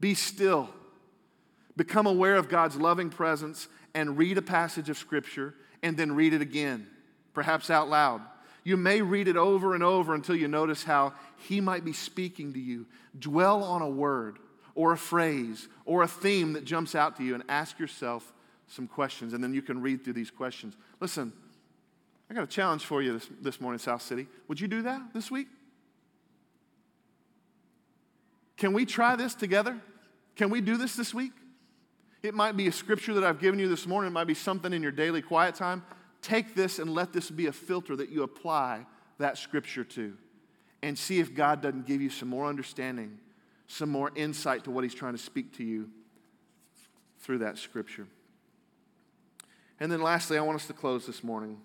Be 0.00 0.14
still, 0.14 0.68
become 1.76 2.06
aware 2.06 2.36
of 2.36 2.48
God's 2.48 2.76
loving 2.76 3.10
presence, 3.10 3.68
and 3.94 4.18
read 4.18 4.38
a 4.38 4.42
passage 4.42 4.90
of 4.90 4.98
Scripture, 4.98 5.54
and 5.82 5.96
then 5.96 6.12
read 6.12 6.34
it 6.34 6.42
again, 6.42 6.86
perhaps 7.32 7.70
out 7.70 7.88
loud. 7.88 8.20
You 8.64 8.76
may 8.76 9.00
read 9.00 9.28
it 9.28 9.36
over 9.36 9.74
and 9.74 9.82
over 9.82 10.14
until 10.14 10.34
you 10.34 10.48
notice 10.48 10.82
how 10.82 11.14
He 11.36 11.60
might 11.60 11.84
be 11.84 11.92
speaking 11.92 12.52
to 12.52 12.60
you. 12.60 12.86
Dwell 13.18 13.62
on 13.62 13.80
a 13.80 13.88
word 13.88 14.38
or 14.74 14.92
a 14.92 14.98
phrase 14.98 15.68
or 15.84 16.02
a 16.02 16.08
theme 16.08 16.52
that 16.52 16.64
jumps 16.64 16.94
out 16.94 17.16
to 17.16 17.24
you 17.24 17.34
and 17.34 17.44
ask 17.48 17.78
yourself 17.78 18.32
some 18.68 18.86
questions, 18.88 19.32
and 19.32 19.42
then 19.42 19.54
you 19.54 19.62
can 19.62 19.80
read 19.80 20.02
through 20.02 20.12
these 20.12 20.30
questions. 20.30 20.74
Listen, 21.00 21.32
I 22.28 22.34
got 22.34 22.44
a 22.44 22.48
challenge 22.48 22.84
for 22.84 23.02
you 23.02 23.14
this, 23.14 23.28
this 23.40 23.60
morning, 23.60 23.78
South 23.78 24.02
City. 24.02 24.26
Would 24.48 24.60
you 24.60 24.68
do 24.68 24.82
that 24.82 25.14
this 25.14 25.30
week? 25.30 25.48
Can 28.56 28.72
we 28.72 28.84
try 28.86 29.16
this 29.16 29.34
together? 29.34 29.78
Can 30.34 30.50
we 30.50 30.60
do 30.60 30.76
this 30.76 30.96
this 30.96 31.14
week? 31.14 31.32
It 32.22 32.34
might 32.34 32.56
be 32.56 32.66
a 32.66 32.72
scripture 32.72 33.14
that 33.14 33.24
I've 33.24 33.38
given 33.38 33.60
you 33.60 33.68
this 33.68 33.86
morning, 33.86 34.10
it 34.10 34.14
might 34.14 34.26
be 34.26 34.34
something 34.34 34.72
in 34.72 34.82
your 34.82 34.92
daily 34.92 35.22
quiet 35.22 35.54
time. 35.54 35.84
Take 36.22 36.54
this 36.54 36.78
and 36.78 36.92
let 36.92 37.12
this 37.12 37.30
be 37.30 37.46
a 37.46 37.52
filter 37.52 37.94
that 37.96 38.10
you 38.10 38.22
apply 38.22 38.84
that 39.18 39.38
scripture 39.38 39.84
to 39.84 40.14
and 40.82 40.98
see 40.98 41.20
if 41.20 41.34
God 41.34 41.62
doesn't 41.62 41.86
give 41.86 42.00
you 42.00 42.10
some 42.10 42.28
more 42.28 42.46
understanding, 42.46 43.18
some 43.68 43.90
more 43.90 44.10
insight 44.16 44.64
to 44.64 44.70
what 44.70 44.82
He's 44.82 44.94
trying 44.94 45.12
to 45.12 45.18
speak 45.18 45.56
to 45.58 45.64
you 45.64 45.88
through 47.20 47.38
that 47.38 47.58
scripture. 47.58 48.06
And 49.78 49.92
then 49.92 50.02
lastly, 50.02 50.38
I 50.38 50.40
want 50.40 50.56
us 50.56 50.66
to 50.66 50.72
close 50.72 51.06
this 51.06 51.22
morning 51.22 51.58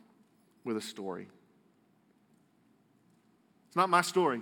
with 0.63 0.77
a 0.77 0.81
story. 0.81 1.27
It's 3.67 3.75
not 3.75 3.89
my 3.89 4.01
story, 4.01 4.41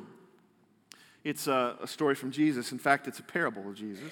it's 1.23 1.47
a, 1.47 1.77
a 1.81 1.87
story 1.87 2.15
from 2.15 2.31
Jesus. 2.31 2.71
In 2.71 2.79
fact, 2.79 3.07
it's 3.07 3.19
a 3.19 3.23
parable 3.23 3.67
of 3.67 3.75
Jesus. 3.75 4.11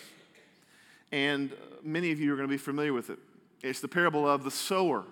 And 1.12 1.52
many 1.84 2.12
of 2.12 2.20
you 2.20 2.34
are 2.34 2.36
going 2.36 2.48
to 2.48 2.54
be 2.54 2.58
familiar 2.58 2.94
with 2.94 3.10
it. 3.10 3.18
It's 3.64 3.80
the 3.80 3.88
parable 3.88 4.28
of 4.30 4.44
the 4.44 4.52
sower. 4.52 5.06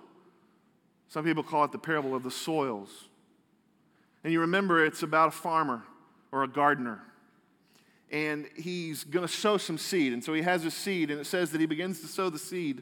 Some 1.07 1.23
people 1.23 1.43
call 1.43 1.63
it 1.63 1.71
the 1.71 1.77
parable 1.77 2.13
of 2.13 2.23
the 2.23 2.31
soils. 2.31 3.05
And 4.23 4.33
you 4.33 4.41
remember 4.41 4.83
it's 4.83 5.03
about 5.03 5.29
a 5.29 5.31
farmer 5.31 5.83
or 6.31 6.43
a 6.43 6.47
gardener. 6.47 7.01
And 8.11 8.47
he's 8.55 9.03
going 9.03 9.25
to 9.25 9.31
sow 9.31 9.57
some 9.57 9.77
seed. 9.77 10.13
And 10.13 10.23
so 10.23 10.33
he 10.33 10.41
has 10.41 10.65
a 10.65 10.71
seed, 10.71 11.11
and 11.11 11.19
it 11.19 11.25
says 11.25 11.51
that 11.51 11.61
he 11.61 11.67
begins 11.67 12.01
to 12.01 12.07
sow 12.07 12.29
the 12.29 12.39
seed 12.39 12.81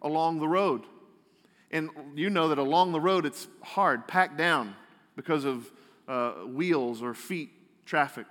along 0.00 0.38
the 0.38 0.48
road. 0.48 0.82
And 1.72 1.90
you 2.14 2.28
know 2.30 2.48
that 2.48 2.58
along 2.58 2.92
the 2.92 3.00
road 3.00 3.24
it's 3.24 3.48
hard, 3.62 4.06
packed 4.06 4.36
down 4.36 4.74
because 5.16 5.44
of 5.44 5.70
uh, 6.06 6.32
wheels 6.46 7.02
or 7.02 7.14
feet 7.14 7.50
traffic. 7.86 8.26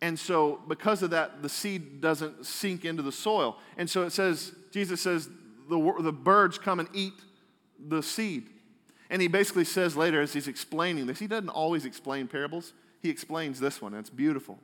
And 0.00 0.18
so, 0.18 0.60
because 0.66 1.02
of 1.02 1.10
that, 1.10 1.42
the 1.42 1.48
seed 1.48 2.00
doesn't 2.00 2.44
sink 2.44 2.84
into 2.84 3.02
the 3.02 3.12
soil. 3.12 3.56
And 3.76 3.88
so 3.88 4.02
it 4.02 4.10
says, 4.10 4.52
Jesus 4.72 5.00
says, 5.00 5.28
the, 5.68 5.94
the 6.00 6.12
birds 6.12 6.58
come 6.58 6.80
and 6.80 6.88
eat 6.92 7.14
the 7.78 8.02
seed. 8.02 8.48
And 9.10 9.22
he 9.22 9.28
basically 9.28 9.64
says 9.64 9.96
later, 9.96 10.20
as 10.20 10.32
he's 10.32 10.48
explaining 10.48 11.06
this, 11.06 11.18
he 11.18 11.26
doesn't 11.26 11.50
always 11.50 11.84
explain 11.84 12.26
parables, 12.26 12.72
he 13.00 13.10
explains 13.10 13.60
this 13.60 13.80
one, 13.80 13.92
and 13.92 14.00
it's 14.00 14.10
beautiful. 14.10 14.58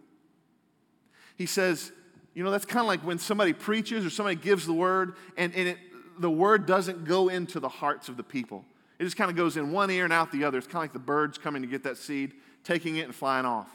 He 1.36 1.46
says, 1.46 1.92
you 2.34 2.42
know, 2.42 2.50
that's 2.50 2.64
kind 2.64 2.80
of 2.80 2.86
like 2.86 3.00
when 3.00 3.18
somebody 3.18 3.52
preaches 3.52 4.04
or 4.04 4.10
somebody 4.10 4.36
gives 4.36 4.66
the 4.66 4.72
word, 4.72 5.14
and, 5.36 5.54
and 5.54 5.68
it, 5.68 5.78
the 6.18 6.30
word 6.30 6.66
doesn't 6.66 7.04
go 7.04 7.28
into 7.28 7.60
the 7.60 7.68
hearts 7.68 8.08
of 8.08 8.16
the 8.16 8.22
people. 8.22 8.64
It 8.98 9.04
just 9.04 9.16
kind 9.16 9.30
of 9.30 9.36
goes 9.36 9.56
in 9.56 9.72
one 9.72 9.90
ear 9.90 10.04
and 10.04 10.12
out 10.12 10.32
the 10.32 10.44
other. 10.44 10.58
It's 10.58 10.66
kind 10.66 10.76
of 10.76 10.82
like 10.82 10.92
the 10.92 10.98
birds 10.98 11.38
coming 11.38 11.62
to 11.62 11.68
get 11.68 11.84
that 11.84 11.96
seed, 11.96 12.34
taking 12.64 12.96
it 12.96 13.02
and 13.02 13.14
flying 13.14 13.46
off. 13.46 13.68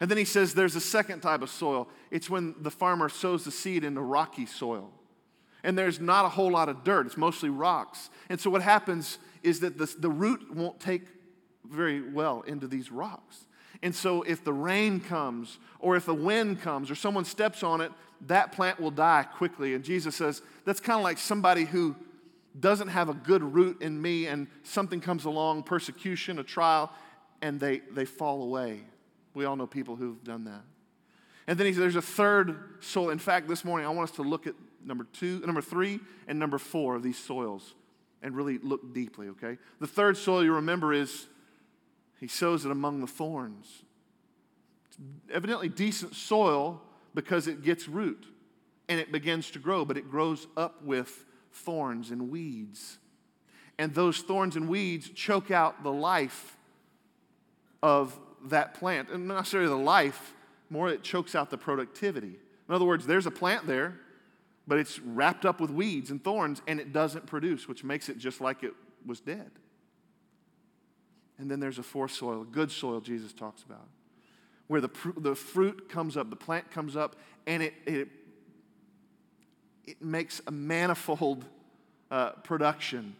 And 0.00 0.10
then 0.10 0.18
he 0.18 0.24
says 0.24 0.54
there's 0.54 0.76
a 0.76 0.80
second 0.80 1.20
type 1.20 1.42
of 1.42 1.50
soil. 1.50 1.88
It's 2.10 2.30
when 2.30 2.54
the 2.60 2.70
farmer 2.70 3.08
sows 3.08 3.44
the 3.44 3.50
seed 3.50 3.84
into 3.84 4.00
rocky 4.00 4.46
soil. 4.46 4.90
And 5.64 5.76
there's 5.76 5.98
not 5.98 6.24
a 6.24 6.28
whole 6.28 6.52
lot 6.52 6.68
of 6.68 6.84
dirt, 6.84 7.06
it's 7.06 7.16
mostly 7.16 7.48
rocks. 7.48 8.10
And 8.28 8.40
so 8.40 8.48
what 8.48 8.62
happens 8.62 9.18
is 9.42 9.60
that 9.60 9.76
the, 9.76 9.92
the 9.98 10.10
root 10.10 10.54
won't 10.54 10.78
take 10.78 11.02
very 11.64 12.00
well 12.00 12.42
into 12.42 12.66
these 12.66 12.92
rocks. 12.92 13.46
And 13.82 13.94
so 13.94 14.22
if 14.22 14.44
the 14.44 14.52
rain 14.52 15.00
comes, 15.00 15.58
or 15.78 15.96
if 15.96 16.04
the 16.04 16.14
wind 16.14 16.60
comes, 16.60 16.90
or 16.90 16.94
someone 16.94 17.24
steps 17.24 17.62
on 17.62 17.80
it, 17.80 17.92
that 18.26 18.52
plant 18.52 18.80
will 18.80 18.90
die 18.90 19.24
quickly. 19.36 19.74
And 19.74 19.84
Jesus 19.84 20.16
says 20.16 20.42
that's 20.64 20.80
kind 20.80 20.98
of 20.98 21.04
like 21.04 21.18
somebody 21.18 21.64
who 21.64 21.94
doesn't 22.58 22.88
have 22.88 23.08
a 23.08 23.14
good 23.14 23.42
root 23.42 23.82
in 23.82 24.00
me, 24.00 24.26
and 24.26 24.48
something 24.64 25.00
comes 25.00 25.24
along, 25.24 25.62
persecution, 25.62 26.38
a 26.38 26.42
trial, 26.42 26.92
and 27.40 27.60
they, 27.60 27.80
they 27.92 28.04
fall 28.04 28.42
away. 28.42 28.80
We 29.34 29.44
all 29.44 29.54
know 29.54 29.66
people 29.66 29.94
who've 29.96 30.22
done 30.24 30.44
that. 30.44 30.62
And 31.46 31.58
then 31.58 31.66
he 31.66 31.72
says 31.72 31.80
there's 31.80 31.96
a 31.96 32.02
third 32.02 32.58
soil. 32.80 33.10
In 33.10 33.18
fact, 33.18 33.48
this 33.48 33.64
morning 33.64 33.86
I 33.86 33.90
want 33.90 34.10
us 34.10 34.16
to 34.16 34.22
look 34.22 34.46
at 34.46 34.54
number 34.84 35.06
two, 35.12 35.40
number 35.40 35.62
three, 35.62 36.00
and 36.26 36.38
number 36.38 36.58
four 36.58 36.96
of 36.96 37.02
these 37.02 37.18
soils 37.18 37.74
and 38.22 38.36
really 38.36 38.58
look 38.58 38.92
deeply, 38.92 39.28
okay? 39.28 39.56
The 39.80 39.86
third 39.86 40.16
soil 40.16 40.42
you 40.42 40.54
remember 40.54 40.92
is 40.92 41.28
he 42.18 42.26
sows 42.26 42.64
it 42.64 42.72
among 42.72 43.00
the 43.00 43.06
thorns. 43.06 43.84
It's 44.88 44.98
evidently 45.32 45.68
decent 45.68 46.16
soil 46.16 46.82
because 47.14 47.46
it 47.46 47.62
gets 47.62 47.88
root 47.88 48.26
and 48.88 48.98
it 48.98 49.12
begins 49.12 49.50
to 49.52 49.58
grow, 49.58 49.84
but 49.84 49.96
it 49.96 50.10
grows 50.10 50.46
up 50.56 50.82
with 50.82 51.24
thorns 51.52 52.10
and 52.10 52.30
weeds. 52.30 52.98
And 53.78 53.94
those 53.94 54.20
thorns 54.20 54.56
and 54.56 54.68
weeds 54.68 55.08
choke 55.10 55.50
out 55.50 55.82
the 55.82 55.92
life 55.92 56.56
of 57.82 58.18
that 58.46 58.74
plant. 58.74 59.10
And 59.10 59.28
not 59.28 59.36
necessarily 59.36 59.68
the 59.68 59.76
life, 59.76 60.34
more 60.70 60.88
it 60.88 61.02
chokes 61.02 61.34
out 61.34 61.50
the 61.50 61.58
productivity. 61.58 62.36
In 62.68 62.74
other 62.74 62.84
words, 62.84 63.06
there's 63.06 63.26
a 63.26 63.30
plant 63.30 63.66
there, 63.66 63.94
but 64.66 64.78
it's 64.78 64.98
wrapped 64.98 65.46
up 65.46 65.60
with 65.60 65.70
weeds 65.70 66.10
and 66.10 66.22
thorns 66.22 66.60
and 66.66 66.80
it 66.80 66.92
doesn't 66.92 67.26
produce, 67.26 67.68
which 67.68 67.84
makes 67.84 68.08
it 68.08 68.18
just 68.18 68.40
like 68.40 68.62
it 68.62 68.74
was 69.06 69.20
dead. 69.20 69.50
And 71.38 71.50
then 71.50 71.60
there's 71.60 71.78
a 71.78 71.82
fourth 71.82 72.10
soil, 72.10 72.44
good 72.44 72.70
soil, 72.70 73.00
Jesus 73.00 73.32
talks 73.32 73.62
about, 73.62 73.86
where 74.68 74.80
the, 74.80 74.90
the 75.16 75.34
fruit 75.34 75.88
comes 75.88 76.16
up, 76.16 76.30
the 76.30 76.36
plant 76.36 76.70
comes 76.70 76.96
up, 76.96 77.16
and 77.46 77.62
it, 77.62 77.74
it, 77.86 78.08
it 79.86 80.02
makes 80.02 80.40
a 80.46 80.50
manifold 80.50 81.44
uh, 82.10 82.30
production 82.44 83.16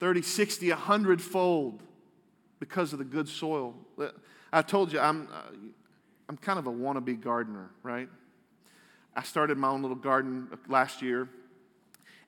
30, 0.00 0.22
60, 0.22 0.70
100 0.70 1.20
fold 1.20 1.82
because 2.58 2.94
of 2.94 2.98
the 2.98 3.04
good 3.04 3.28
soil. 3.28 3.74
I 4.50 4.62
told 4.62 4.92
you, 4.92 4.98
I'm, 4.98 5.28
uh, 5.30 5.42
I'm 6.28 6.38
kind 6.38 6.58
of 6.58 6.66
a 6.66 6.72
wannabe 6.72 7.20
gardener, 7.20 7.70
right? 7.82 8.08
I 9.14 9.22
started 9.22 9.58
my 9.58 9.68
own 9.68 9.82
little 9.82 9.96
garden 9.96 10.48
last 10.68 11.02
year, 11.02 11.28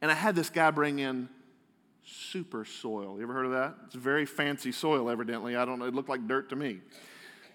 and 0.02 0.10
I 0.10 0.14
had 0.14 0.34
this 0.34 0.50
guy 0.50 0.70
bring 0.70 0.98
in 0.98 1.30
super 2.04 2.66
soil. 2.66 3.16
You 3.16 3.22
ever 3.22 3.32
heard 3.32 3.46
of 3.46 3.52
that? 3.52 3.74
It's 3.86 3.94
very 3.94 4.26
fancy 4.26 4.72
soil, 4.72 5.08
evidently. 5.08 5.56
I 5.56 5.64
don't 5.64 5.78
know. 5.78 5.86
It 5.86 5.94
looked 5.94 6.10
like 6.10 6.26
dirt 6.26 6.50
to 6.50 6.56
me. 6.56 6.80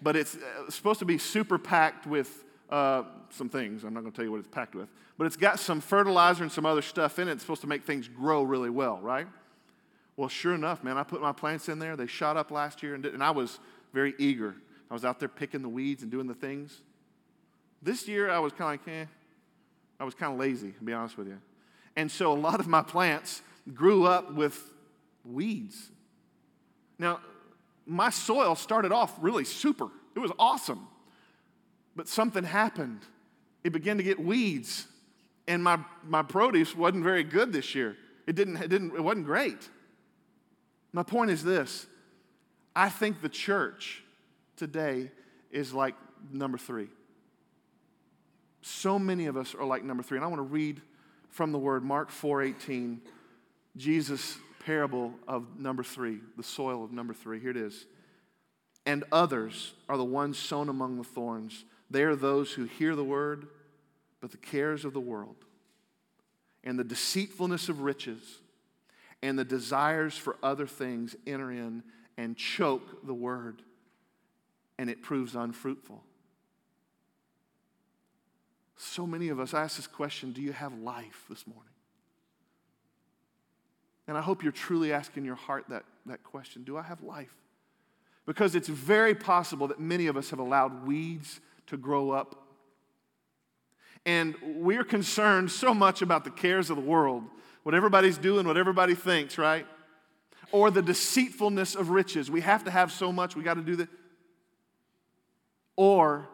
But 0.00 0.16
it's 0.16 0.36
uh, 0.36 0.70
supposed 0.70 0.98
to 1.00 1.04
be 1.04 1.18
super 1.18 1.58
packed 1.58 2.06
with 2.06 2.44
uh, 2.70 3.04
some 3.30 3.48
things. 3.48 3.84
I'm 3.84 3.94
not 3.94 4.00
going 4.00 4.12
to 4.12 4.16
tell 4.16 4.24
you 4.24 4.30
what 4.30 4.38
it's 4.38 4.48
packed 4.48 4.74
with. 4.74 4.88
But 5.16 5.26
it's 5.26 5.36
got 5.36 5.58
some 5.58 5.80
fertilizer 5.80 6.44
and 6.44 6.52
some 6.52 6.64
other 6.64 6.82
stuff 6.82 7.18
in 7.18 7.28
it. 7.28 7.32
It's 7.32 7.42
supposed 7.42 7.62
to 7.62 7.66
make 7.66 7.84
things 7.84 8.06
grow 8.06 8.42
really 8.42 8.70
well, 8.70 8.98
right? 9.02 9.26
Well, 10.16 10.28
sure 10.28 10.54
enough, 10.54 10.82
man, 10.84 10.96
I 10.96 11.02
put 11.02 11.20
my 11.20 11.32
plants 11.32 11.68
in 11.68 11.78
there. 11.78 11.96
They 11.96 12.06
shot 12.06 12.36
up 12.36 12.50
last 12.50 12.82
year, 12.82 12.94
and, 12.94 13.02
did, 13.02 13.14
and 13.14 13.22
I 13.22 13.30
was 13.30 13.58
very 13.92 14.14
eager. 14.18 14.54
I 14.90 14.94
was 14.94 15.04
out 15.04 15.18
there 15.18 15.28
picking 15.28 15.62
the 15.62 15.68
weeds 15.68 16.02
and 16.02 16.10
doing 16.10 16.26
the 16.26 16.34
things. 16.34 16.80
This 17.82 18.08
year, 18.08 18.30
I 18.30 18.38
was 18.38 18.52
kind 18.52 18.80
of 18.80 18.86
like, 18.86 18.96
eh. 18.96 19.06
I 20.00 20.04
was 20.04 20.14
kind 20.14 20.32
of 20.32 20.38
lazy, 20.38 20.72
to 20.72 20.82
be 20.82 20.92
honest 20.92 21.18
with 21.18 21.26
you. 21.26 21.38
And 21.96 22.10
so 22.10 22.32
a 22.32 22.34
lot 22.34 22.60
of 22.60 22.68
my 22.68 22.82
plants 22.82 23.42
grew 23.74 24.04
up 24.04 24.32
with 24.32 24.72
weeds. 25.24 25.90
Now, 26.98 27.20
my 27.88 28.10
soil 28.10 28.54
started 28.54 28.92
off 28.92 29.16
really 29.20 29.44
super, 29.44 29.88
it 30.14 30.18
was 30.20 30.32
awesome. 30.38 30.86
But 31.96 32.06
something 32.06 32.44
happened. 32.44 33.00
It 33.64 33.72
began 33.72 33.96
to 33.96 34.04
get 34.04 34.20
weeds, 34.20 34.86
and 35.48 35.64
my, 35.64 35.80
my 36.04 36.22
produce 36.22 36.76
wasn't 36.76 37.02
very 37.02 37.24
good 37.24 37.52
this 37.52 37.74
year. 37.74 37.96
It, 38.26 38.36
didn't, 38.36 38.58
it, 38.58 38.68
didn't, 38.68 38.94
it 38.94 39.02
wasn't 39.02 39.26
great. 39.26 39.68
My 40.92 41.02
point 41.02 41.30
is 41.30 41.42
this 41.42 41.86
I 42.76 42.88
think 42.88 43.20
the 43.20 43.28
church 43.28 44.02
today 44.56 45.10
is 45.50 45.72
like 45.72 45.94
number 46.30 46.58
three. 46.58 46.88
So 48.62 48.98
many 48.98 49.26
of 49.26 49.36
us 49.36 49.54
are 49.54 49.64
like 49.64 49.82
number 49.82 50.02
three. 50.02 50.18
And 50.18 50.24
I 50.24 50.28
want 50.28 50.38
to 50.38 50.42
read 50.42 50.80
from 51.30 51.52
the 51.52 51.58
word 51.58 51.82
Mark 51.82 52.10
4 52.10 52.42
18 52.42 53.00
Jesus' 53.76 54.36
parable 54.68 55.14
of 55.26 55.58
number 55.58 55.82
three, 55.82 56.20
the 56.36 56.42
soil 56.42 56.84
of 56.84 56.92
number 56.92 57.14
three. 57.14 57.40
Here 57.40 57.52
it 57.52 57.56
is. 57.56 57.86
And 58.84 59.02
others 59.10 59.72
are 59.88 59.96
the 59.96 60.04
ones 60.04 60.36
sown 60.36 60.68
among 60.68 60.98
the 60.98 61.04
thorns. 61.04 61.64
They 61.88 62.02
are 62.02 62.14
those 62.14 62.52
who 62.52 62.64
hear 62.64 62.94
the 62.94 63.02
word, 63.02 63.46
but 64.20 64.30
the 64.30 64.36
cares 64.36 64.84
of 64.84 64.92
the 64.92 65.00
world 65.00 65.36
and 66.62 66.78
the 66.78 66.84
deceitfulness 66.84 67.70
of 67.70 67.80
riches 67.80 68.20
and 69.22 69.38
the 69.38 69.44
desires 69.44 70.18
for 70.18 70.36
other 70.42 70.66
things 70.66 71.16
enter 71.26 71.50
in 71.50 71.82
and 72.18 72.36
choke 72.36 73.06
the 73.06 73.14
word, 73.14 73.62
and 74.78 74.90
it 74.90 75.00
proves 75.00 75.34
unfruitful. 75.34 76.04
So 78.76 79.06
many 79.06 79.30
of 79.30 79.40
us 79.40 79.54
ask 79.54 79.78
this 79.78 79.86
question 79.86 80.32
Do 80.32 80.42
you 80.42 80.52
have 80.52 80.74
life 80.78 81.24
this 81.30 81.46
morning? 81.46 81.72
And 84.08 84.16
I 84.16 84.22
hope 84.22 84.42
you're 84.42 84.52
truly 84.52 84.90
asking 84.92 85.26
your 85.26 85.34
heart 85.34 85.66
that, 85.68 85.84
that 86.06 86.24
question 86.24 86.64
Do 86.64 86.76
I 86.76 86.82
have 86.82 87.02
life? 87.02 87.34
Because 88.26 88.54
it's 88.54 88.68
very 88.68 89.14
possible 89.14 89.68
that 89.68 89.78
many 89.78 90.06
of 90.06 90.16
us 90.16 90.30
have 90.30 90.38
allowed 90.38 90.86
weeds 90.86 91.40
to 91.68 91.76
grow 91.76 92.10
up. 92.10 92.46
And 94.04 94.34
we're 94.42 94.84
concerned 94.84 95.50
so 95.50 95.72
much 95.74 96.02
about 96.02 96.24
the 96.24 96.30
cares 96.30 96.70
of 96.70 96.76
the 96.76 96.82
world, 96.82 97.24
what 97.62 97.74
everybody's 97.74 98.18
doing, 98.18 98.46
what 98.46 98.56
everybody 98.56 98.94
thinks, 98.94 99.38
right? 99.38 99.66
Or 100.52 100.70
the 100.70 100.82
deceitfulness 100.82 101.74
of 101.74 101.90
riches. 101.90 102.30
We 102.30 102.40
have 102.40 102.64
to 102.64 102.70
have 102.70 102.90
so 102.90 103.12
much, 103.12 103.36
we 103.36 103.42
got 103.42 103.54
to 103.54 103.62
do 103.62 103.76
that. 103.76 103.88
Or 105.76 106.28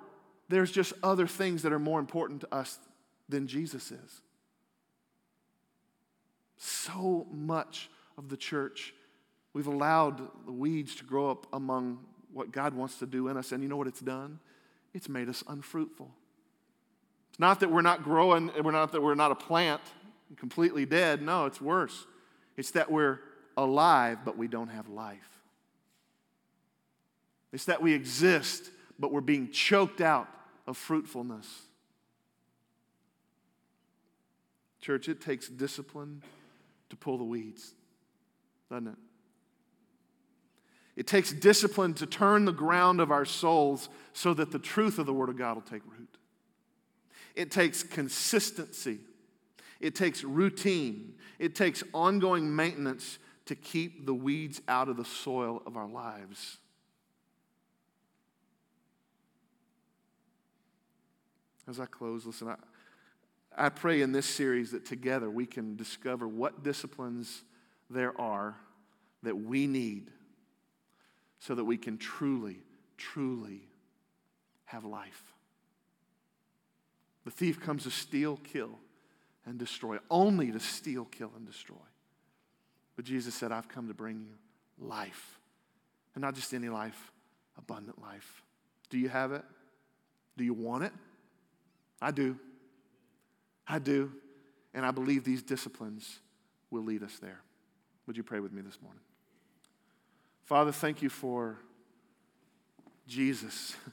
there's 0.49 0.71
just 0.71 0.93
other 1.03 1.27
things 1.27 1.63
that 1.63 1.73
are 1.73 1.79
more 1.79 1.99
important 1.99 2.43
to 2.43 2.55
us 2.55 2.79
than 3.29 3.47
Jesus 3.47 3.91
is 3.91 4.21
so 6.57 7.27
much 7.31 7.91
of 8.17 8.29
the 8.29 8.37
church, 8.37 8.95
we've 9.53 9.67
allowed 9.67 10.21
the 10.47 10.53
weeds 10.53 10.95
to 10.97 11.05
grow 11.05 11.31
up 11.31 11.47
among 11.53 11.99
what 12.33 12.53
God 12.53 12.75
wants 12.75 12.99
to 12.99 13.07
do 13.07 13.29
in 13.29 13.37
us. 13.37 13.53
And 13.53 13.63
you 13.63 13.69
know 13.69 13.77
what 13.77 13.87
it's 13.87 14.01
done? 14.01 14.39
It's 14.93 15.09
made 15.09 15.29
us 15.29 15.43
unfruitful. 15.49 16.11
It's 17.31 17.41
not 17.41 17.61
that 17.61 17.71
we're 17.71 17.83
not 17.83 18.05
growing, 18.05 18.51
we're 18.63 18.71
not 18.71 18.93
that 18.93 19.03
we're 19.03 19.15
not 19.15 19.33
a 19.33 19.37
plant 19.37 19.81
completely 20.37 20.87
dead. 20.87 21.23
No, 21.23 21.47
it's 21.47 21.61
worse. 21.61 22.07
It's 22.57 22.73
that 22.73 22.91
we're 22.91 23.21
alive, 23.57 24.19
but 24.25 24.37
we 24.37 24.49
don't 24.49 24.69
have 24.69 24.89
life. 24.89 25.29
It's 27.53 27.67
that 27.67 27.83
we 27.83 27.93
exist, 27.93 28.71
but 28.99 29.13
we're 29.13 29.21
being 29.21 29.51
choked 29.51 30.01
out 30.01 30.29
of 30.67 30.77
fruitfulness. 30.77 31.47
Church, 34.81 35.09
it 35.09 35.21
takes 35.21 35.49
discipline 35.49 36.23
to 36.91 36.97
pull 36.97 37.19
the 37.19 37.25
weeds, 37.25 37.75
doesn't 38.71 38.89
it? 38.89 38.99
It 40.97 41.07
takes 41.07 41.33
discipline 41.33 41.95
to 41.95 42.07
turn 42.07 42.45
the 42.45 42.53
ground 42.53 43.01
of 43.01 43.11
our 43.11 43.25
souls 43.25 43.89
so 44.13 44.33
that 44.35 44.53
the 44.53 44.59
truth 44.59 44.99
of 44.99 45.07
the 45.07 45.13
Word 45.13 45.29
of 45.29 45.37
God 45.37 45.57
will 45.57 45.63
take 45.63 45.83
root. 45.87 46.19
It 47.35 47.51
takes 47.51 47.83
consistency. 47.83 49.01
It 49.81 49.95
takes 49.95 50.23
routine. 50.23 51.15
It 51.39 51.55
takes 51.57 51.83
ongoing 51.93 52.55
maintenance 52.55 53.19
to 53.47 53.57
keep 53.57 54.07
the 54.07 54.15
weeds 54.15 54.61
out 54.69 54.89
of 54.89 54.97
the 54.97 55.05
soil 55.05 55.63
of 55.67 55.77
our 55.77 55.89
lives. 55.89 56.59
As 61.67 61.81
I 61.81 61.87
close, 61.87 62.25
listen, 62.25 62.49
I, 62.49 62.57
I 63.57 63.69
pray 63.69 64.03
in 64.03 64.13
this 64.13 64.27
series 64.27 64.73
that 64.73 64.85
together 64.85 65.31
we 65.31 65.47
can 65.47 65.77
discover 65.77 66.27
what 66.27 66.63
disciplines 66.63 67.43
there 67.89 68.19
are 68.21 68.57
that 69.23 69.37
we 69.37 69.67
need 69.67 70.11
so 71.39 71.55
that 71.55 71.65
we 71.65 71.77
can 71.77 71.99
truly, 71.99 72.59
truly 72.97 73.63
have 74.65 74.85
life. 74.85 75.35
The 77.25 77.31
thief 77.31 77.61
comes 77.61 77.85
to 77.85 77.91
steal, 77.91 78.39
kill, 78.39 78.79
and 79.47 79.59
destroy, 79.59 79.99
only 80.11 80.51
to 80.53 80.61
steal, 80.61 81.05
kill, 81.05 81.33
and 81.37 81.47
destroy. 81.47 81.77
But 82.97 83.05
Jesus 83.05 83.35
said, 83.35 83.53
I've 83.53 83.69
come 83.69 83.89
to 83.89 83.95
bring 83.95 84.21
you 84.21 84.87
life. 84.87 85.39
And 86.15 86.23
not 86.23 86.35
just 86.35 86.55
any 86.55 86.69
life, 86.69 87.13
abundant 87.59 88.01
life. 88.01 88.43
Do 88.91 88.99
you 88.99 89.09
have 89.09 89.33
it? 89.33 89.43
Do 90.37 90.45
you 90.45 90.55
want 90.55 90.85
it? 90.85 90.93
I 92.01 92.11
do. 92.11 92.39
I 93.67 93.79
do. 93.79 94.13
And 94.73 94.85
I 94.85 94.91
believe 94.91 95.25
these 95.25 95.43
disciplines 95.43 96.19
will 96.71 96.83
lead 96.83 97.03
us 97.03 97.19
there. 97.21 97.41
Would 98.07 98.17
you 98.17 98.23
pray 98.23 98.41
with 98.41 98.53
me 98.53 98.61
this 98.63 98.79
morning? 98.83 99.01
Father, 100.43 100.73
thank 100.73 101.01
you 101.01 101.09
for 101.09 101.59
Jesus. 103.07 103.77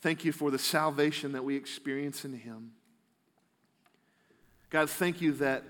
Thank 0.00 0.24
you 0.24 0.32
for 0.32 0.50
the 0.50 0.58
salvation 0.58 1.30
that 1.30 1.44
we 1.44 1.54
experience 1.54 2.24
in 2.24 2.32
Him. 2.32 2.72
God, 4.68 4.90
thank 4.90 5.20
you 5.20 5.30
that 5.34 5.62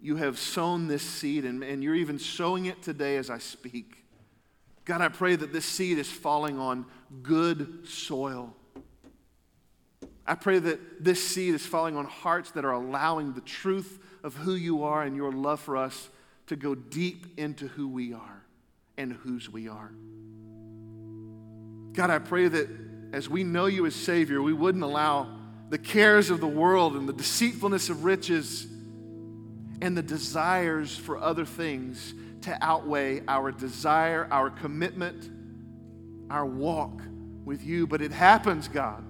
you 0.00 0.14
have 0.16 0.38
sown 0.38 0.86
this 0.86 1.02
seed 1.02 1.44
and, 1.44 1.64
and 1.64 1.82
you're 1.82 1.96
even 1.96 2.20
sowing 2.20 2.66
it 2.66 2.80
today 2.80 3.16
as 3.16 3.28
I 3.28 3.38
speak. 3.38 4.04
God, 4.84 5.00
I 5.00 5.08
pray 5.08 5.34
that 5.34 5.52
this 5.52 5.64
seed 5.64 5.98
is 5.98 6.08
falling 6.08 6.60
on 6.60 6.86
good 7.22 7.88
soil. 7.88 8.54
I 10.26 10.34
pray 10.34 10.58
that 10.58 11.02
this 11.02 11.22
seed 11.26 11.54
is 11.54 11.66
falling 11.66 11.96
on 11.96 12.04
hearts 12.04 12.52
that 12.52 12.64
are 12.64 12.72
allowing 12.72 13.32
the 13.32 13.40
truth 13.40 13.98
of 14.22 14.36
who 14.36 14.54
you 14.54 14.84
are 14.84 15.02
and 15.02 15.16
your 15.16 15.32
love 15.32 15.60
for 15.60 15.76
us 15.76 16.08
to 16.46 16.56
go 16.56 16.74
deep 16.74 17.38
into 17.38 17.66
who 17.66 17.88
we 17.88 18.12
are 18.12 18.44
and 18.96 19.12
whose 19.12 19.50
we 19.50 19.68
are. 19.68 19.92
God, 21.92 22.10
I 22.10 22.18
pray 22.18 22.48
that 22.48 22.68
as 23.12 23.28
we 23.28 23.44
know 23.44 23.66
you 23.66 23.84
as 23.86 23.94
Savior, 23.94 24.40
we 24.40 24.52
wouldn't 24.52 24.84
allow 24.84 25.28
the 25.68 25.78
cares 25.78 26.30
of 26.30 26.40
the 26.40 26.46
world 26.46 26.94
and 26.94 27.08
the 27.08 27.12
deceitfulness 27.12 27.88
of 27.88 28.04
riches 28.04 28.66
and 29.80 29.96
the 29.96 30.02
desires 30.02 30.96
for 30.96 31.18
other 31.18 31.44
things 31.44 32.14
to 32.42 32.56
outweigh 32.62 33.22
our 33.26 33.50
desire, 33.50 34.28
our 34.30 34.50
commitment, 34.50 35.30
our 36.30 36.46
walk 36.46 37.02
with 37.44 37.64
you. 37.64 37.86
But 37.86 38.00
it 38.00 38.12
happens, 38.12 38.68
God. 38.68 39.04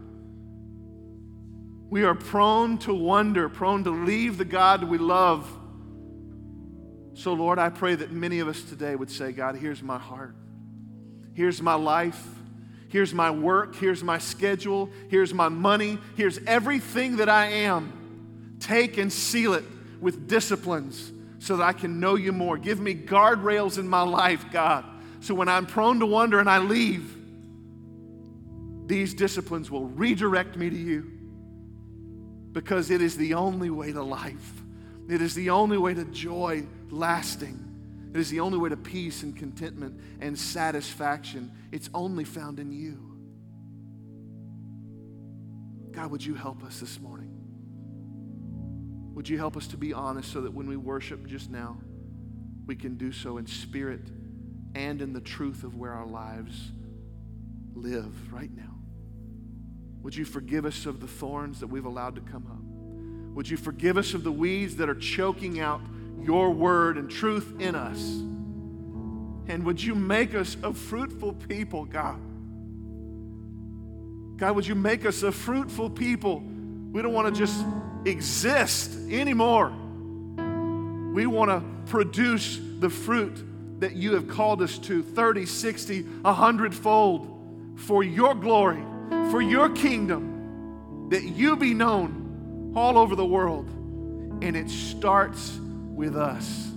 We 1.92 2.04
are 2.04 2.14
prone 2.14 2.78
to 2.78 2.94
wonder, 2.94 3.50
prone 3.50 3.84
to 3.84 3.90
leave 3.90 4.38
the 4.38 4.46
God 4.46 4.82
we 4.82 4.96
love. 4.96 5.46
So, 7.12 7.34
Lord, 7.34 7.58
I 7.58 7.68
pray 7.68 7.94
that 7.94 8.10
many 8.10 8.38
of 8.38 8.48
us 8.48 8.62
today 8.62 8.96
would 8.96 9.10
say, 9.10 9.30
God, 9.30 9.56
here's 9.56 9.82
my 9.82 9.98
heart. 9.98 10.34
Here's 11.34 11.60
my 11.60 11.74
life. 11.74 12.26
Here's 12.88 13.12
my 13.12 13.30
work. 13.30 13.76
Here's 13.76 14.02
my 14.02 14.16
schedule. 14.16 14.88
Here's 15.10 15.34
my 15.34 15.50
money. 15.50 15.98
Here's 16.16 16.38
everything 16.46 17.16
that 17.16 17.28
I 17.28 17.48
am. 17.48 18.56
Take 18.58 18.96
and 18.96 19.12
seal 19.12 19.52
it 19.52 19.64
with 20.00 20.26
disciplines 20.26 21.12
so 21.40 21.58
that 21.58 21.62
I 21.62 21.74
can 21.74 22.00
know 22.00 22.14
you 22.14 22.32
more. 22.32 22.56
Give 22.56 22.80
me 22.80 22.94
guardrails 22.94 23.76
in 23.76 23.86
my 23.86 24.00
life, 24.00 24.46
God, 24.50 24.86
so 25.20 25.34
when 25.34 25.50
I'm 25.50 25.66
prone 25.66 26.00
to 26.00 26.06
wonder 26.06 26.40
and 26.40 26.48
I 26.48 26.56
leave, 26.56 27.14
these 28.86 29.12
disciplines 29.12 29.70
will 29.70 29.88
redirect 29.88 30.56
me 30.56 30.70
to 30.70 30.76
you 30.76 31.18
because 32.52 32.90
it 32.90 33.00
is 33.00 33.16
the 33.16 33.34
only 33.34 33.70
way 33.70 33.92
to 33.92 34.02
life. 34.02 34.62
It 35.08 35.20
is 35.20 35.34
the 35.34 35.50
only 35.50 35.78
way 35.78 35.94
to 35.94 36.04
joy 36.04 36.64
lasting. 36.90 37.58
It 38.14 38.20
is 38.20 38.30
the 38.30 38.40
only 38.40 38.58
way 38.58 38.68
to 38.68 38.76
peace 38.76 39.22
and 39.22 39.36
contentment 39.36 39.98
and 40.20 40.38
satisfaction. 40.38 41.50
It's 41.72 41.88
only 41.94 42.24
found 42.24 42.60
in 42.60 42.70
you. 42.72 43.08
God, 45.92 46.10
would 46.10 46.24
you 46.24 46.34
help 46.34 46.62
us 46.62 46.80
this 46.80 47.00
morning? 47.00 47.30
Would 49.14 49.28
you 49.28 49.38
help 49.38 49.56
us 49.56 49.66
to 49.68 49.76
be 49.76 49.92
honest 49.92 50.32
so 50.32 50.40
that 50.42 50.52
when 50.52 50.66
we 50.66 50.76
worship 50.76 51.26
just 51.26 51.50
now, 51.50 51.78
we 52.66 52.76
can 52.76 52.96
do 52.96 53.12
so 53.12 53.38
in 53.38 53.46
spirit 53.46 54.00
and 54.74 55.02
in 55.02 55.12
the 55.12 55.20
truth 55.20 55.64
of 55.64 55.76
where 55.76 55.92
our 55.92 56.06
lives 56.06 56.70
live 57.74 58.32
right 58.32 58.50
now? 58.54 58.71
Would 60.02 60.16
you 60.16 60.24
forgive 60.24 60.64
us 60.64 60.86
of 60.86 61.00
the 61.00 61.06
thorns 61.06 61.60
that 61.60 61.68
we've 61.68 61.84
allowed 61.84 62.16
to 62.16 62.20
come 62.20 62.46
up? 62.46 63.34
Would 63.34 63.48
you 63.48 63.56
forgive 63.56 63.96
us 63.96 64.14
of 64.14 64.24
the 64.24 64.32
weeds 64.32 64.76
that 64.76 64.88
are 64.88 64.94
choking 64.94 65.60
out 65.60 65.80
your 66.24 66.50
word 66.50 66.96
and 66.96 67.10
truth 67.10 67.60
in 67.60 67.74
us. 67.74 67.98
And 69.48 69.64
would 69.64 69.82
you 69.82 69.94
make 69.94 70.34
us 70.34 70.56
a 70.62 70.72
fruitful 70.72 71.34
people, 71.34 71.84
God? 71.84 72.20
God, 74.38 74.56
would 74.56 74.66
you 74.66 74.74
make 74.74 75.04
us 75.04 75.22
a 75.22 75.32
fruitful 75.32 75.90
people? 75.90 76.42
We 76.92 77.02
don't 77.02 77.12
want 77.12 77.34
to 77.34 77.38
just 77.38 77.64
exist 78.04 78.92
anymore. 79.10 79.72
We 81.12 81.26
want 81.26 81.50
to 81.50 81.62
produce 81.90 82.58
the 82.78 82.88
fruit 82.88 83.80
that 83.80 83.94
you 83.94 84.14
have 84.14 84.28
called 84.28 84.62
us 84.62 84.78
to 84.78 85.02
30, 85.02 85.44
60, 85.46 86.02
100 86.02 86.74
fold 86.74 87.74
for 87.76 88.04
your 88.04 88.34
glory, 88.34 88.82
for 89.30 89.40
your 89.40 89.68
kingdom, 89.70 91.08
that 91.10 91.22
you 91.22 91.56
be 91.56 91.74
known 91.74 92.72
all 92.74 92.98
over 92.98 93.14
the 93.16 93.26
world. 93.26 93.68
And 94.42 94.56
it 94.56 94.68
starts 94.68 95.58
with 95.94 96.16
us. 96.16 96.70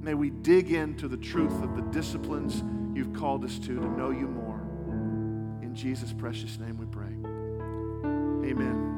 May 0.00 0.14
we 0.14 0.30
dig 0.30 0.72
into 0.72 1.08
the 1.08 1.16
truth 1.16 1.62
of 1.62 1.76
the 1.76 1.82
disciplines 1.82 2.62
you've 2.96 3.12
called 3.12 3.44
us 3.44 3.58
to 3.58 3.66
to 3.66 3.88
know 3.96 4.10
you 4.10 4.26
more. 4.26 4.60
In 5.62 5.74
Jesus' 5.74 6.12
precious 6.12 6.58
name 6.58 6.78
we 6.78 6.86
pray. 6.86 7.12
Amen. 8.50 8.96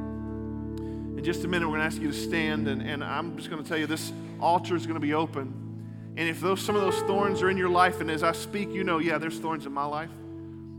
In 1.18 1.24
just 1.24 1.44
a 1.44 1.48
minute, 1.48 1.68
we're 1.68 1.78
going 1.78 1.90
to 1.90 1.94
ask 1.94 2.00
you 2.00 2.12
to 2.12 2.16
stand, 2.16 2.68
and, 2.68 2.80
and 2.80 3.04
I'm 3.04 3.36
just 3.36 3.50
going 3.50 3.62
to 3.62 3.68
tell 3.68 3.76
you 3.76 3.86
this 3.86 4.12
altar 4.40 4.74
is 4.74 4.86
going 4.86 4.94
to 4.94 5.00
be 5.00 5.12
open. 5.12 5.52
And 6.16 6.28
if 6.28 6.40
those, 6.40 6.60
some 6.62 6.76
of 6.76 6.82
those 6.82 6.98
thorns 7.00 7.42
are 7.42 7.50
in 7.50 7.58
your 7.58 7.68
life, 7.68 8.00
and 8.00 8.10
as 8.10 8.22
I 8.22 8.32
speak, 8.32 8.70
you 8.70 8.84
know, 8.84 8.98
yeah, 8.98 9.18
there's 9.18 9.38
thorns 9.38 9.66
in 9.66 9.72
my 9.72 9.84
life. 9.84 10.10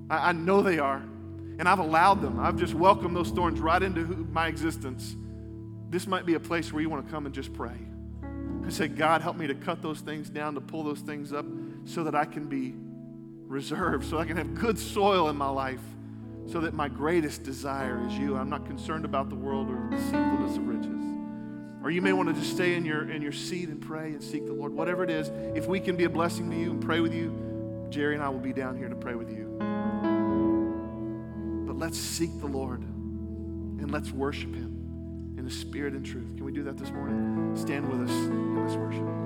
I, 0.09 0.29
I 0.29 0.31
know 0.31 0.61
they 0.61 0.79
are. 0.79 1.03
And 1.61 1.69
I've 1.69 1.77
allowed 1.77 2.23
them. 2.23 2.39
I've 2.39 2.55
just 2.55 2.73
welcomed 2.73 3.15
those 3.15 3.29
thorns 3.29 3.59
right 3.59 3.83
into 3.83 4.01
my 4.31 4.47
existence. 4.47 5.15
This 5.91 6.07
might 6.07 6.25
be 6.25 6.33
a 6.33 6.39
place 6.39 6.73
where 6.73 6.81
you 6.81 6.89
want 6.89 7.05
to 7.05 7.11
come 7.11 7.27
and 7.27 7.35
just 7.35 7.53
pray 7.53 7.77
and 8.23 8.73
say, 8.73 8.87
God, 8.87 9.21
help 9.21 9.37
me 9.37 9.45
to 9.45 9.53
cut 9.53 9.79
those 9.79 9.99
things 9.99 10.27
down, 10.27 10.55
to 10.55 10.59
pull 10.59 10.83
those 10.83 11.01
things 11.01 11.31
up 11.31 11.45
so 11.85 12.03
that 12.05 12.15
I 12.15 12.25
can 12.25 12.47
be 12.47 12.73
reserved, 13.47 14.09
so 14.09 14.17
I 14.17 14.25
can 14.25 14.37
have 14.37 14.55
good 14.55 14.79
soil 14.79 15.29
in 15.29 15.35
my 15.35 15.49
life, 15.49 15.83
so 16.47 16.61
that 16.61 16.73
my 16.73 16.89
greatest 16.89 17.43
desire 17.43 18.03
is 18.07 18.17
you. 18.17 18.35
I'm 18.35 18.49
not 18.49 18.65
concerned 18.65 19.05
about 19.05 19.29
the 19.29 19.35
world 19.35 19.69
or 19.69 19.87
the 19.91 19.97
deceitfulness 19.97 20.57
of 20.57 20.67
riches. 20.67 21.05
Or 21.83 21.91
you 21.91 22.01
may 22.01 22.13
want 22.13 22.27
to 22.29 22.33
just 22.33 22.55
stay 22.55 22.73
in 22.73 22.85
your, 22.85 23.07
in 23.11 23.21
your 23.21 23.31
seat 23.31 23.69
and 23.69 23.79
pray 23.79 24.07
and 24.07 24.23
seek 24.23 24.47
the 24.47 24.53
Lord. 24.53 24.73
Whatever 24.73 25.03
it 25.03 25.11
is, 25.11 25.29
if 25.55 25.67
we 25.67 25.79
can 25.79 25.95
be 25.95 26.05
a 26.05 26.09
blessing 26.09 26.49
to 26.49 26.57
you 26.57 26.71
and 26.71 26.81
pray 26.81 27.01
with 27.01 27.13
you, 27.13 27.87
Jerry 27.91 28.15
and 28.15 28.23
I 28.23 28.29
will 28.29 28.39
be 28.39 28.51
down 28.51 28.75
here 28.77 28.89
to 28.89 28.95
pray 28.95 29.13
with 29.13 29.29
you. 29.29 29.50
Let's 31.81 31.97
seek 31.97 32.39
the 32.39 32.45
Lord 32.45 32.81
and 32.81 33.89
let's 33.89 34.11
worship 34.11 34.53
Him 34.53 35.33
in 35.35 35.43
the 35.43 35.49
spirit 35.49 35.95
and 35.95 36.05
truth. 36.05 36.35
Can 36.35 36.45
we 36.45 36.51
do 36.51 36.61
that 36.61 36.77
this 36.77 36.91
morning? 36.91 37.57
Stand 37.57 37.89
with 37.89 38.07
us 38.07 38.15
in 38.27 38.63
this 38.63 38.75
worship. 38.75 39.20